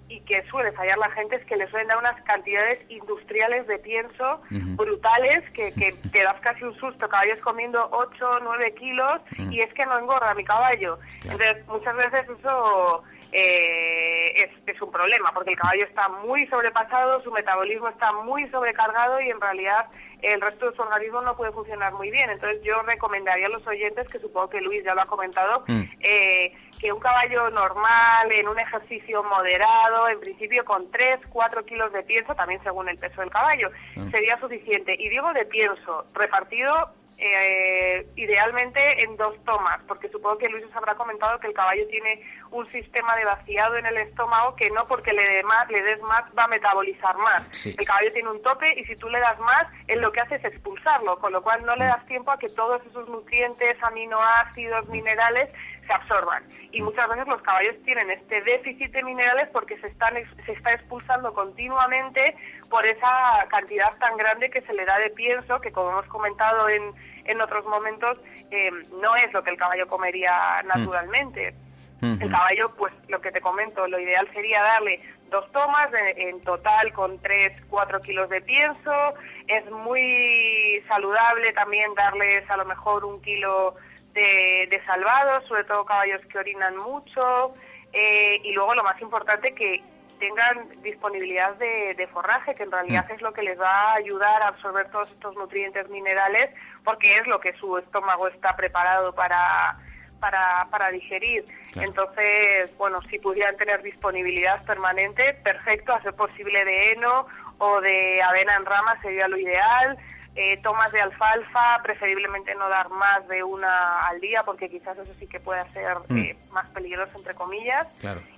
y 0.08 0.22
que 0.22 0.44
suele 0.50 0.72
fallar 0.74 1.00
la 1.00 1.10
gente 1.12 1.38
es 1.38 1.46
que 1.46 1.58
le 1.58 1.68
suelen 1.70 1.88
dar 1.88 1.98
unas 1.98 2.22
cantidades 2.24 2.80
industriales 2.90 3.66
de 3.66 3.80
pienso 3.80 4.42
brutales 4.52 5.50
que, 5.52 5.74
que, 5.74 5.92
te 6.12 6.24
das 6.24 6.40
casi 6.42 6.64
un 6.64 6.76
susto, 6.76 7.10
caballos 7.10 7.40
comiendo 7.40 7.90
8, 7.92 8.40
9 8.44 8.76
kilos 8.76 9.22
y 9.52 9.62
es 9.62 9.74
que 9.74 9.86
no 9.88 9.98
engorda 9.98 10.36
mi 10.36 10.44
caballo. 10.44 11.00
Entonces 11.24 11.66
muchas 11.68 11.96
veces 11.96 12.30
eso 12.38 13.04
eh, 13.32 14.44
es, 14.44 14.50
es, 14.66 14.82
un 14.82 14.92
problema, 14.92 15.32
porque 15.34 15.52
el 15.52 15.58
caballo 15.58 15.84
está 15.84 16.10
muy 16.10 16.48
sobrepasado, 16.48 17.20
su 17.20 17.32
metabolismo 17.32 17.90
está 17.90 18.12
muy 18.12 18.48
sobrecargado 18.50 19.22
y 19.22 19.30
en 19.30 19.40
realidad 19.40 19.88
el 20.22 20.42
resto 20.42 20.70
de 20.70 20.76
su 20.76 20.82
organismo 20.82 21.22
no 21.22 21.36
puede 21.38 21.52
funcionar 21.52 21.94
muy 21.94 22.12
bien. 22.12 22.30
Entonces 22.30 22.62
yo 22.64 22.82
recomendaría 22.84 23.48
a 23.48 23.50
los 23.50 23.66
oyentes, 23.68 24.08
que 24.08 24.20
supongo 24.20 24.50
que 24.50 24.62
Luis 24.62 24.84
ya 24.84 24.94
lo 24.94 25.02
ha 25.02 25.06
comentado, 25.06 25.64
mm. 25.68 25.82
eh, 26.00 26.54
que 26.80 26.92
un 26.92 27.00
caballo 27.00 27.50
normal, 27.50 28.32
en 28.32 28.48
un 28.48 28.60
ejercicio 28.60 29.24
moderado, 29.24 30.10
en 30.10 30.20
principio 30.20 30.66
con 30.66 30.90
3, 30.92 31.20
4 31.30 31.66
kilos 31.66 31.94
de 31.94 32.04
pienso, 32.04 32.36
también 32.36 32.62
según 32.64 32.90
el 32.90 32.98
peso 32.98 33.22
del 33.22 33.30
caballo, 33.30 33.70
mm. 33.96 34.12
sería 34.12 34.40
suficiente. 34.40 34.96
Y 34.98 35.10
digo 35.10 35.32
de 35.34 35.46
pienso, 35.46 36.06
repartido 36.14 36.94
eh, 37.20 38.08
idealmente 38.16 39.04
en 39.04 39.18
dos 39.18 39.36
tomas, 39.44 39.80
porque 39.88 40.10
supongo 40.10 40.38
que 40.38 40.50
Luis 40.50 40.64
os 40.64 40.76
habrá 40.76 40.96
comentado 40.96 41.40
que 41.40 41.48
el 41.48 41.54
caballo 41.54 41.88
tiene 41.88 42.22
un 42.52 42.66
sistema 42.68 43.16
de 43.16 43.26
vaciado 43.26 43.76
en 43.78 43.86
el 43.86 43.98
estómago 43.98 44.56
que 44.56 44.70
no 44.70 44.88
porque 44.88 45.14
le, 45.14 45.24
des 45.24 45.44
más, 45.44 45.70
le 45.70 45.82
des 45.82 46.02
más 46.02 46.24
va 46.38 46.46
a 46.46 46.48
metabolizar 46.48 47.18
más. 47.18 47.66
El 47.66 47.86
caballo 47.86 48.12
tiene 48.14 48.30
un 48.30 48.42
tope 48.42 48.80
y 48.80 48.86
si 48.86 48.96
tú 48.96 49.10
le 49.10 49.20
das 49.20 49.38
más, 49.40 49.68
él 49.88 50.02
lo 50.02 50.12
que 50.12 50.22
hace 50.22 50.36
es 50.36 50.46
expulsarlo, 50.46 51.20
con 51.20 51.34
lo 51.34 51.42
cual 51.42 51.66
no 51.66 51.76
le 51.76 51.86
das 51.86 52.06
tiempo 52.06 52.32
a 52.32 52.40
que 52.40 52.50
todos 52.50 52.82
esos 52.86 53.08
nutrientes, 53.10 53.78
aminoácidos, 53.84 54.88
minerales 54.90 55.50
se 55.90 55.94
absorban. 55.94 56.44
Y 56.72 56.82
muchas 56.84 57.10
veces 57.10 57.28
los 57.28 57.42
caballos 57.42 57.76
tienen 57.84 58.12
este 58.12 58.42
déficit 58.42 58.92
de 58.92 59.04
minerales 59.04 59.50
porque 59.52 59.76
se, 59.80 59.88
están, 59.88 60.14
se 60.46 60.52
está 60.52 60.74
expulsando 60.74 61.34
continuamente 61.34 62.36
por 62.70 62.86
esa 62.86 63.48
cantidad 63.50 63.98
tan 63.98 64.16
grande 64.16 64.52
que 64.52 64.62
se 64.62 64.74
le 64.74 64.86
da 64.86 65.00
de 65.00 65.10
pienso, 65.10 65.60
que 65.60 65.72
como 65.72 65.90
hemos 65.90 66.06
comentado 66.06 66.70
en, 66.70 66.94
en 67.26 67.42
otros 67.42 67.66
momentos, 67.66 68.20
eh, 68.52 68.70
no 69.02 69.16
es 69.16 69.34
lo 69.34 69.44
que 69.44 69.50
el 69.50 69.58
caballo 69.58 69.88
comería 69.88 70.62
naturalmente. 70.64 71.56
El 72.02 72.32
caballo, 72.32 72.74
pues 72.78 72.94
lo 73.10 73.20
que 73.20 73.30
te 73.30 73.42
comento, 73.42 73.86
lo 73.86 74.00
ideal 74.00 74.26
sería 74.34 74.62
darle 74.62 75.02
dos 75.30 75.52
tomas, 75.52 75.90
en 76.16 76.40
total 76.44 76.94
con 76.94 77.20
3, 77.20 77.62
4 77.70 78.00
kilos 78.00 78.30
de 78.30 78.40
pienso. 78.40 79.16
Es 79.48 79.70
muy 79.70 80.82
saludable 80.88 81.52
también 81.52 81.94
darles 81.96 82.50
a 82.50 82.56
lo 82.56 82.64
mejor 82.64 83.04
un 83.04 83.22
kilo 83.22 83.76
de, 84.14 84.82
salvados, 84.86 85.46
sobre 85.48 85.64
todo 85.64 85.86
caballos 85.86 86.22
que 86.26 86.40
orinan 86.40 86.78
mucho. 86.78 87.54
Eh, 87.92 88.42
y 88.44 88.54
luego 88.54 88.76
lo 88.76 88.84
más 88.84 89.00
importante 89.02 89.54
que 89.54 89.82
tengan 90.20 90.70
disponibilidad 90.84 91.56
de, 91.56 92.08
forraje, 92.12 92.54
que 92.54 92.64
en 92.64 92.72
realidad 92.72 93.08
mm. 93.10 93.14
es 93.14 93.22
lo 93.22 93.34
que 93.34 93.42
les 93.42 93.60
va 93.60 93.92
a 93.92 93.96
ayudar 93.96 94.42
a 94.44 94.50
absorber 94.50 94.90
todos 94.92 95.10
estos 95.10 95.36
nutrientes 95.36 95.90
minerales, 95.90 96.50
porque 96.84 97.18
es 97.18 97.28
lo 97.28 97.40
que 97.40 97.54
su 97.54 97.78
estómago 97.78 98.28
está 98.28 98.56
preparado 98.56 99.16
para, 99.16 99.78
para, 100.20 100.92
digerir. 100.92 101.46
Entonces, 101.76 102.76
bueno, 102.78 103.02
si 103.10 103.20
pudieran 103.20 103.56
tener 103.58 103.82
disponibilidad 103.82 104.64
permanente, 104.66 105.34
perfecto, 105.36 105.94
hacer 105.94 106.14
posible 106.14 106.66
de 106.66 106.92
heno 106.92 107.26
o 107.58 107.82
de 107.82 108.22
avena 108.22 108.56
en 108.56 108.66
rama 108.66 109.00
sería 109.02 109.28
lo 109.28 109.38
ideal. 109.38 109.98
Eh, 110.36 110.58
tomas 110.62 110.92
de 110.92 111.02
alfalfa, 111.02 111.82
preferiblemente 111.84 112.56
no 112.56 112.70
dar 112.70 112.90
más 112.90 113.28
de 113.28 113.44
una 113.44 114.08
al 114.08 114.22
día, 114.22 114.44
porque 114.44 114.70
quizás 114.70 114.98
eso 114.98 115.12
sí 115.20 115.28
que 115.28 115.40
puede 115.40 115.70
ser 115.74 115.98
mm. 116.08 116.18
eh, 116.18 116.38
más 116.52 116.68
peligroso, 116.68 117.12
entre 117.18 117.34
comillas. 117.34 117.88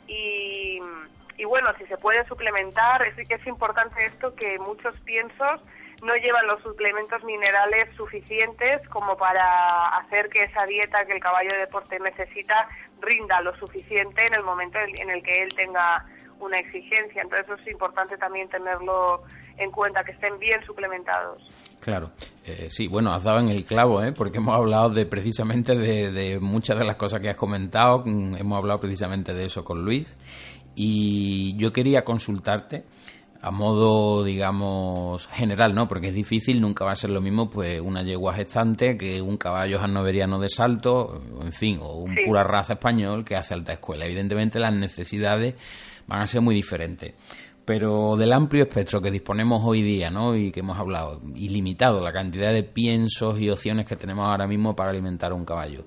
Y, 0.07 0.79
y, 1.37 1.45
bueno, 1.45 1.69
si 1.77 1.85
se 1.85 1.97
puede 1.97 2.25
suplementar, 2.25 3.05
es, 3.05 3.17
es 3.17 3.47
importante 3.47 4.05
esto 4.05 4.33
que 4.35 4.57
muchos 4.59 4.97
piensos 5.01 5.61
no 6.03 6.15
llevan 6.15 6.47
los 6.47 6.61
suplementos 6.63 7.23
minerales 7.23 7.93
suficientes 7.95 8.87
como 8.89 9.17
para 9.17 9.89
hacer 9.97 10.29
que 10.29 10.43
esa 10.43 10.65
dieta 10.65 11.05
que 11.05 11.13
el 11.13 11.19
caballo 11.19 11.49
de 11.51 11.59
deporte 11.59 11.99
necesita 11.99 12.67
rinda 13.01 13.41
lo 13.41 13.55
suficiente 13.57 14.25
en 14.25 14.33
el 14.33 14.43
momento 14.43 14.79
en 14.79 15.09
el 15.09 15.21
que 15.21 15.43
él 15.43 15.49
tenga 15.55 16.05
una 16.41 16.59
exigencia. 16.59 17.21
Entonces 17.21 17.47
eso 17.47 17.55
es 17.61 17.67
importante 17.71 18.17
también 18.17 18.49
tenerlo 18.49 19.23
en 19.57 19.71
cuenta, 19.71 20.03
que 20.03 20.11
estén 20.11 20.37
bien 20.39 20.63
suplementados. 20.65 21.41
Claro, 21.79 22.11
eh, 22.45 22.67
sí, 22.69 22.87
bueno, 22.87 23.13
has 23.13 23.23
dado 23.23 23.39
en 23.39 23.49
el 23.49 23.65
clavo, 23.65 24.03
¿eh? 24.03 24.11
porque 24.11 24.37
hemos 24.37 24.55
hablado 24.55 24.89
de 24.89 25.05
precisamente 25.05 25.75
de, 25.75 26.11
de 26.11 26.39
muchas 26.39 26.77
de 26.79 26.85
las 26.85 26.95
cosas 26.95 27.19
que 27.19 27.29
has 27.29 27.37
comentado, 27.37 28.03
mm, 28.05 28.35
hemos 28.37 28.57
hablado 28.57 28.79
precisamente 28.79 29.33
de 29.33 29.45
eso 29.45 29.63
con 29.63 29.83
Luis, 29.83 30.15
y 30.75 31.55
yo 31.57 31.73
quería 31.73 32.03
consultarte 32.03 32.85
a 33.43 33.49
modo, 33.49 34.23
digamos, 34.23 35.27
general, 35.29 35.73
¿no? 35.73 35.87
Porque 35.87 36.09
es 36.09 36.13
difícil, 36.13 36.61
nunca 36.61 36.85
va 36.85 36.91
a 36.91 36.95
ser 36.95 37.09
lo 37.09 37.21
mismo, 37.21 37.49
pues, 37.49 37.81
una 37.81 38.03
yegua 38.03 38.35
gestante 38.35 38.97
que 38.97 39.21
un 39.21 39.37
caballo 39.37 39.79
hannoveriano 39.81 40.39
de 40.39 40.47
salto, 40.47 41.19
en 41.41 41.51
fin, 41.51 41.79
o 41.81 41.95
un 41.95 42.15
pura 42.23 42.43
raza 42.43 42.73
español 42.73 43.25
que 43.25 43.35
hace 43.35 43.55
alta 43.55 43.73
escuela. 43.73 44.05
Evidentemente 44.05 44.59
las 44.59 44.73
necesidades 44.73 45.55
van 46.11 46.21
a 46.21 46.27
ser 46.27 46.41
muy 46.41 46.53
diferentes. 46.53 47.13
Pero 47.63 48.15
del 48.17 48.33
amplio 48.33 48.63
espectro 48.63 49.01
que 49.01 49.11
disponemos 49.11 49.61
hoy 49.63 49.81
día, 49.81 50.09
¿no? 50.09 50.35
Y 50.35 50.51
que 50.51 50.59
hemos 50.59 50.77
hablado, 50.77 51.21
ilimitado, 51.35 52.03
la 52.03 52.11
cantidad 52.11 52.51
de 52.51 52.63
piensos 52.63 53.39
y 53.39 53.49
opciones 53.49 53.85
que 53.85 53.95
tenemos 53.95 54.27
ahora 54.27 54.47
mismo 54.47 54.75
para 54.75 54.89
alimentar 54.89 55.31
a 55.31 55.35
un 55.35 55.45
caballo. 55.45 55.85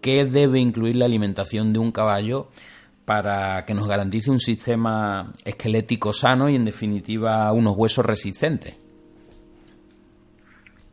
¿Qué 0.00 0.24
debe 0.24 0.60
incluir 0.60 0.96
la 0.96 1.06
alimentación 1.06 1.72
de 1.72 1.80
un 1.80 1.92
caballo? 1.92 2.48
para 3.08 3.64
que 3.64 3.72
nos 3.72 3.88
garantice 3.88 4.30
un 4.30 4.38
sistema 4.38 5.32
esquelético 5.42 6.12
sano 6.12 6.50
y, 6.50 6.56
en 6.56 6.66
definitiva, 6.66 7.50
unos 7.54 7.74
huesos 7.74 8.04
resistentes? 8.04 8.76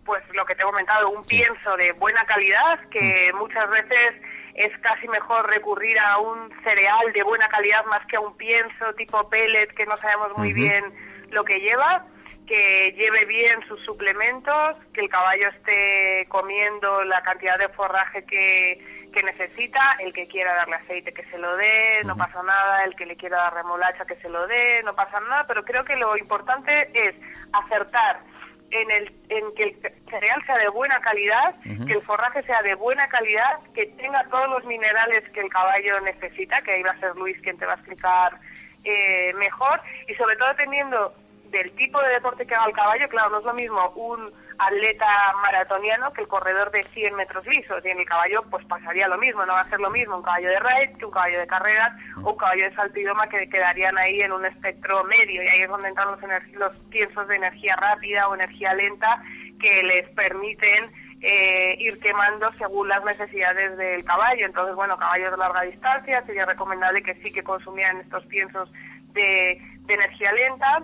Pues 0.06 0.24
lo 0.34 0.46
que 0.46 0.56
te 0.56 0.62
he 0.62 0.66
comentado, 0.66 1.10
un 1.10 1.26
pienso 1.26 1.76
de 1.76 1.92
buena 1.92 2.24
calidad, 2.24 2.80
que 2.90 3.32
mm. 3.34 3.38
muchas 3.38 3.70
veces 3.70 4.22
es 4.56 4.72
casi 4.80 5.08
mejor 5.10 5.50
recurrir 5.50 6.00
a 6.00 6.18
un 6.18 6.50
cereal 6.64 7.12
de 7.14 7.24
buena 7.24 7.48
calidad 7.50 7.86
más 7.86 8.06
que 8.08 8.16
a 8.16 8.22
un 8.22 8.36
pienso 8.38 8.94
tipo 8.98 9.30
pellet 9.30 9.68
que 9.76 9.86
no 9.86 9.98
sabemos 9.98 10.38
muy 10.38 10.54
bien 10.54 10.94
lo 11.32 11.44
que 11.44 11.60
lleva, 11.60 12.06
que 12.48 12.94
lleve 12.96 13.26
bien 13.26 13.60
sus 13.68 13.84
suplementos, 13.84 14.78
que 14.94 15.02
el 15.02 15.10
caballo 15.10 15.50
esté 15.50 16.26
comiendo 16.30 17.04
la 17.04 17.22
cantidad 17.24 17.58
de 17.58 17.68
forraje 17.70 18.24
que, 18.26 19.10
que 19.12 19.24
necesita, 19.24 19.98
el 20.00 20.14
que 20.14 20.28
quiera 20.28 20.54
darle 20.56 20.76
aceite 20.76 21.14
que 21.14 21.26
se 21.26 21.38
lo 21.38 21.58
dé, 21.58 22.02
no 22.06 22.16
pasa 22.16 22.42
nada, 22.44 22.86
el 22.86 22.96
que 22.96 23.06
le 23.06 23.18
quiera 23.18 23.38
dar 23.38 23.56
remolacha 23.56 24.06
que 24.06 24.16
se 24.18 24.30
lo 24.30 24.48
dé, 24.48 24.82
no 24.84 24.96
pasa 24.96 25.20
nada, 25.20 25.46
pero 25.48 25.66
creo 25.66 25.84
que 25.84 25.98
lo 25.98 26.16
importante 26.16 26.90
es 26.94 27.16
acertar 27.52 28.22
en, 28.72 28.92
el, 28.92 29.14
en 29.30 29.56
que 29.56 29.64
el 29.64 29.76
cereal 30.10 30.44
sea 30.46 30.58
de 30.58 30.70
buena 30.70 31.00
calidad, 31.00 31.56
que 31.64 31.94
el 31.94 32.02
forraje 32.02 32.44
sea 32.44 32.62
de 32.62 32.76
buena 32.76 33.08
calidad, 33.08 33.60
que 33.74 33.86
tenga 33.98 34.24
todos 34.30 34.50
los 34.50 34.66
minerales 34.66 35.24
que 35.30 35.42
el 35.42 35.50
caballo 35.50 36.00
necesita, 36.02 36.62
que 36.62 36.72
ahí 36.72 36.84
va 36.84 36.92
a 36.92 37.00
ser 37.00 37.16
Luis 37.16 37.40
quien 37.42 37.58
te 37.58 37.66
va 37.66 37.74
a 37.74 37.76
explicar 37.76 38.40
eh, 38.84 39.34
mejor, 39.36 39.82
y 40.08 40.14
sobre 40.16 40.36
todo 40.36 40.54
teniendo 40.56 41.14
del 41.50 41.72
tipo 41.76 42.02
de 42.02 42.10
deporte 42.10 42.46
que 42.46 42.56
haga 42.56 42.68
el 42.68 42.74
caballo, 42.74 43.08
claro, 43.10 43.30
no 43.30 43.40
es 43.40 43.46
lo 43.46 43.54
mismo 43.54 43.90
un 43.96 44.32
atleta 44.58 45.06
maratoniano 45.42 46.12
que 46.14 46.22
el 46.22 46.28
corredor 46.28 46.72
de 46.72 46.84
100 46.84 47.16
metros 47.16 47.46
lisos. 47.46 47.84
Y 47.84 47.90
en 47.90 48.00
el 48.00 48.06
caballo 48.06 48.44
pues 48.50 48.66
pasaría 48.66 49.08
lo 49.08 49.18
mismo, 49.18 49.46
no 49.46 49.54
va 49.54 49.62
a 49.62 49.70
ser 49.70 49.80
lo 49.80 49.90
mismo 49.90 50.18
un 50.18 50.24
caballo 50.24 50.50
de 50.50 50.60
raid 50.60 50.98
que 50.98 51.06
un 51.06 51.12
caballo 51.12 51.40
de 51.40 51.48
carreras 51.48 51.94
o 52.24 52.32
un 52.32 52.38
caballo 52.38 52.64
de 52.64 52.76
salto 52.76 53.00
idoma 53.00 53.28
que 53.28 53.50
quedarían 53.50 53.98
ahí 53.98 54.22
en 54.22 54.32
un 54.32 54.46
espectro 54.46 55.04
medio. 55.06 55.44
Y 55.44 55.48
ahí 55.48 55.62
es 55.62 55.70
donde 55.70 55.90
entran 55.90 56.10
los, 56.12 56.20
los 56.54 56.78
piensos 56.90 57.28
de 57.28 57.36
energía 57.36 57.76
rápida 57.76 58.28
o 58.28 58.36
energía 58.36 58.74
lenta 58.74 59.22
que 59.60 59.84
les 59.84 60.10
permiten 60.10 60.92
eh, 61.22 61.76
ir 61.80 62.00
quemando 62.00 62.52
según 62.58 62.88
las 62.88 63.04
necesidades 63.04 63.78
del 63.78 64.04
caballo. 64.04 64.46
Entonces, 64.46 64.76
bueno, 64.76 64.98
caballos 64.98 65.32
de 65.32 65.38
larga 65.38 65.62
distancia 65.62 66.24
sería 66.26 66.46
recomendable 66.46 67.02
que 67.02 67.16
sí 67.16 67.32
que 67.32 67.44
consumieran 67.44 68.02
estos 68.02 68.26
piensos 68.26 68.72
de, 69.14 69.62
energía 69.88 70.32
lenta 70.34 70.84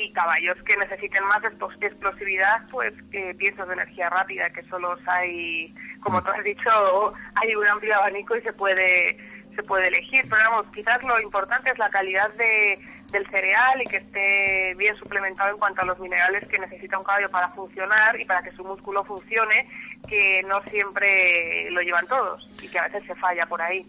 y 0.00 0.12
caballos 0.12 0.56
que 0.64 0.76
necesiten 0.76 1.24
más 1.24 1.42
explosividad, 1.44 2.62
pues 2.70 2.94
que 3.10 3.34
piensos 3.34 3.66
de 3.68 3.74
energía 3.74 4.08
rápida, 4.08 4.50
que 4.50 4.62
solo 4.64 4.96
hay, 5.06 5.74
como 6.00 6.20
mm. 6.20 6.24
tú 6.24 6.30
has 6.30 6.44
dicho, 6.44 7.14
hay 7.34 7.54
un 7.54 7.66
amplio 7.66 7.94
abanico 7.96 8.36
y 8.36 8.42
se 8.42 8.52
puede 8.52 9.18
se 9.54 9.62
puede 9.64 9.88
elegir, 9.88 10.22
pero 10.30 10.42
vamos, 10.48 10.66
quizás 10.72 11.02
lo 11.02 11.20
importante 11.20 11.70
es 11.70 11.78
la 11.78 11.90
calidad 11.90 12.32
de, 12.34 12.78
del 13.10 13.26
cereal 13.28 13.82
y 13.82 13.86
que 13.86 13.96
esté 13.98 14.74
bien 14.76 14.96
suplementado 14.96 15.50
en 15.50 15.58
cuanto 15.58 15.82
a 15.82 15.84
los 15.84 15.98
minerales 15.98 16.46
que 16.46 16.58
necesita 16.58 16.98
un 16.98 17.04
caballo 17.04 17.28
para 17.30 17.48
funcionar 17.50 18.18
y 18.20 18.24
para 18.24 18.42
que 18.42 18.52
su 18.52 18.64
músculo 18.64 19.04
funcione, 19.04 19.68
que 20.08 20.42
no 20.46 20.62
siempre 20.62 21.70
lo 21.70 21.82
llevan 21.82 22.06
todos 22.06 22.48
y 22.62 22.68
que 22.68 22.78
a 22.78 22.84
veces 22.84 23.04
se 23.06 23.14
falla 23.16 23.46
por 23.46 23.60
ahí. 23.60 23.84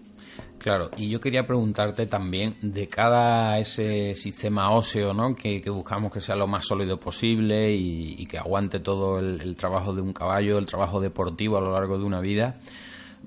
Claro, 0.62 0.92
y 0.96 1.10
yo 1.10 1.20
quería 1.20 1.48
preguntarte 1.48 2.06
también 2.06 2.56
de 2.62 2.88
cada 2.88 3.58
ese 3.58 4.14
sistema 4.14 4.70
óseo, 4.70 5.12
¿no? 5.12 5.34
Que, 5.34 5.60
buscamos 5.72 6.14
que 6.14 6.22
sea 6.22 6.36
lo 6.36 6.46
más 6.46 6.68
sólido 6.68 7.00
posible 7.00 7.74
y, 7.74 8.24
que 8.28 8.38
aguante 8.38 8.80
todo 8.80 9.18
el, 9.18 9.58
trabajo 9.58 9.92
de 9.96 10.02
un 10.02 10.14
caballo, 10.14 10.60
el 10.60 10.68
trabajo 10.68 11.02
deportivo 11.02 11.58
a 11.58 11.62
lo 11.62 11.72
largo 11.72 11.98
de 11.98 12.04
una 12.04 12.22
vida. 12.22 12.60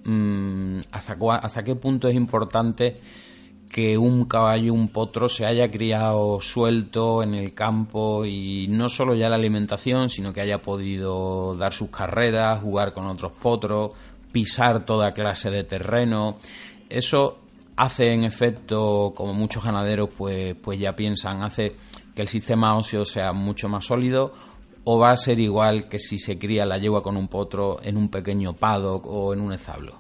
Mm, 0.05 0.79
¿hasta, 0.93 1.17
¿Hasta 1.43 1.65
qué 1.65 1.75
punto 1.75 2.07
es 2.07 2.15
importante 2.15 3.01
que 3.69 3.99
un 3.99 4.27
caballo, 4.27 4.73
un 4.73 4.87
potro, 4.91 5.27
se 5.27 5.45
haya 5.45 5.69
criado 5.73 6.39
suelto 6.39 7.21
en 7.25 7.35
el 7.35 7.53
campo 7.53 8.25
y 8.25 8.69
no 8.69 8.89
solo 8.89 9.17
ya 9.17 9.29
la 9.29 9.35
alimentación, 9.35 10.09
sino 10.09 10.33
que 10.33 10.41
haya 10.41 10.59
podido 10.59 11.57
dar 11.57 11.73
sus 11.73 11.91
carreras, 11.91 12.63
jugar 12.63 12.93
con 12.93 13.09
otros 13.09 13.33
potros, 13.33 13.91
pisar 14.31 14.85
toda 14.85 15.11
clase 15.11 15.51
de 15.51 15.65
terreno? 15.65 16.39
Eso 16.95 17.41
hace 17.77 18.13
en 18.13 18.25
efecto, 18.25 19.13
como 19.17 19.35
muchos 19.35 19.65
ganaderos 19.65 20.11
pues, 20.17 20.55
pues 20.55 20.79
ya 20.79 20.93
piensan, 20.93 21.43
hace 21.43 21.73
que 22.15 22.23
el 22.23 22.29
sistema 22.29 22.77
óseo 22.77 23.05
sea 23.05 23.33
mucho 23.33 23.69
más 23.69 23.85
sólido 23.85 24.33
o 24.85 24.99
va 25.01 25.11
a 25.11 25.17
ser 25.17 25.41
igual 25.41 25.89
que 25.89 25.99
si 25.99 26.19
se 26.19 26.39
cría 26.39 26.65
la 26.65 26.79
yegua 26.79 27.03
con 27.03 27.17
un 27.17 27.27
potro 27.27 27.79
en 27.83 27.97
un 27.97 28.09
pequeño 28.11 28.53
paddock 28.53 29.07
o 29.07 29.33
en 29.33 29.41
un 29.41 29.53
establo? 29.53 29.99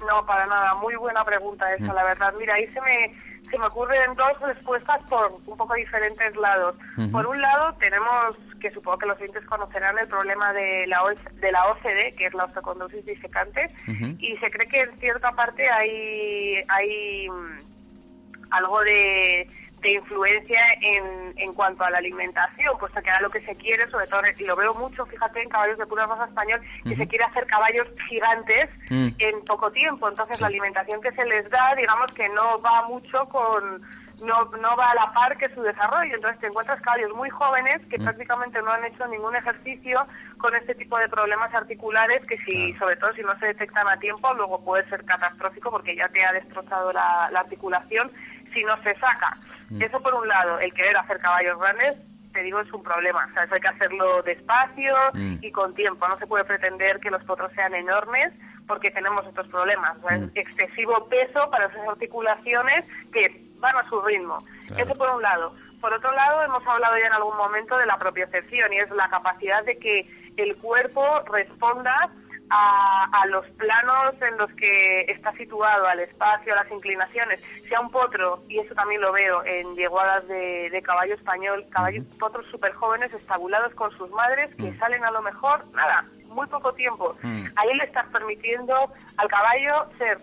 No, 0.00 0.26
para 0.26 0.46
nada. 0.46 0.74
Muy 0.74 0.96
buena 0.96 1.24
pregunta 1.24 1.72
esa, 1.74 1.92
mm. 1.92 1.94
la 1.94 2.04
verdad. 2.04 2.34
Mira, 2.38 2.54
ahí 2.54 2.66
se 2.66 2.80
me, 2.80 3.14
se 3.48 3.58
me 3.58 3.66
ocurren 3.66 4.14
dos 4.16 4.40
respuestas 4.40 5.00
por 5.02 5.30
un 5.46 5.56
poco 5.56 5.74
diferentes 5.74 6.34
lados. 6.36 6.74
Por 7.12 7.26
un 7.26 7.40
lado, 7.40 7.74
tenemos, 7.74 8.36
que 8.60 8.70
supongo 8.70 8.98
que 8.98 9.06
los 9.06 9.16
oyentes 9.20 9.44
conocerán, 9.46 9.98
el 9.98 10.08
problema 10.08 10.52
de 10.52 10.86
la, 10.86 11.02
de 11.40 11.52
la 11.52 11.66
OCD, 11.70 12.16
que 12.16 12.26
es 12.26 12.34
la 12.34 12.44
osteocondosis 12.44 13.04
disecante, 13.04 13.70
y 14.18 14.36
se 14.38 14.50
cree 14.50 14.68
que 14.68 14.80
en 14.80 14.98
cierta 14.98 15.32
parte 15.32 15.68
hay, 15.68 16.62
hay 16.68 17.28
mm, 17.28 18.50
algo 18.50 18.82
de 18.82 19.48
de 19.86 19.92
influencia 19.92 20.60
en, 20.80 21.32
en 21.36 21.52
cuanto 21.52 21.84
a 21.84 21.90
la 21.90 21.98
alimentación, 21.98 22.76
puesto 22.78 23.00
que 23.02 23.08
era 23.08 23.20
lo 23.20 23.30
que 23.30 23.40
se 23.40 23.54
quiere, 23.54 23.88
sobre 23.90 24.06
todo, 24.06 24.22
y 24.36 24.44
lo 24.44 24.56
veo 24.56 24.74
mucho, 24.74 25.04
fíjate, 25.06 25.42
en 25.42 25.48
caballos 25.48 25.78
de 25.78 25.86
pura 25.86 26.06
raza 26.06 26.24
español, 26.24 26.60
que 26.84 26.96
se 26.96 27.06
quiere 27.06 27.24
hacer 27.24 27.46
caballos 27.46 27.86
gigantes 28.08 28.70
mm. 28.90 29.08
en 29.18 29.44
poco 29.44 29.70
tiempo. 29.70 30.08
Entonces, 30.08 30.40
la 30.40 30.48
alimentación 30.48 31.00
que 31.00 31.12
se 31.12 31.24
les 31.24 31.48
da, 31.50 31.74
digamos 31.76 32.10
que 32.12 32.28
no 32.30 32.60
va 32.60 32.88
mucho 32.88 33.28
con 33.28 33.82
no, 34.22 34.44
no 34.44 34.76
va 34.76 34.90
a 34.90 34.94
la 34.94 35.12
par 35.12 35.36
que 35.36 35.48
su 35.54 35.62
desarrollo. 35.62 36.14
Entonces 36.14 36.40
te 36.40 36.46
encuentras 36.46 36.80
caballos 36.80 37.14
muy 37.14 37.30
jóvenes 37.30 37.82
que 37.88 37.98
mm. 37.98 38.04
prácticamente 38.04 38.62
no 38.62 38.70
han 38.72 38.84
hecho 38.84 39.06
ningún 39.08 39.36
ejercicio 39.36 40.02
con 40.38 40.54
este 40.54 40.74
tipo 40.74 40.98
de 40.98 41.08
problemas 41.08 41.52
articulares 41.54 42.26
que 42.26 42.38
si, 42.38 42.72
sobre 42.74 42.96
todo 42.96 43.12
si 43.14 43.22
no 43.22 43.38
se 43.38 43.46
detectan 43.46 43.88
a 43.88 43.98
tiempo, 43.98 44.32
luego 44.34 44.64
puede 44.64 44.88
ser 44.88 45.04
catastrófico 45.04 45.70
porque 45.70 45.96
ya 45.96 46.08
te 46.08 46.24
ha 46.24 46.32
destrozado 46.32 46.92
la, 46.92 47.28
la 47.30 47.40
articulación 47.40 48.10
si 48.54 48.64
no 48.64 48.80
se 48.82 48.94
saca. 48.94 49.36
Mm. 49.70 49.82
Eso 49.82 50.00
por 50.00 50.14
un 50.14 50.28
lado, 50.28 50.58
el 50.60 50.72
querer 50.72 50.96
hacer 50.96 51.18
caballos 51.18 51.58
grandes, 51.58 51.96
te 52.32 52.42
digo, 52.42 52.60
es 52.60 52.72
un 52.72 52.82
problema. 52.82 53.26
O 53.30 53.34
sea, 53.34 53.44
eso 53.44 53.54
hay 53.54 53.60
que 53.60 53.68
hacerlo 53.68 54.22
despacio 54.22 54.94
mm. 55.14 55.36
y 55.42 55.50
con 55.50 55.74
tiempo. 55.74 56.06
No 56.08 56.18
se 56.18 56.26
puede 56.26 56.44
pretender 56.44 57.00
que 57.00 57.10
los 57.10 57.24
potros 57.24 57.52
sean 57.54 57.74
enormes 57.74 58.32
porque 58.66 58.90
tenemos 58.90 59.26
estos 59.26 59.48
problemas. 59.48 59.96
O 60.02 60.08
sea, 60.08 60.16
es 60.16 60.30
excesivo 60.34 61.06
peso 61.08 61.50
para 61.50 61.66
esas 61.66 61.88
articulaciones 61.88 62.84
que 63.12 63.45
van 63.66 63.84
a 63.84 63.88
su 63.88 64.00
ritmo. 64.00 64.38
Eso 64.76 64.94
por 64.94 65.10
un 65.10 65.22
lado. 65.22 65.54
Por 65.80 65.92
otro 65.92 66.12
lado, 66.12 66.42
hemos 66.42 66.66
hablado 66.66 66.96
ya 66.98 67.06
en 67.06 67.12
algún 67.12 67.36
momento 67.36 67.76
de 67.78 67.86
la 67.86 67.98
propiocepción 67.98 68.72
y 68.72 68.78
es 68.78 68.90
la 68.90 69.08
capacidad 69.08 69.64
de 69.64 69.78
que 69.78 70.06
el 70.36 70.56
cuerpo 70.56 71.20
responda 71.32 72.10
a, 72.48 73.26
los 73.28 73.44
planos 73.56 74.14
en 74.22 74.38
los 74.38 74.50
que 74.52 75.00
está 75.02 75.32
situado, 75.32 75.86
al 75.88 75.98
espacio, 75.98 76.52
a 76.52 76.62
las 76.62 76.70
inclinaciones, 76.70 77.40
sea 77.68 77.80
un 77.80 77.90
potro, 77.90 78.44
y 78.48 78.60
eso 78.60 78.72
también 78.74 79.00
lo 79.00 79.12
veo 79.12 79.44
en 79.44 79.74
yeguadas 79.74 80.28
de, 80.28 80.80
caballo 80.84 81.14
español, 81.14 81.66
caballos, 81.70 82.04
potros 82.20 82.46
súper 82.46 82.72
jóvenes 82.72 83.12
estabulados 83.12 83.74
con 83.74 83.90
sus 83.96 84.08
madres 84.10 84.54
que 84.54 84.70
mm. 84.70 84.78
salen 84.78 85.04
a 85.04 85.10
lo 85.10 85.22
mejor, 85.22 85.64
nada, 85.72 86.04
muy 86.28 86.46
poco 86.46 86.72
tiempo. 86.72 87.16
Mm. 87.22 87.46
Ahí 87.56 87.74
le 87.74 87.84
estás 87.84 88.06
permitiendo 88.12 88.92
al 89.16 89.28
caballo 89.28 89.86
ser 89.98 90.18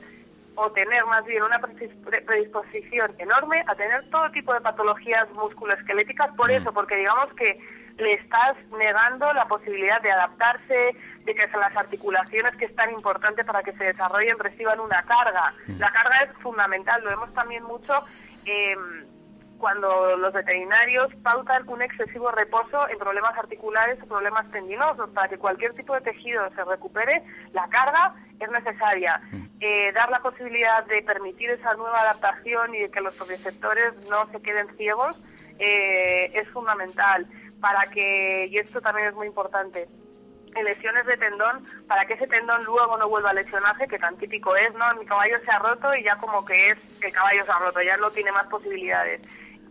o 0.55 0.71
tener 0.71 1.05
más 1.05 1.25
bien 1.25 1.43
una 1.43 1.59
predisposición 1.59 3.13
enorme 3.17 3.63
a 3.67 3.75
tener 3.75 4.09
todo 4.09 4.29
tipo 4.31 4.53
de 4.53 4.61
patologías 4.61 5.29
musculoesqueléticas 5.31 6.31
por 6.35 6.49
mm. 6.49 6.55
eso, 6.55 6.73
porque 6.73 6.95
digamos 6.95 7.33
que 7.33 7.59
le 7.97 8.13
estás 8.13 8.55
negando 8.77 9.31
la 9.33 9.45
posibilidad 9.47 10.01
de 10.01 10.11
adaptarse, 10.11 10.95
de 11.25 11.35
que 11.35 11.47
las 11.47 11.75
articulaciones 11.75 12.55
que 12.57 12.65
es 12.65 12.75
tan 12.75 12.91
importante 12.91 13.43
para 13.43 13.63
que 13.63 13.73
se 13.73 13.85
desarrollen 13.85 14.39
reciban 14.39 14.79
una 14.79 15.03
carga. 15.03 15.53
Mm. 15.67 15.79
La 15.79 15.91
carga 15.91 16.23
es 16.23 16.31
fundamental, 16.41 17.03
lo 17.03 17.09
vemos 17.11 17.33
también 17.33 17.63
mucho 17.63 17.93
eh, 18.45 18.75
cuando 19.63 20.17
los 20.17 20.33
veterinarios 20.33 21.07
pautan 21.23 21.63
un 21.69 21.81
excesivo 21.81 22.29
reposo 22.31 22.89
en 22.89 22.97
problemas 22.97 23.37
articulares 23.37 23.97
o 24.03 24.07
problemas 24.07 24.51
tendinosos. 24.51 25.09
Para 25.11 25.29
que 25.29 25.37
cualquier 25.37 25.73
tipo 25.73 25.93
de 25.93 26.01
tejido 26.01 26.49
se 26.53 26.65
recupere, 26.65 27.23
la 27.53 27.69
carga 27.69 28.13
es 28.41 28.51
necesaria. 28.51 29.21
Mm. 29.31 29.45
Eh, 29.61 29.93
dar 29.93 30.09
la 30.09 30.19
posibilidad 30.19 30.85
de 30.87 31.01
permitir 31.03 31.49
esa 31.51 31.75
nueva 31.75 32.01
adaptación 32.01 32.75
y 32.75 32.79
de 32.79 32.91
que 32.91 32.99
los 32.99 33.17
receptores 33.25 33.93
no 34.09 34.29
se 34.33 34.41
queden 34.41 34.67
ciegos 34.75 35.15
eh, 35.59 36.29
es 36.33 36.49
fundamental 36.49 37.25
para 37.61 37.89
que, 37.89 38.47
y 38.47 38.57
esto 38.57 38.81
también 38.81 39.07
es 39.07 39.13
muy 39.13 39.27
importante, 39.27 39.87
en 40.55 40.65
lesiones 40.65 41.05
de 41.05 41.15
tendón, 41.15 41.65
para 41.87 42.05
que 42.05 42.15
ese 42.15 42.27
tendón 42.27 42.65
luego 42.65 42.97
no 42.97 43.07
vuelva 43.07 43.29
a 43.29 43.33
lesionarse, 43.33 43.87
que 43.87 43.97
tan 43.97 44.17
típico 44.17 44.57
es, 44.57 44.73
¿no? 44.73 44.93
Mi 44.95 45.05
caballo 45.05 45.37
se 45.45 45.51
ha 45.51 45.59
roto 45.59 45.95
y 45.95 46.03
ya 46.03 46.17
como 46.17 46.43
que 46.43 46.71
es 46.71 46.77
que 46.99 47.07
el 47.07 47.13
caballo 47.13 47.45
se 47.45 47.51
ha 47.53 47.59
roto, 47.59 47.81
ya 47.81 47.95
no 47.95 48.11
tiene 48.11 48.33
más 48.33 48.47
posibilidades. 48.47 49.21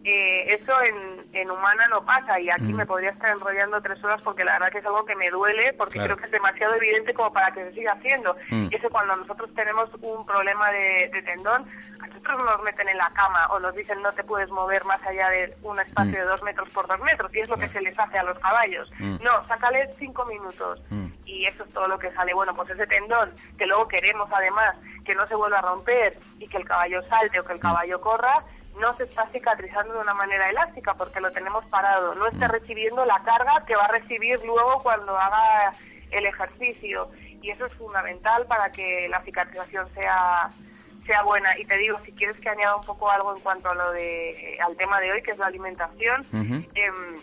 Eh, 0.05 0.55
eso 0.55 0.73
en, 0.83 0.97
en, 1.33 1.49
humana 1.49 1.87
no 1.87 2.05
pasa 2.05 2.41
y 2.41 2.51
aquí 2.51 2.73
mm. 2.73 2.77
me 2.77 2.87
podría 2.87 3.11
estar 3.11 3.31
enrollando 3.31 3.81
tres 3.81 4.03
horas 4.03 4.21
porque 4.23 4.45
la 4.45 4.55
verdad 4.55 4.73
que 4.73 4.79
es 4.79 4.87
algo 4.87 5.05
que 5.05 5.15
me 5.15 5.31
duele 5.31 5.73
porque 5.75 6.01
creo 6.01 6.17
que 6.17 6.25
es 6.25 6.31
demasiado 6.33 6.75
evidente 6.75 7.15
como 7.15 7.33
para 7.33 7.53
que 7.53 7.65
se 7.67 7.73
siga 7.73 7.93
haciendo. 7.93 8.35
Mm. 8.51 8.69
Y 8.71 8.75
eso 8.75 8.91
cuando 8.91 9.15
nosotros 9.15 9.49
tenemos 9.55 9.89
un 10.01 10.27
problema 10.27 10.73
de, 10.73 11.23
tendón, 11.25 11.65
a 12.01 12.07
nosotros 12.09 12.45
nos 12.45 12.63
meten 12.65 12.89
en 12.89 12.99
la 12.99 13.11
cama 13.11 13.47
o 13.51 13.61
nos 13.61 13.77
dicen 13.77 14.03
no 14.03 14.13
te 14.13 14.25
puedes 14.25 14.51
mover 14.51 14.85
más 14.87 15.01
allá 15.07 15.29
de 15.31 15.55
un 15.63 15.79
espacio 15.79 16.13
mm. 16.13 16.15
de 16.15 16.25
dos 16.25 16.43
metros 16.43 16.69
por 16.71 16.89
dos 16.89 17.01
metros 17.01 17.33
y 17.35 17.39
es 17.39 17.49
lo 17.49 17.57
que 17.57 17.69
se 17.69 17.81
les 17.81 17.97
hace 17.97 18.19
a 18.19 18.25
los 18.25 18.39
caballos. 18.41 18.91
No, 18.99 19.47
sácale 19.47 19.89
cinco 19.99 20.27
minutos 20.27 20.83
y 21.27 21.47
eso 21.47 21.65
es 21.65 21.73
todo 21.73 21.87
lo 21.87 21.99
que 21.99 22.11
sale. 22.13 22.35
Bueno, 22.35 22.55
pues 22.57 22.71
ese 22.71 22.87
tendón 22.89 23.33
que 23.57 23.67
luego 23.67 23.87
queremos 23.87 24.29
además 24.33 24.75
que 25.05 25.15
no 25.15 25.27
se 25.27 25.35
vuelva 25.35 25.59
a 25.59 25.63
romper 25.63 26.19
y 26.39 26.49
que 26.49 26.57
el 26.57 26.65
caballo 26.65 27.03
salte 27.09 27.41
o 27.41 27.45
que 27.45 27.53
el 27.53 27.61
caballo 27.61 28.01
corra, 28.01 28.45
no 28.79 28.97
se 28.97 29.05
está 29.05 29.27
cicatrizando 29.29 29.95
de 29.95 30.01
una 30.01 30.15
manera 30.15 30.51
elástica 30.51 30.95
porque 30.95 31.21
lo 31.21 31.31
tenemos 31.31 31.65
parado, 31.67 32.15
no 32.15 32.27
está 32.27 32.49
recibiendo 32.49 33.05
la 33.05 33.23
carga 33.23 33.65
que 33.67 33.77
va 33.77 33.85
a 33.85 33.93
recibir 33.93 34.41
luego 34.45 34.83
cuando 34.83 35.17
haga 35.17 35.73
el 36.11 36.27
ejercicio. 36.27 37.11
Y 37.41 37.51
eso 37.51 37.67
es 37.67 37.75
fundamental 37.75 38.47
para 38.47 38.71
que 38.71 39.09
la 39.09 39.21
cicatrización 39.21 39.93
sea 39.95 40.51
sea 41.05 41.23
buena. 41.23 41.59
Y 41.59 41.65
te 41.65 41.77
digo 41.79 41.99
si 42.05 42.13
quieres 42.13 42.39
que 42.39 42.49
añada 42.49 42.77
un 42.77 42.85
poco 42.85 43.11
algo 43.11 43.35
en 43.35 43.43
cuanto 43.43 43.71
a 43.71 43.75
lo 43.75 43.93
de 43.93 44.59
al 44.65 44.77
tema 44.77 45.01
de 45.01 45.13
hoy 45.13 45.23
que 45.23 45.33
es 45.33 45.39
la 45.39 45.47
alimentación 45.47 46.25
em, 46.75 47.21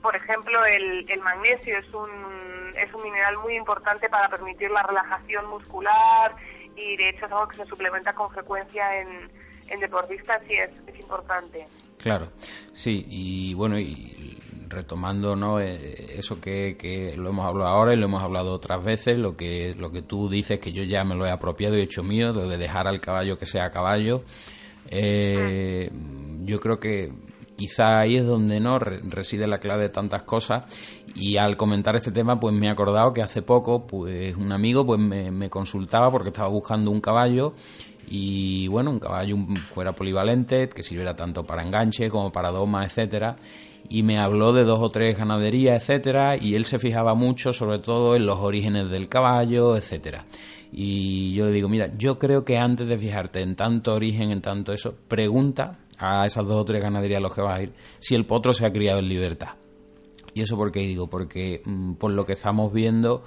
por 0.00 0.14
ejemplo 0.14 0.64
el, 0.64 1.10
el 1.10 1.20
magnesio 1.20 1.78
es 1.78 1.92
un 1.92 2.72
es 2.76 2.92
un 2.94 3.02
mineral 3.02 3.38
muy 3.38 3.56
importante 3.56 4.08
para 4.08 4.28
permitir 4.28 4.70
la 4.70 4.82
relajación 4.82 5.48
muscular 5.48 6.34
y 6.76 6.96
de 6.96 7.08
hecho 7.10 7.26
es 7.26 7.32
algo 7.32 7.48
que 7.48 7.56
se 7.56 7.66
suplementa 7.66 8.12
con 8.12 8.30
frecuencia 8.30 9.00
en 9.00 9.28
en 9.68 9.80
deportistas 9.80 10.42
sí 10.46 10.54
es, 10.54 10.70
es 10.86 11.00
importante. 11.00 11.66
Claro, 11.98 12.28
sí, 12.74 13.06
y 13.08 13.54
bueno, 13.54 13.78
y 13.78 14.36
retomando 14.72 15.36
no 15.36 15.60
eh, 15.60 16.16
eso 16.16 16.40
que, 16.40 16.76
que, 16.76 17.14
lo 17.16 17.28
hemos 17.28 17.46
hablado 17.46 17.70
ahora 17.70 17.92
y 17.92 17.96
lo 17.96 18.06
hemos 18.06 18.22
hablado 18.22 18.52
otras 18.52 18.84
veces 18.84 19.18
lo 19.18 19.36
que 19.36 19.74
lo 19.78 19.90
que 19.92 20.02
tú 20.02 20.28
dices 20.28 20.58
que 20.58 20.72
yo 20.72 20.82
ya 20.82 21.04
me 21.04 21.14
lo 21.14 21.26
he 21.26 21.30
apropiado 21.30 21.76
y 21.76 21.80
he 21.80 21.84
hecho 21.84 22.02
mío 22.02 22.32
lo 22.32 22.48
de 22.48 22.56
dejar 22.56 22.88
al 22.88 23.00
caballo 23.00 23.38
que 23.38 23.46
sea 23.46 23.70
caballo 23.70 24.22
eh, 24.88 25.90
yo 26.44 26.58
creo 26.58 26.80
que 26.80 27.12
quizá 27.56 28.00
ahí 28.00 28.16
es 28.16 28.26
donde 28.26 28.58
no 28.60 28.78
reside 28.78 29.46
la 29.46 29.58
clave 29.58 29.84
de 29.84 29.88
tantas 29.90 30.22
cosas 30.24 30.64
y 31.14 31.36
al 31.36 31.56
comentar 31.56 31.94
este 31.94 32.10
tema 32.10 32.40
pues 32.40 32.54
me 32.54 32.66
he 32.66 32.70
acordado 32.70 33.12
que 33.12 33.22
hace 33.22 33.42
poco 33.42 33.86
pues 33.86 34.34
un 34.36 34.52
amigo 34.52 34.84
pues 34.84 34.98
me, 34.98 35.30
me 35.30 35.50
consultaba 35.50 36.10
porque 36.10 36.30
estaba 36.30 36.48
buscando 36.48 36.90
un 36.90 37.00
caballo 37.00 37.52
y 38.08 38.66
bueno, 38.68 38.90
un 38.90 38.98
caballo 38.98 39.36
fuera 39.64 39.92
polivalente, 39.92 40.68
que 40.68 40.82
sirviera 40.82 41.14
tanto 41.14 41.44
para 41.44 41.62
enganche 41.62 42.08
como 42.08 42.30
para 42.30 42.50
doma, 42.50 42.84
etcétera, 42.84 43.36
y 43.88 44.02
me 44.02 44.18
habló 44.18 44.52
de 44.52 44.64
dos 44.64 44.80
o 44.80 44.90
tres 44.90 45.16
ganaderías, 45.16 45.82
etcétera, 45.82 46.36
y 46.36 46.54
él 46.54 46.64
se 46.64 46.78
fijaba 46.78 47.14
mucho 47.14 47.52
sobre 47.52 47.78
todo 47.78 48.16
en 48.16 48.26
los 48.26 48.38
orígenes 48.38 48.90
del 48.90 49.08
caballo, 49.08 49.76
etcétera. 49.76 50.24
Y 50.72 51.34
yo 51.34 51.44
le 51.44 51.52
digo, 51.52 51.68
mira, 51.68 51.92
yo 51.98 52.18
creo 52.18 52.44
que 52.44 52.56
antes 52.56 52.88
de 52.88 52.96
fijarte 52.96 53.40
en 53.40 53.56
tanto 53.56 53.92
origen, 53.92 54.30
en 54.30 54.40
tanto 54.40 54.72
eso, 54.72 54.94
pregunta 55.06 55.78
a 55.98 56.24
esas 56.24 56.46
dos 56.46 56.62
o 56.62 56.64
tres 56.64 56.82
ganaderías 56.82 57.18
a 57.18 57.22
los 57.22 57.34
que 57.34 57.42
vas 57.42 57.58
a 57.58 57.62
ir 57.62 57.72
si 57.98 58.14
el 58.14 58.24
potro 58.24 58.54
se 58.54 58.64
ha 58.64 58.72
criado 58.72 58.98
en 58.98 59.08
libertad. 59.08 59.50
¿Y 60.34 60.40
eso 60.40 60.56
por 60.56 60.72
qué 60.72 60.80
digo? 60.80 61.08
Porque 61.08 61.60
mm, 61.64 61.94
por 61.94 62.12
lo 62.12 62.24
que 62.24 62.32
estamos 62.32 62.72
viendo, 62.72 63.22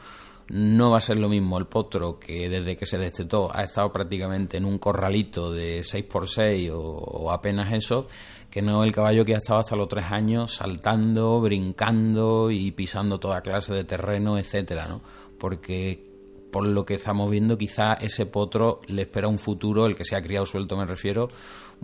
no 0.47 0.91
va 0.91 0.97
a 0.97 1.01
ser 1.01 1.17
lo 1.17 1.27
mismo 1.27 1.57
el 1.57 1.65
potro 1.65 2.19
que 2.19 2.49
desde 2.49 2.77
que 2.77 2.85
se 2.85 2.97
destetó 2.97 3.49
ha 3.53 3.63
estado 3.63 3.91
prácticamente 3.91 4.57
en 4.57 4.65
un 4.65 4.77
corralito 4.77 5.51
de 5.51 5.79
6x6 5.79 6.71
o, 6.73 7.31
apenas 7.31 7.73
eso, 7.73 8.05
que 8.51 8.61
no 8.61 8.83
el 8.83 8.93
caballo 8.93 9.25
que 9.25 9.33
ha 9.33 9.39
estado 9.39 9.59
hasta 9.59 9.75
los 9.75 9.87
tres 9.87 10.05
años 10.09 10.53
saltando, 10.55 11.41
brincando 11.41 12.51
y 12.51 12.71
pisando 12.71 13.19
toda 13.19 13.41
clase 13.41 13.73
de 13.73 13.83
terreno, 13.83 14.37
etcétera, 14.37 14.87
¿no? 14.87 15.01
Porque 15.39 16.13
por 16.51 16.65
lo 16.65 16.85
que 16.85 16.93
estamos 16.93 17.29
viendo, 17.29 17.57
quizá 17.57 17.95
ese 17.95 18.27
potro 18.27 18.79
le 18.87 19.01
espera 19.01 19.27
un 19.27 19.37
futuro, 19.37 19.87
el 19.87 19.95
que 19.95 20.05
se 20.05 20.15
ha 20.15 20.21
criado 20.21 20.45
suelto 20.45 20.77
me 20.77 20.85
refiero, 20.85 21.27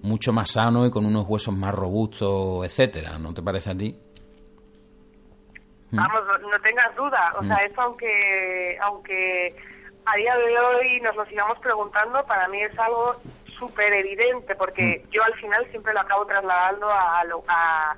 mucho 0.04 0.32
más 0.32 0.52
sano 0.52 0.86
y 0.86 0.92
con 0.92 1.06
unos 1.06 1.26
huesos 1.28 1.54
más 1.54 1.74
robustos, 1.74 2.66
etcétera, 2.66 3.18
¿no 3.18 3.34
te 3.34 3.42
parece 3.42 3.72
a 3.72 3.76
ti? 3.76 3.94
Vamos, 5.92 6.24
no, 6.42 6.60
tengas 6.62 6.96
duda. 6.96 7.34
O 7.38 7.44
sea, 7.44 7.58
eso 7.66 7.82
aunque, 7.82 8.78
aunque 8.82 9.56
a 10.06 10.16
día 10.16 10.36
de 10.36 10.60
hoy 10.60 11.02
nos 11.02 11.16
lo 11.16 11.26
sigamos 11.26 11.60
preguntando, 11.60 12.26
para 12.26 12.48
mí 12.48 12.62
es 12.62 12.78
algo 12.80 13.22
súper 13.60 13.94
evidente, 13.94 14.56
porque 14.56 15.06
yo 15.12 15.24
al 15.24 15.34
final 15.36 15.66
siempre 15.70 15.94
lo 15.94 16.00
acabo 16.00 16.26
trasladando 16.26 16.90
a, 16.90 17.22
a, 17.22 17.98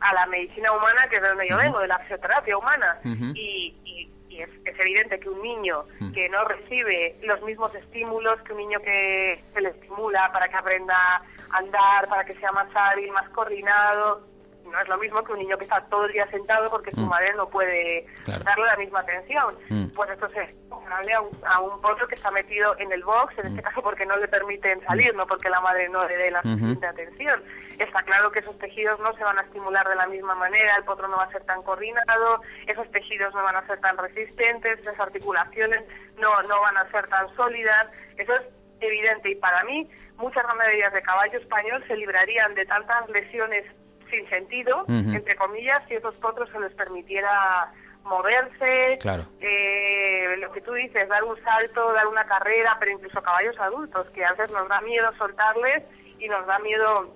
a, 0.00 0.14
la 0.14 0.26
medicina 0.26 0.72
humana, 0.72 1.08
que 1.10 1.16
es 1.16 1.22
de 1.22 1.28
donde 1.28 1.48
yo 1.48 1.58
vengo, 1.58 1.80
de 1.80 1.88
la 1.88 1.98
fisioterapia 1.98 2.56
humana. 2.56 3.00
Y, 3.04 3.76
y, 3.84 4.40
es, 4.40 4.48
es, 4.64 4.78
evidente 4.80 5.20
que 5.20 5.28
un 5.28 5.40
niño 5.42 5.84
que 6.12 6.28
no 6.28 6.44
recibe 6.44 7.16
los 7.22 7.40
mismos 7.42 7.72
estímulos 7.72 8.40
que 8.42 8.52
un 8.52 8.58
niño 8.58 8.80
que 8.80 9.44
se 9.52 9.60
le 9.60 9.68
estimula 9.68 10.32
para 10.32 10.48
que 10.48 10.56
aprenda 10.56 10.96
a 10.96 11.58
andar, 11.58 12.08
para 12.08 12.24
que 12.24 12.34
sea 12.40 12.50
más 12.50 12.66
hábil, 12.74 13.12
más 13.12 13.28
coordinado, 13.28 14.26
no 14.74 14.82
es 14.82 14.88
lo 14.88 14.98
mismo 14.98 15.22
que 15.22 15.32
un 15.32 15.38
niño 15.38 15.56
que 15.56 15.64
está 15.64 15.80
todo 15.88 16.06
el 16.06 16.12
día 16.12 16.26
sentado 16.30 16.68
porque 16.68 16.90
su 16.90 17.00
mm. 17.00 17.08
madre 17.08 17.32
no 17.34 17.48
puede 17.48 18.06
darle 18.26 18.66
la 18.66 18.76
misma 18.76 19.00
atención. 19.00 19.56
Mm. 19.68 19.86
Pues 19.94 20.10
esto 20.10 20.26
es 20.26 20.54
comparable 20.68 21.12
a 21.12 21.20
un, 21.20 21.30
a 21.46 21.60
un 21.60 21.80
potro 21.80 22.08
que 22.08 22.16
está 22.16 22.30
metido 22.32 22.76
en 22.78 22.90
el 22.92 23.04
box, 23.04 23.38
en 23.38 23.46
este 23.46 23.60
mm. 23.60 23.64
caso 23.64 23.82
porque 23.82 24.04
no 24.04 24.16
le 24.16 24.26
permiten 24.28 24.84
salir, 24.84 25.14
no 25.14 25.26
porque 25.26 25.48
la 25.48 25.60
madre 25.60 25.88
no 25.88 26.06
le 26.06 26.16
dé 26.16 26.30
la 26.30 26.42
suficiente 26.42 26.86
atención. 26.86 27.42
Está 27.78 28.02
claro 28.02 28.32
que 28.32 28.40
esos 28.40 28.58
tejidos 28.58 28.98
no 29.00 29.14
se 29.14 29.22
van 29.24 29.38
a 29.38 29.42
estimular 29.42 29.88
de 29.88 29.94
la 29.94 30.06
misma 30.08 30.34
manera, 30.34 30.76
el 30.76 30.84
potro 30.84 31.06
no 31.08 31.16
va 31.16 31.24
a 31.24 31.32
ser 31.32 31.44
tan 31.44 31.62
coordinado, 31.62 32.42
esos 32.66 32.90
tejidos 32.90 33.32
no 33.34 33.42
van 33.42 33.56
a 33.56 33.66
ser 33.66 33.80
tan 33.80 33.96
resistentes, 33.96 34.80
esas 34.80 34.98
articulaciones 34.98 35.84
no, 36.18 36.42
no 36.42 36.60
van 36.60 36.76
a 36.76 36.90
ser 36.90 37.06
tan 37.06 37.28
sólidas. 37.36 37.90
Eso 38.16 38.34
es 38.34 38.42
evidente 38.80 39.30
y 39.30 39.34
para 39.36 39.62
mí 39.64 39.88
muchas 40.16 40.46
ganaderías 40.46 40.92
de 40.92 41.02
caballo 41.02 41.38
español 41.38 41.84
se 41.86 41.96
librarían 41.96 42.54
de 42.54 42.66
tantas 42.66 43.08
lesiones 43.08 43.64
sin 44.10 44.28
sentido, 44.28 44.84
entre 44.88 45.36
comillas, 45.36 45.82
si 45.88 45.94
esos 45.94 46.14
potros 46.16 46.48
se 46.50 46.60
les 46.60 46.72
permitiera 46.72 47.72
moverse, 48.04 48.98
eh, 49.40 50.36
lo 50.38 50.52
que 50.52 50.60
tú 50.60 50.72
dices, 50.72 51.08
dar 51.08 51.24
un 51.24 51.42
salto, 51.42 51.92
dar 51.92 52.06
una 52.06 52.24
carrera, 52.24 52.76
pero 52.78 52.92
incluso 52.92 53.22
caballos 53.22 53.58
adultos, 53.58 54.06
que 54.10 54.24
a 54.24 54.32
veces 54.32 54.50
nos 54.50 54.68
da 54.68 54.80
miedo 54.82 55.10
soltarles 55.16 55.82
y 56.18 56.28
nos 56.28 56.46
da 56.46 56.58
miedo 56.58 57.14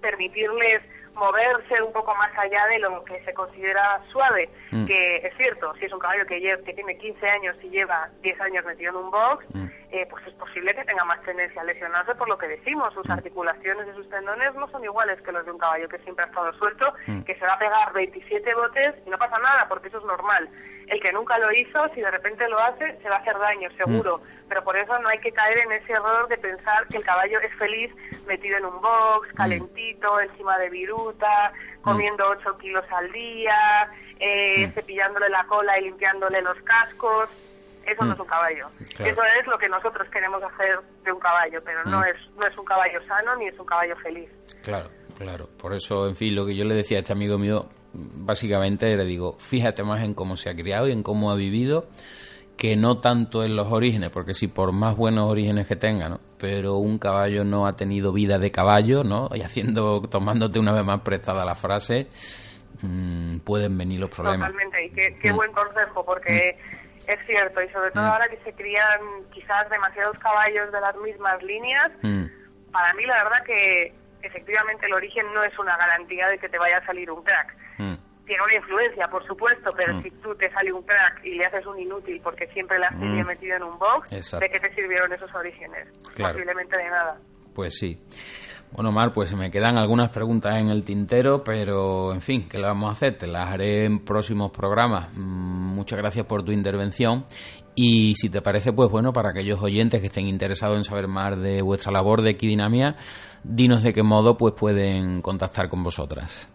permitirles 0.00 0.82
moverse 1.14 1.82
un 1.82 1.92
poco 1.92 2.14
más 2.14 2.30
allá 2.38 2.66
de 2.66 2.78
lo 2.78 3.04
que 3.04 3.22
se 3.24 3.34
considera 3.34 4.00
suave, 4.10 4.48
mm. 4.70 4.86
que 4.86 5.16
es 5.16 5.36
cierto, 5.36 5.74
si 5.76 5.86
es 5.86 5.92
un 5.92 5.98
caballo 5.98 6.26
que, 6.26 6.40
lleva, 6.40 6.62
que 6.62 6.72
tiene 6.72 6.96
15 6.96 7.28
años 7.28 7.56
y 7.62 7.68
lleva 7.68 8.08
10 8.22 8.40
años 8.40 8.64
metido 8.64 8.90
en 8.90 9.04
un 9.04 9.10
box, 9.10 9.44
mm. 9.52 9.66
eh, 9.90 10.06
pues 10.08 10.26
es 10.26 10.34
posible 10.34 10.74
que 10.74 10.84
tenga 10.84 11.04
más 11.04 11.20
tendencia 11.22 11.60
a 11.60 11.64
lesionarse 11.64 12.14
por 12.14 12.28
lo 12.28 12.38
que 12.38 12.48
decimos, 12.48 12.92
sus 12.94 13.06
mm. 13.06 13.12
articulaciones 13.12 13.86
y 13.88 13.96
sus 13.96 14.08
tendones 14.08 14.54
no 14.54 14.68
son 14.70 14.84
iguales 14.84 15.20
que 15.22 15.32
los 15.32 15.44
de 15.44 15.52
un 15.52 15.58
caballo 15.58 15.88
que 15.88 15.98
siempre 15.98 16.24
ha 16.24 16.28
estado 16.28 16.52
suelto, 16.54 16.94
que 17.26 17.34
se 17.34 17.46
va 17.46 17.54
a 17.54 17.58
pegar 17.58 17.92
27 17.92 18.54
botes 18.54 18.94
y 19.06 19.10
no 19.10 19.18
pasa 19.18 19.38
nada 19.38 19.66
porque 19.68 19.88
eso 19.88 19.98
es 19.98 20.04
normal. 20.04 20.48
El 20.86 21.00
que 21.00 21.12
nunca 21.12 21.38
lo 21.38 21.52
hizo, 21.52 21.88
si 21.94 22.00
de 22.00 22.10
repente 22.10 22.48
lo 22.48 22.58
hace, 22.58 22.98
se 23.00 23.08
va 23.08 23.16
a 23.16 23.18
hacer 23.20 23.38
daño, 23.38 23.68
seguro, 23.76 24.20
pero 24.50 24.64
por 24.64 24.76
eso 24.76 24.98
no 24.98 25.08
hay 25.08 25.20
que 25.20 25.30
caer 25.30 25.58
en 25.58 25.70
ese 25.70 25.92
error 25.92 26.28
de 26.28 26.36
pensar 26.36 26.84
que 26.88 26.96
el 26.96 27.04
caballo 27.04 27.38
es 27.40 27.54
feliz 27.56 27.94
metido 28.26 28.58
en 28.58 28.64
un 28.64 28.80
box, 28.80 29.28
calentito, 29.36 30.20
encima 30.20 30.58
de 30.58 30.68
virus, 30.68 31.14
comiendo 31.82 32.28
8 32.28 32.58
kilos 32.58 32.84
al 32.90 33.12
día, 33.12 33.88
eh, 34.18 34.66
mm. 34.66 34.72
cepillándole 34.72 35.28
la 35.28 35.44
cola 35.44 35.78
y 35.78 35.84
limpiándole 35.84 36.42
los 36.42 36.60
cascos. 36.62 37.30
Eso 37.86 38.04
no 38.04 38.12
es 38.12 38.18
mm. 38.18 38.22
un 38.22 38.26
caballo. 38.26 38.68
Eso 38.80 39.22
es 39.38 39.46
lo 39.46 39.56
que 39.56 39.68
nosotros 39.68 40.08
queremos 40.10 40.42
hacer 40.42 40.80
de 41.04 41.12
un 41.12 41.20
caballo, 41.20 41.62
pero 41.64 41.84
no, 41.84 42.00
mm. 42.00 42.04
es, 42.04 42.16
no 42.36 42.44
es 42.44 42.58
un 42.58 42.64
caballo 42.64 43.00
sano 43.06 43.36
ni 43.36 43.46
es 43.46 43.58
un 43.58 43.66
caballo 43.66 43.94
feliz. 44.02 44.28
Claro, 44.64 44.90
claro. 45.16 45.48
Por 45.60 45.74
eso, 45.74 46.08
en 46.08 46.16
fin, 46.16 46.34
lo 46.34 46.44
que 46.44 46.56
yo 46.56 46.64
le 46.64 46.74
decía 46.74 46.96
a 46.96 47.00
este 47.02 47.12
amigo 47.12 47.38
mío, 47.38 47.68
básicamente 47.92 48.96
le 48.96 49.04
digo, 49.04 49.36
fíjate 49.38 49.84
más 49.84 50.02
en 50.02 50.12
cómo 50.14 50.36
se 50.36 50.50
ha 50.50 50.56
criado 50.56 50.88
y 50.88 50.92
en 50.92 51.04
cómo 51.04 51.30
ha 51.30 51.36
vivido 51.36 51.86
que 52.60 52.76
no 52.76 52.98
tanto 52.98 53.42
en 53.42 53.56
los 53.56 53.72
orígenes, 53.72 54.10
porque 54.10 54.34
si 54.34 54.46
por 54.46 54.70
más 54.72 54.94
buenos 54.94 55.26
orígenes 55.30 55.66
que 55.66 55.76
tenga, 55.76 56.10
¿no? 56.10 56.20
pero 56.36 56.74
un 56.74 56.98
caballo 56.98 57.42
no 57.42 57.66
ha 57.66 57.74
tenido 57.74 58.12
vida 58.12 58.38
de 58.38 58.52
caballo, 58.52 59.02
¿no? 59.02 59.30
Y 59.34 59.40
haciendo, 59.40 60.02
tomándote 60.02 60.58
una 60.58 60.72
vez 60.72 60.84
más 60.84 61.00
prestada 61.00 61.46
la 61.46 61.54
frase, 61.54 62.08
mmm, 62.82 63.38
pueden 63.38 63.78
venir 63.78 63.98
los 63.98 64.10
problemas. 64.10 64.50
Totalmente, 64.50 64.84
y 64.84 64.90
qué, 64.90 65.32
mm. 65.32 65.36
buen 65.36 65.52
consejo, 65.52 66.04
porque 66.04 66.58
mm. 66.58 67.10
es 67.10 67.26
cierto, 67.26 67.62
y 67.62 67.68
sobre 67.70 67.92
todo 67.92 68.02
mm. 68.02 68.08
ahora 68.08 68.28
que 68.28 68.36
se 68.44 68.52
crían 68.52 69.00
quizás 69.32 69.70
demasiados 69.70 70.18
caballos 70.18 70.70
de 70.70 70.80
las 70.82 70.94
mismas 70.98 71.42
líneas, 71.42 71.90
para 72.70 72.92
mí 72.92 73.06
la 73.06 73.24
verdad 73.24 73.42
que 73.46 73.94
efectivamente 74.20 74.84
el 74.84 74.92
origen 74.92 75.24
no 75.32 75.42
es 75.44 75.58
una 75.58 75.78
garantía 75.78 76.28
de 76.28 76.36
que 76.36 76.50
te 76.50 76.58
vaya 76.58 76.76
a 76.76 76.84
salir 76.84 77.10
un 77.10 77.22
crack 77.22 77.56
tiene 78.30 78.44
una 78.44 78.54
influencia, 78.54 79.08
por 79.08 79.26
supuesto, 79.26 79.72
pero 79.76 79.92
mm. 79.92 80.02
si 80.04 80.10
tú 80.22 80.32
te 80.36 80.48
sale 80.52 80.72
un 80.72 80.84
crack 80.84 81.24
y 81.24 81.34
le 81.34 81.46
haces 81.46 81.66
un 81.66 81.80
inútil 81.80 82.20
porque 82.22 82.46
siempre 82.52 82.78
la 82.78 82.86
has 82.86 82.94
mm. 82.94 83.26
metido 83.26 83.56
en 83.56 83.64
un 83.64 83.76
box, 83.76 84.38
¿de 84.38 84.48
qué 84.48 84.60
te 84.60 84.72
sirvieron 84.72 85.12
esos 85.12 85.34
orígenes? 85.34 85.88
Posiblemente 86.16 86.76
de 86.76 86.90
nada. 86.90 87.18
Pues 87.52 87.76
sí. 87.76 88.00
Bueno, 88.70 88.92
Mar, 88.92 89.12
pues 89.12 89.34
me 89.34 89.50
quedan 89.50 89.76
algunas 89.76 90.10
preguntas 90.10 90.54
en 90.60 90.68
el 90.68 90.84
tintero, 90.84 91.42
pero 91.42 92.12
en 92.12 92.20
fin, 92.20 92.48
¿qué 92.48 92.58
le 92.58 92.68
vamos 92.68 92.90
a 92.90 92.92
hacer? 92.92 93.18
Te 93.18 93.26
las 93.26 93.48
haré 93.48 93.84
en 93.84 94.04
próximos 94.04 94.52
programas. 94.52 95.08
Mm, 95.12 95.74
muchas 95.74 95.98
gracias 95.98 96.24
por 96.24 96.44
tu 96.44 96.52
intervención. 96.52 97.24
Y 97.74 98.14
si 98.14 98.30
te 98.30 98.42
parece, 98.42 98.72
pues 98.72 98.92
bueno, 98.92 99.12
para 99.12 99.30
aquellos 99.30 99.60
oyentes 99.60 100.00
que 100.00 100.06
estén 100.06 100.28
interesados 100.28 100.76
en 100.76 100.84
saber 100.84 101.08
más 101.08 101.40
de 101.40 101.62
vuestra 101.62 101.90
labor 101.90 102.22
de 102.22 102.30
equidinamia, 102.30 102.94
dinos 103.42 103.82
de 103.82 103.92
qué 103.92 104.04
modo 104.04 104.36
pues 104.36 104.54
pueden 104.54 105.20
contactar 105.20 105.68
con 105.68 105.82
vosotras. 105.82 106.48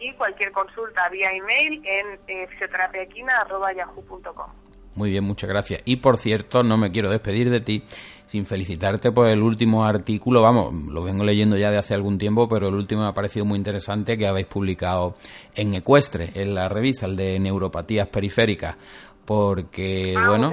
y 0.00 0.14
cualquier 0.14 0.50
consulta 0.50 1.08
vía 1.10 1.30
email 1.30 1.80
en 1.86 2.18
eh, 2.26 2.48
fisioterapiaequina.yahoo.com. 2.48 4.59
Muy 5.00 5.08
bien, 5.08 5.24
muchas 5.24 5.48
gracias. 5.48 5.80
Y 5.86 5.96
por 5.96 6.18
cierto, 6.18 6.62
no 6.62 6.76
me 6.76 6.90
quiero 6.90 7.08
despedir 7.08 7.48
de 7.48 7.62
ti 7.62 7.82
sin 8.26 8.44
felicitarte 8.44 9.10
por 9.12 9.30
el 9.30 9.40
último 9.40 9.82
artículo. 9.82 10.42
Vamos, 10.42 10.74
lo 10.74 11.02
vengo 11.02 11.24
leyendo 11.24 11.56
ya 11.56 11.70
de 11.70 11.78
hace 11.78 11.94
algún 11.94 12.18
tiempo, 12.18 12.46
pero 12.50 12.68
el 12.68 12.74
último 12.74 13.00
me 13.00 13.08
ha 13.08 13.14
parecido 13.14 13.46
muy 13.46 13.56
interesante 13.56 14.18
que 14.18 14.26
habéis 14.26 14.46
publicado 14.46 15.14
en 15.54 15.72
Ecuestre, 15.72 16.32
en 16.34 16.54
la 16.54 16.68
revista, 16.68 17.06
el 17.06 17.16
de 17.16 17.38
neuropatías 17.38 18.08
periféricas 18.08 18.76
porque 19.24 20.14
ah, 20.16 20.28
bueno 20.28 20.50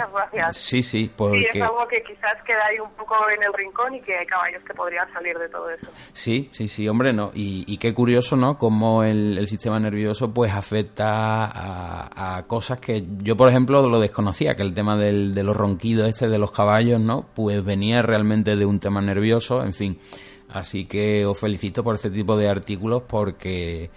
sí 0.51 0.83
sí 0.83 1.09
porque 1.15 1.49
sí, 1.51 1.59
es 1.59 1.63
algo 1.63 1.87
que 1.87 2.03
quizás 2.03 2.41
queda 2.45 2.65
ahí 2.69 2.79
un 2.79 2.91
poco 2.91 3.15
en 3.35 3.41
el 3.41 3.53
rincón 3.53 3.95
y 3.95 4.01
que 4.01 4.15
hay 4.15 4.25
caballos 4.25 4.63
que 4.63 4.73
podrían 4.73 5.11
salir 5.13 5.37
de 5.37 5.49
todo 5.49 5.69
eso. 5.69 5.87
Sí 6.13 6.49
sí 6.51 6.67
sí 6.67 6.87
hombre 6.87 7.13
no 7.13 7.31
y, 7.33 7.77
qué 7.77 7.93
curioso 7.93 8.35
no 8.35 8.57
cómo 8.57 9.03
el, 9.03 9.47
sistema 9.47 9.79
nervioso 9.79 10.33
pues 10.33 10.51
afecta 10.51 11.05
a, 11.07 12.43
cosas 12.47 12.79
que 12.79 13.03
yo 13.23 13.35
por 13.35 13.49
ejemplo 13.49 13.81
lo 13.87 13.99
desconocía 13.99 14.55
que 14.55 14.63
el 14.63 14.73
tema 14.73 14.97
del, 14.97 15.33
de 15.33 15.43
los 15.43 15.55
ronquidos 15.55 16.09
este 16.09 16.27
de 16.27 16.37
los 16.37 16.51
caballos 16.51 16.99
no 16.99 17.25
pues 17.35 17.63
venía 17.63 18.01
realmente 18.01 18.55
de 18.55 18.65
un 18.65 18.79
tema 18.79 19.01
nervioso 19.01 19.63
en 19.63 19.73
fin. 19.73 19.99
Así 20.49 20.85
que 20.85 21.25
os 21.25 21.39
felicito 21.39 21.83
por 21.83 21.95
este 21.95 22.09
tipo 22.09 22.37
de 22.37 22.49
artículos 22.49 23.03
porque 23.07 23.89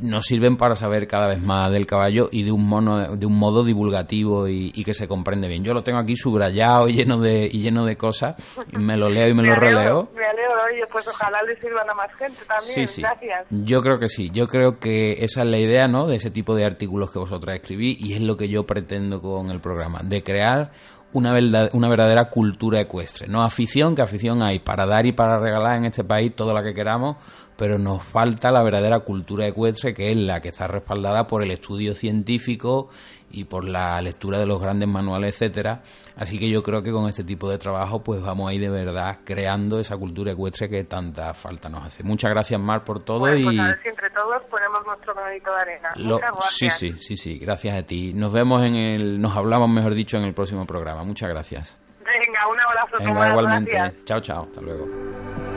nos 0.00 0.26
sirven 0.26 0.56
para 0.56 0.76
saber 0.76 1.06
cada 1.06 1.26
vez 1.28 1.42
más 1.42 1.70
del 1.70 1.86
caballo 1.86 2.28
y 2.30 2.44
de 2.44 2.52
un 2.52 2.66
mono, 2.66 3.16
de 3.16 3.26
un 3.26 3.36
modo 3.38 3.64
divulgativo 3.64 4.48
y, 4.48 4.84
que 4.84 4.94
se 4.94 5.06
comprende 5.06 5.48
bien. 5.48 5.62
Yo 5.62 5.74
lo 5.74 5.82
tengo 5.82 5.98
aquí 5.98 6.16
subrayado 6.16 6.88
y 6.88 6.94
lleno 6.94 7.18
de 7.18 7.48
y 7.50 7.60
lleno 7.60 7.84
de 7.84 7.96
cosas, 7.96 8.34
y 8.72 8.78
me 8.78 8.96
lo 8.96 9.08
leo 9.08 9.28
y 9.28 9.34
me, 9.34 9.42
lo 9.42 9.54
releo. 9.54 10.08
Me 10.14 10.24
alegro, 10.24 10.54
oye, 10.72 10.86
pues 10.90 11.06
ojalá 11.08 11.42
le 11.42 11.54
sirvan 11.60 11.88
a 11.88 11.94
más 11.94 12.12
gente 12.14 12.38
también. 12.46 12.86
Sí, 12.86 13.02
Gracias. 13.02 13.46
Yo 13.50 13.82
creo 13.82 13.98
que 13.98 14.08
sí, 14.08 14.30
yo 14.32 14.46
creo 14.46 14.78
que 14.78 15.24
esa 15.24 15.42
es 15.42 15.48
la 15.48 15.58
idea, 15.58 15.86
¿no? 15.86 16.06
De 16.06 16.16
ese 16.16 16.30
tipo 16.30 16.54
de 16.54 16.64
artículos 16.64 17.12
que 17.12 17.18
vosotras 17.18 17.56
escribí 17.56 17.96
y 17.98 18.14
es 18.14 18.22
lo 18.22 18.36
que 18.36 18.48
yo 18.48 18.64
pretendo 18.64 19.20
con 19.20 19.50
el 19.50 19.60
programa, 19.60 20.00
de 20.02 20.22
crear 20.22 20.72
una, 21.12 21.34
una 21.72 21.88
verdadera 21.88 22.30
cultura 22.30 22.80
ecuestre, 22.80 23.28
no 23.28 23.42
afición, 23.42 23.94
que 23.94 24.02
afición 24.02 24.42
hay 24.42 24.60
para 24.60 24.86
dar 24.86 25.06
y 25.06 25.12
para 25.12 25.38
regalar 25.38 25.76
en 25.78 25.86
este 25.86 26.04
país 26.04 26.34
todo 26.34 26.54
lo 26.54 26.62
que 26.62 26.74
queramos, 26.74 27.16
pero 27.56 27.78
nos 27.78 28.02
falta 28.02 28.50
la 28.50 28.62
verdadera 28.62 29.00
cultura 29.00 29.46
ecuestre, 29.46 29.92
que 29.92 30.10
es 30.10 30.16
la 30.16 30.40
que 30.40 30.48
está 30.48 30.66
respaldada 30.66 31.26
por 31.26 31.42
el 31.42 31.50
estudio 31.50 31.94
científico 31.94 32.88
y 33.30 33.44
por 33.44 33.68
la 33.68 34.00
lectura 34.00 34.38
de 34.38 34.46
los 34.46 34.60
grandes 34.60 34.88
manuales, 34.88 35.34
etcétera. 35.34 35.82
Así 36.16 36.38
que 36.38 36.50
yo 36.50 36.62
creo 36.62 36.82
que 36.82 36.90
con 36.90 37.08
este 37.08 37.24
tipo 37.24 37.48
de 37.50 37.58
trabajo 37.58 38.02
pues 38.02 38.20
vamos 38.20 38.50
a 38.50 38.54
ir 38.54 38.60
de 38.60 38.70
verdad 38.70 39.18
creando 39.24 39.78
esa 39.78 39.96
cultura 39.96 40.32
ecuestre 40.32 40.68
que 40.68 40.84
tanta 40.84 41.32
falta 41.34 41.68
nos 41.68 41.84
hace. 41.86 42.02
Muchas 42.02 42.30
gracias 42.30 42.60
Mar 42.60 42.84
por 42.84 43.04
todo 43.04 43.20
pues 43.20 43.40
y 43.40 43.58
a 43.58 43.66
ver 43.66 43.82
si 43.82 43.88
entre 43.88 44.10
todos 44.10 44.42
ponemos 44.50 44.84
nuestro 44.86 45.14
granito 45.14 45.50
de 45.54 45.60
arena. 45.60 45.92
Muchas 45.96 46.32
gracias. 46.32 46.78
Sí, 46.78 46.92
sí, 46.92 46.98
sí, 46.98 47.16
sí, 47.16 47.38
gracias 47.38 47.78
a 47.78 47.82
ti. 47.82 48.12
Nos 48.12 48.32
vemos 48.32 48.62
en 48.62 48.74
el 48.74 49.20
nos 49.20 49.36
hablamos 49.36 49.68
mejor 49.68 49.94
dicho 49.94 50.16
en 50.16 50.24
el 50.24 50.34
próximo 50.34 50.66
programa. 50.66 51.04
Muchas 51.04 51.28
gracias. 51.28 51.78
Venga, 52.04 52.48
un 52.48 52.60
abrazo. 52.60 52.96
Venga, 52.98 53.28
igualmente. 53.30 54.04
Chao, 54.04 54.20
chao. 54.20 54.42
Hasta 54.42 54.60
luego. 54.60 55.49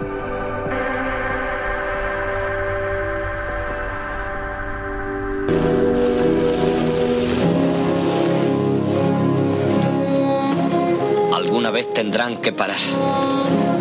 Vez 11.74 11.94
tendrán 11.94 12.38
que 12.38 12.54
parar. 12.54 12.78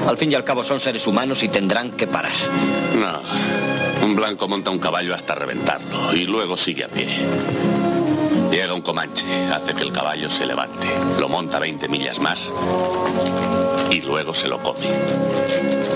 Al 0.09 0.17
fin 0.17 0.33
y 0.33 0.35
al 0.35 0.43
cabo 0.43 0.65
son 0.65 0.81
seres 0.81 1.07
humanos 1.07 1.43
y 1.45 1.49
tendrán 1.49 1.93
que 1.93 2.09
parar. 2.09 2.33
No. 2.99 3.21
Un 4.05 4.17
blanco 4.17 4.49
monta 4.49 4.71
un 4.71 4.81
caballo 4.81 5.15
hasta 5.15 5.37
reventarlo 5.37 6.13
y 6.13 6.25
luego 6.25 6.57
sigue 6.57 6.85
a 6.85 6.89
pie. 6.89 7.07
Llega 8.51 8.75
un 8.75 8.83
comanche, 8.83 9.25
hace 9.47 9.75
que 9.75 9.83
el 9.83 9.93
caballo 9.93 10.29
se 10.29 10.45
levante, 10.45 10.89
lo 11.21 11.29
monta 11.29 11.59
20 11.59 11.89
millas 11.89 12.19
más 12.19 12.49
y 13.91 14.01
luego 14.01 14.35
se 14.35 14.49
lo 14.49 14.59
come. 14.59 14.89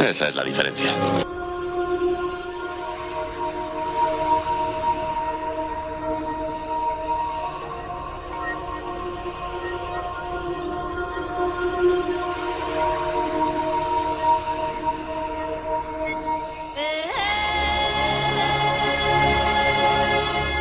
Esa 0.08 0.28
es 0.28 0.36
la 0.36 0.44
diferencia. 0.44 0.92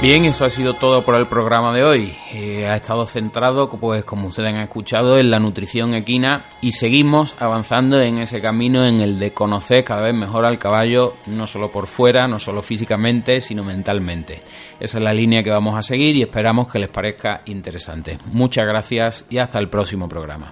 Bien, 0.06 0.24
eso 0.26 0.46
ha 0.46 0.52
sido 0.52 0.76
todo 0.76 1.04
por 1.04 1.16
el 1.16 1.26
programa 1.26 1.74
de 1.74 1.84
hoy. 1.84 2.14
Eh, 2.32 2.68
ha 2.68 2.76
estado 2.76 3.08
centrado, 3.08 3.68
pues 3.68 4.04
como 4.04 4.28
ustedes 4.28 4.54
han 4.54 4.62
escuchado, 4.62 5.18
en 5.18 5.32
la 5.32 5.40
nutrición 5.40 5.96
equina 5.96 6.46
y 6.62 6.74
seguimos 6.74 7.36
avanzando 7.40 8.00
en 8.00 8.20
ese 8.20 8.40
camino 8.40 8.86
en 8.86 9.02
el 9.02 9.18
de 9.18 9.32
conocer 9.32 9.84
cada 9.84 10.04
vez 10.04 10.14
mejor 10.14 10.46
al 10.46 10.60
caballo, 10.60 11.16
no 11.26 11.48
solo 11.48 11.72
por 11.72 11.88
fuera, 11.88 12.28
no 12.28 12.38
solo 12.38 12.62
físicamente, 12.62 13.42
sino 13.42 13.64
mentalmente. 13.64 14.44
Esa 14.80 15.00
es 15.00 15.04
la 15.04 15.12
línea 15.12 15.42
que 15.42 15.50
vamos 15.50 15.76
a 15.76 15.82
seguir 15.82 16.16
y 16.16 16.22
esperamos 16.22 16.72
que 16.72 16.78
les 16.78 16.90
parezca 16.90 17.42
interesante. 17.46 18.20
Muchas 18.32 18.68
gracias 18.68 19.26
y 19.32 19.40
hasta 19.40 19.58
el 19.58 19.70
próximo 19.70 20.08
programa. 20.08 20.52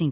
5. 0.01 0.11